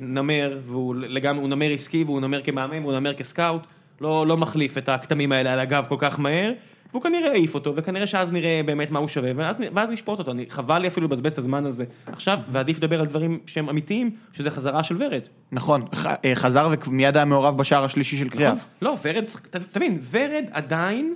[0.00, 3.62] נמר, והוא לגמרי, הוא נמר עסקי, והוא נמר כמאמן, והוא נמר כסקאוט.
[4.00, 6.52] לא, לא מחליף את הכתמים האלה על הגב כל כך מהר.
[6.90, 10.30] והוא כנראה העיף אותו, וכנראה שאז נראה באמת מה הוא שווה, ואז, ואז נשפוט אותו.
[10.30, 14.10] אני, חבל לי אפילו לבזבז את הזמן הזה עכשיו, ועדיף לדבר על דברים שהם אמיתיים,
[14.32, 15.20] שזה חזרה של ורד.
[15.52, 18.52] נכון, ח- אה, חזר ומיד היה מעורב בשער השלישי של קריאף.
[18.58, 18.68] נכון?
[18.82, 21.14] לא, ורד, ת- תבין, ורד עדיין...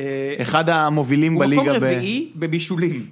[0.00, 1.62] אה, אחד המובילים הוא בליגה.
[1.62, 3.06] מקום ב- רביעי בבישולים.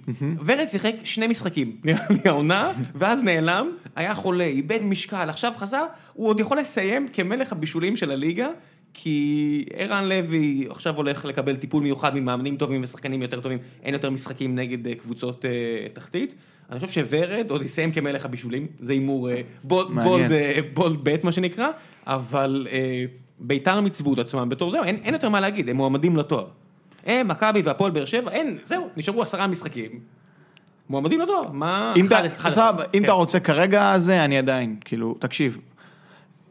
[0.47, 5.84] ורד שיחק שני משחקים, נראה לי העונה, ואז נעלם, היה חולה, איבד משקל, עכשיו חזר,
[6.12, 8.49] הוא עוד יכול לסיים כמלך הבישולים של הליגה,
[8.95, 14.11] כי ערן לוי עכשיו הולך לקבל טיפול מיוחד ממאמנים טובים ושחקנים יותר טובים, אין יותר
[14.11, 15.51] משחקים נגד אה, קבוצות אה,
[15.93, 16.34] תחתית.
[16.70, 21.32] אני חושב שורד עוד יסיים כמלך הבישולים, זה הימור אה, בולד, אה, בולד בט מה
[21.32, 21.68] שנקרא,
[22.07, 22.66] אבל
[23.41, 26.47] ביתר מיצבו את עצמם בתור זהו, אין, אין יותר מה להגיד, הם מועמדים לתואר.
[27.09, 29.90] הם, מכבי והפועל באר שבע, אין, זהו, נשארו עשרה משחקים.
[30.90, 31.92] מועמדים לתואר, מה...
[31.96, 33.04] אם אחד- אתה- אחד- סבבה, אם כן.
[33.04, 35.59] אתה רוצה כרגע זה, אני עדיין, כאילו, תקשיב,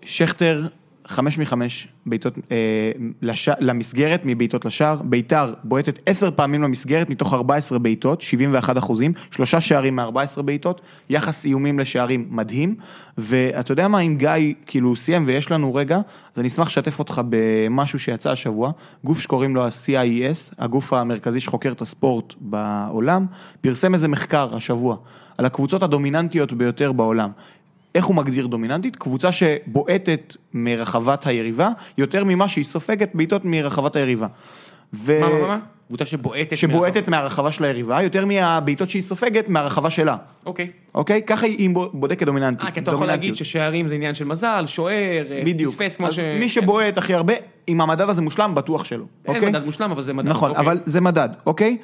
[0.04, 0.68] שכטר,
[1.08, 2.92] חמש מחמש בעיטות אה,
[3.22, 3.50] לש...
[3.60, 9.96] למסגרת, מבעיטות לשער, ביתר בועטת עשר פעמים למסגרת מתוך 14 בעיטות, 71 אחוזים, שלושה שערים
[9.96, 12.76] מ-14 בעיטות, יחס איומים לשערים מדהים,
[13.18, 17.22] ואתה יודע מה, אם גיא כאילו סיים ויש לנו רגע, אז אני אשמח לשתף אותך
[17.30, 18.72] במשהו שיצא השבוע,
[19.04, 23.26] גוף שקוראים לו ה-CIES, הגוף המרכזי שחוקר את הספורט בעולם,
[23.62, 24.98] פרסם איזה מחקר השבוע
[25.38, 27.32] על הקבוצות הדומיננטיות ביותר בעולם.
[27.98, 28.96] איך הוא מגדיר דומיננטית?
[28.96, 34.28] קבוצה שבועטת מרחבת היריבה יותר ממה שהיא סופגת בעיטות מרחבת היריבה.
[34.94, 35.20] ו...
[35.22, 35.60] מה, מה, מה?
[35.88, 36.58] קבוצה שבועטת.
[36.58, 40.16] שבועטת מהרחבה של היריבה יותר מהבעיטות שהיא סופגת מהרחבה שלה.
[40.46, 40.72] אוקיי.
[40.96, 41.22] אוקיי?
[41.22, 42.70] ככה היא בודקת דומיננטיות.
[42.70, 45.74] אה, כי אתה יכול להגיד ששערים זה עניין של מזל, שוער, אה, בדיוק.
[45.74, 46.20] פספס כמו ש...
[46.20, 47.34] מי שבועט הכי הרבה,
[47.68, 49.06] אם המדד הזה מושלם, בטוח שלא.
[49.26, 49.50] אין אוקיי?
[49.50, 50.30] מדד מושלם, אבל זה מדד.
[50.30, 50.66] נכון, אוקיי.
[50.66, 51.78] אבל זה מדד, אוקיי?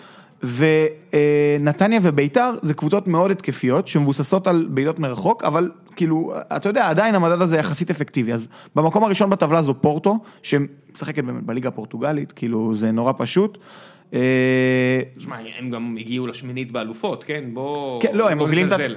[0.43, 7.15] ונתניה וביתר זה קבוצות מאוד התקפיות שמבוססות על בעיטות מרחוק, אבל כאילו, אתה יודע, עדיין
[7.15, 8.33] המדד הזה יחסית אפקטיבי.
[8.33, 13.57] אז במקום הראשון בטבלה זו פורטו, שמשחקת באמת בליגה הפורטוגלית, כאילו זה נורא פשוט.
[14.13, 14.19] אה,
[15.17, 17.43] תשמע, הם גם הגיעו לשמינית באלופות, כן?
[17.53, 18.01] בוא...
[18.01, 18.47] כן, לא, הם בוא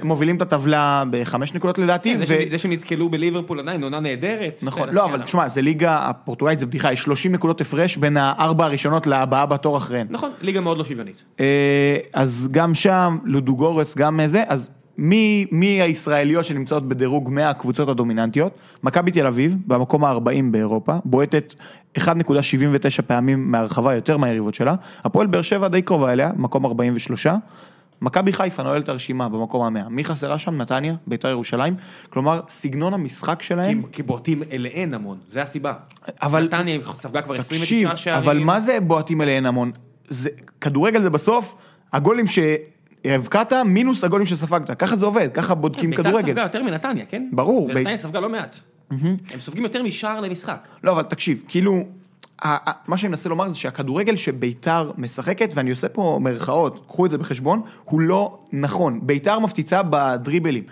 [0.03, 2.13] מובילים את הטבלה בחמש נקודות לדעתי.
[2.13, 4.59] כן, זה שהם- נתקלו בליברפול עדיין, עונה נהדרת.
[4.63, 5.05] נכון, בסדר, לא.
[5.05, 9.45] אבל תשמע, זה ליגה הפורטוגלית, זה בדיחה, יש 30 נקודות הפרש בין הארבע הראשונות לבאה
[9.45, 10.07] בתור אחריהן.
[10.09, 11.23] נכון, ליגה מאוד לא שוויונית.
[11.39, 17.89] אה, אז גם שם, לודוגורץ, גם זה, אז מי, מי הישראליות שנמצאות בדירוג 100 הקבוצות
[17.89, 18.53] הדומיננטיות?
[18.83, 20.19] מכבי תל אביב, במקום ה-40
[20.51, 21.53] באירופה, בועטת
[21.97, 22.03] 1.79
[23.07, 27.27] פעמים מהרחבה יותר מהיריבות שלה, הפועל באר שבע די קרובה אליה, מקום 43,
[28.01, 30.61] מכבי חיפה נועלת את הרשימה במקום המאה, מי חסרה שם?
[30.61, 31.75] נתניה, בית"ר ירושלים,
[32.09, 35.73] כלומר סגנון המשחק כי שלהם, כי בועטים אליהן המון, זה הסיבה.
[36.21, 38.23] אבל- נתניה ספגה כבר 29 תקשיב, שערים.
[38.23, 39.71] אבל מה זה בועטים אליהן המון?
[40.07, 40.29] זה,
[40.61, 41.55] כדורגל זה בסוף,
[41.93, 42.25] הגולים
[43.07, 46.27] שהבקעת מינוס הגולים שספגת, ככה זה עובד, ככה בודקים בית"ר כדורגל.
[46.27, 47.27] ספגה יותר מנתניה, כן?
[47.31, 48.57] ברור, ונתניה ספגה לא מעט.
[48.91, 50.67] הם סופגים יותר משער למשחק.
[50.83, 51.83] לא, אבל תקשיב, כאילו,
[52.87, 57.17] מה שאני מנסה לומר זה שהכדורגל שביתר משחקת, ואני עושה פה מרכאות, קחו את זה
[57.17, 58.99] בחשבון, הוא לא נכון.
[59.03, 60.63] ביתר מפציצה בדריבלים.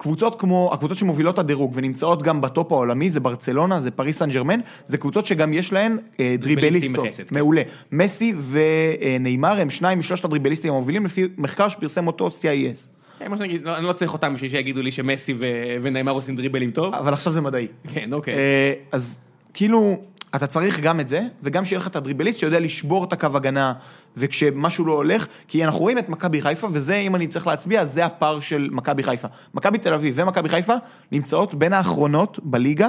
[0.00, 4.60] קבוצות כמו, הקבוצות שמובילות הדירוג ונמצאות גם בטופ העולמי, זה ברצלונה, זה פריס סן ג'רמן,
[4.84, 7.06] זה קבוצות שגם יש להן אה, דריבליסטות.
[7.16, 7.24] כן.
[7.30, 7.62] מעולה.
[7.92, 12.86] מסי וניימאר הם שניים משלושת הדריבליסטים המובילים לפי מחקר שפרסם אותו CIS.
[13.18, 16.12] כן, מה שאני אגיד, לא- אני לא צריך אותם בשביל שיגידו לי שמסי ו- וניימאר
[16.12, 16.94] עושים דריבלים טוב.
[16.94, 17.66] אבל עכשיו זה מדעי.
[17.94, 18.34] כן, אוקיי.
[18.34, 19.18] אה, אז
[19.54, 19.96] כאילו,
[20.34, 23.72] אתה צריך גם את זה, וגם שיהיה לך את הדריבליסט שיודע לשבור את הקו הגנה,
[24.16, 28.04] וכשמשהו לא הולך, כי אנחנו רואים את מכבי חיפה, וזה, אם אני צריך להצביע, זה
[28.04, 29.28] הפער של מכבי חיפה.
[29.54, 30.74] מכבי תל אביב ומכבי חיפה
[31.12, 32.88] נמצאות בין האחרונות בליגה.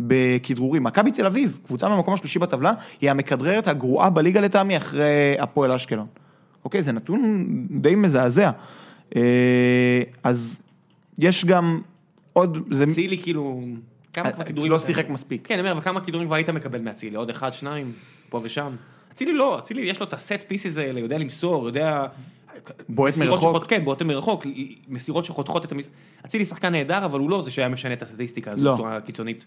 [0.00, 0.84] בכדרורים.
[0.84, 6.06] מכבי תל אביב, קבוצה מהמקום השלישי בטבלה, היא המכדררת הגרועה בליגה לטעמי אחרי הפועל אשקלון.
[6.64, 8.50] אוקיי, זה נתון די מזעזע.
[9.16, 10.62] אה, אז
[11.18, 11.80] יש גם
[12.32, 12.84] עוד, זה...
[12.84, 13.62] אצילי כאילו...
[14.12, 14.72] כמה כבר כידורים...
[14.72, 15.46] לא שיחק מספיק.
[15.46, 17.16] כן, אני אומר, אבל כמה כידורים כבר היית מקבל מאצילי?
[17.16, 17.92] עוד אחד, שניים,
[18.28, 18.72] פה ושם?
[19.12, 22.04] אצילי לא, אצילי יש לו את הסט פיסיס האלה, יודע למסור, יודע...
[22.88, 23.56] בועט מרחוק.
[23.56, 24.46] שחוט- כן, בועט מרחוק,
[24.88, 25.88] מסירות שחותכות את המס...
[26.26, 28.74] אצילי שחקן נהדר, אבל הוא לא זה שהיה משנה את הסטטיסטיקה הזו לא.
[28.74, 29.44] בצורה קיצונית.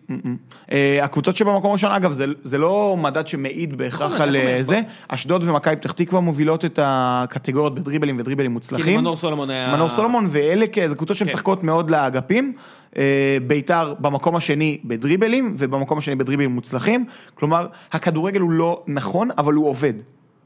[0.72, 4.82] אה, הקבוצות שבמקום הראשון, אגב, זה, זה לא מדד שמעיד בהכרח נכון, על אה, זה,
[5.08, 8.86] אשדוד ומכבי פתח תקווה מובילות את הקטגוריות בדריבלים ודריבלים מוצלחים.
[8.86, 9.76] כאילו מנור סולומון היה...
[9.76, 12.54] מנור סולומון ואלה, כ- זה קבוצות שמשחקות מאוד לאגפים.
[12.98, 17.06] אה, ביתר במקום השני בדריבלים, ובמקום השני בדריבלים מוצלחים.
[17.34, 19.94] כלומר, הכדורגל הוא לא נכון, אבל הוא עובד.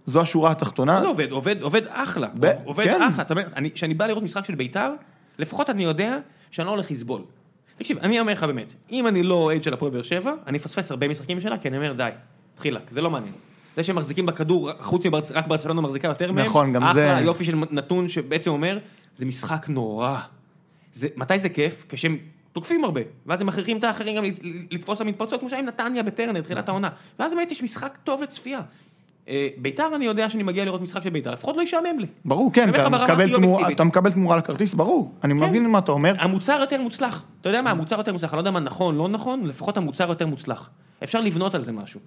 [0.05, 1.01] זו השורה התחתונה.
[1.01, 1.31] זה עובד?
[1.31, 2.27] עובד, עובד אחלה.
[2.39, 3.01] ב- עובד כן.
[3.01, 3.21] אחלה.
[3.21, 4.91] אתה אומר, אני- כשאני בא לראות משחק של ביתר,
[5.39, 6.17] לפחות אני יודע
[6.51, 7.21] שאני לא הולך לסבול.
[7.77, 10.91] תקשיב, אני אומר לך באמת, אם אני לא אוהד של הפועל באר שבע, אני אפספס
[10.91, 12.09] הרבה משחקים שלה, כי אני אומר, די,
[12.55, 13.33] תחילה, זה לא מעניין.
[13.75, 15.31] זה שהם מחזיקים בכדור, חוץ מברצ...
[15.31, 18.79] רק ברצלונה מחזיקה יותר מהם, נכון, גם אחלה, זה- יופי של נתון שבעצם אומר,
[19.15, 20.19] זה משחק נורא.
[20.93, 21.85] זה, מתי זה כיף?
[21.89, 22.17] כשהם
[22.57, 24.39] תוקפים הרבה, ואז הם מכריחים את האחרים גם לת-
[24.71, 26.89] לתפוס למתפרצות, כמו שהיה עם נתניה בטרנר, תחילת העונה.
[27.19, 28.61] ואז באמת יש משחק טוב לצפייה.
[29.29, 32.05] אה, ביתר, אני יודע שאני מגיע לראות משחק של ביתר, לפחות לא ישעמם לי.
[32.25, 33.03] ברור, כן, מקבל.
[33.73, 35.11] אתה מקבל תמורה לכרטיס, ברור.
[35.23, 35.39] אני כן.
[35.45, 36.13] מבין מה אתה אומר.
[36.19, 37.23] המוצר יותר מוצלח.
[37.41, 40.09] אתה יודע מה, המוצר יותר מוצלח, אני לא יודע מה נכון, לא נכון, לפחות המוצר
[40.09, 40.69] יותר מוצלח.
[41.03, 41.99] אפשר לבנות על זה משהו.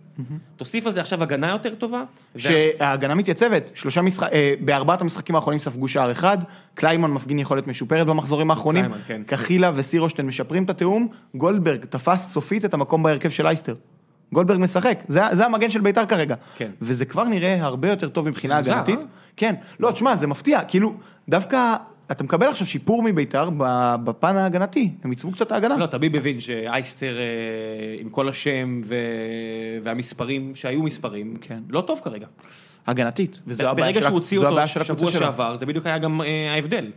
[0.57, 2.03] תוסיף על זה עכשיו הגנה יותר טובה.
[2.37, 6.39] שההגנה מתייצבת, שלושה משחק, אה, בארבעת המשחקים האחרונים ספגו שער אחד,
[6.75, 9.23] קליימן מפגין יכולת משופרת במחזורים האחרונים, כן.
[9.27, 13.75] קחילה וסירושטיין משפרים את התיאום, גולדברג תפס סופית את המקום בהרכב של אייסטר.
[14.33, 16.35] גולדברג משחק, זה, זה המגן של ביתר כרגע.
[16.57, 16.71] כן.
[16.83, 18.99] וזה כבר נראה הרבה יותר טוב מבחינה הגנתית.
[18.99, 19.05] אה?
[19.37, 20.95] כן, לא, תשמע, זה מפתיע, כאילו,
[21.29, 21.77] דווקא,
[22.11, 23.51] אתה מקבל עכשיו שיפור מביתר
[24.05, 25.77] בפן ההגנתי, הם עיצבו קצת ההגנה.
[25.77, 27.23] לא, תמיד מבין שאייסטר אה,
[28.01, 28.79] עם כל השם.
[29.83, 31.61] והמספרים שהיו מספרים, כן.
[31.69, 32.27] לא טוב כרגע.
[32.87, 35.21] הגנתית, וזו הבעיה ברגע של שהוא ה- הוציא זו אותו הבעיה של הקבוצה שבוע שלה.
[35.27, 36.91] שעבר, זה בדיוק היה גם אה, ההבדל.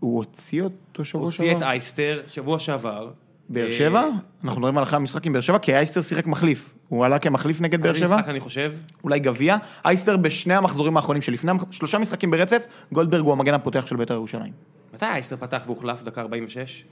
[0.00, 1.66] הוא הוציא אותו שבוע הוציא את שעבר?
[1.70, 3.10] אייסטר שבוע שעבר.
[3.50, 4.04] באר אה, שבע?
[4.44, 6.74] אנחנו מדברים על אחרי המשחק עם באר שבע, כי אייסטר שיחק מחליף.
[6.88, 8.72] הוא עלה כמחליף נגד באר שבע, משחק אני חושב.
[9.04, 9.56] אולי גביע.
[9.84, 14.52] אייסטר בשני המחזורים האחרונים שלפני, שלושה משחקים ברצף, גולדברג הוא המגן הפותח של בית"ר ירושלים.
[14.94, 16.84] מתי אייסטר פתח והוחלף דקה 46?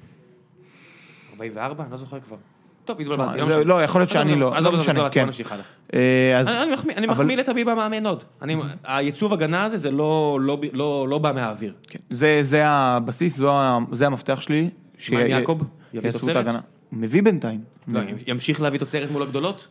[1.32, 1.82] 44?
[1.84, 2.36] אני לא זוכר כבר.
[2.84, 3.44] טוב, התבלבלתי.
[3.44, 5.28] זה- לא, יכול להיות שאני לא, עזוב, לא עזוב, עזוב, כן.
[5.94, 6.40] אה.
[6.96, 8.24] אני- מחמיא- לטביב המאמן עוד.
[8.84, 11.72] הייצוב הגנה הזה זה לא- לא- לא לא בא מהאוויר.
[11.88, 13.40] כן, זה, הבסיס,
[13.92, 14.70] זה המפתח שלי.
[15.12, 15.58] מה עם יעקב?
[15.94, 16.36] יביא תוצרת?
[16.36, 16.60] ההגנה.
[16.90, 17.60] הוא מביא בינתיים.
[17.88, 19.68] לא, ימשיך להביא תוצרת מול הגדולות?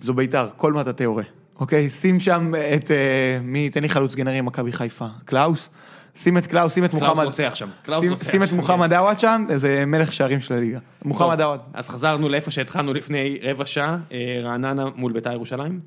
[0.00, 1.22] זו בית"ר, כל מטאטא יורה.
[1.60, 2.96] אוקיי, שים שם את, אה,
[3.42, 5.06] מי ייתן לי חלוץ גנרי מכבי חיפה?
[5.24, 5.68] קלאוס?
[6.14, 7.24] שים את קלאוס, שים את קלאוס מוחמד.
[7.24, 7.68] רוצח שם.
[7.82, 8.00] קלאוס
[8.30, 10.78] שים- את שם, מוחמד עוואד שם, זה מלך שערים של הליגה.
[11.04, 11.60] מוחמד עוואד.
[11.74, 15.80] אז חזרנו לאיפה שהתחלנו לפני רבע שעה, אה, רעננה מול בית"ר ירושלים.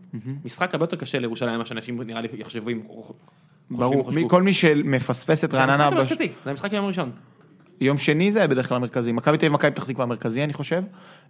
[0.45, 2.69] משחק הרבה יותר קשה לירושלים, מה שאנשים נראה לי יחשבו
[3.71, 7.11] ברור, כל מי שמפספס את זה רעננה, המשחק בש- המרכזי, זה המשחק יום ראשון.
[7.82, 10.84] יום שני זה בדרך כלל המרכזי, מכבי תל אביב, מכבי פתח תקווה המרכזי אני חושב.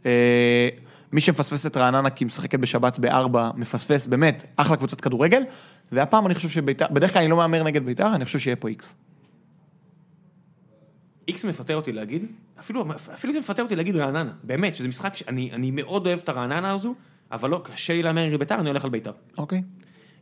[0.06, 0.70] אה,
[1.12, 5.44] מי שמפספס את רעננה כי משחקת בשבת בארבע, מפספס באמת, אחלה קבוצת כדורגל,
[5.92, 8.68] והפעם אני חושב שביתר, בדרך כלל אני לא מהמר נגד ביתר, אני חושב שיהיה פה
[8.68, 8.96] איקס.
[11.28, 12.26] איקס מפתה אותי להגיד,
[12.60, 16.30] אפילו, אפילו זה מפתה אותי להגיד רעננה, באמת, שזה משחק שאני אני מאוד אוהב את
[16.30, 16.96] הרעננה הזו,
[17.32, 19.12] אבל לא, קשה לי להמר נגד בית"ר, אני הולך על בית"ר.
[19.38, 19.62] אוקיי.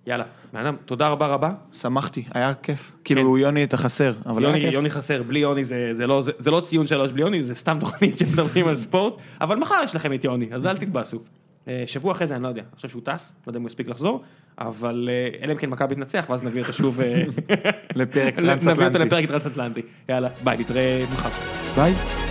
[0.08, 1.52] יאללה, בן אדם, תודה רבה רבה.
[1.74, 2.92] שמחתי, היה כיף.
[3.04, 4.74] כאילו יוני אתה חסר, אבל יוני, היה כיף.
[4.74, 7.56] יוני חסר, בלי יוני זה, זה, לא, זה, זה לא ציון שלוש בלי יוני, זה
[7.56, 11.20] סתם תוכנית שמדברים על ספורט, אבל מחר יש לכם את יוני, אז אל תתבאסו.
[11.68, 13.88] אה, שבוע אחרי זה אני לא יודע, עכשיו שהוא טס, לא יודע אם הוא יספיק
[13.88, 14.22] לחזור,
[14.60, 17.24] אבל אה, אלא אם כן מכבי תנצח, ואז נביא אותו שוב, אה,
[17.96, 19.00] לפרק נביא אותו טרנס-אטלנטי.
[19.00, 19.82] לפרק טרנס-אטלנטי.
[20.10, 21.30] יאללה, ביי, נתראה מחר.
[21.76, 22.27] ביי.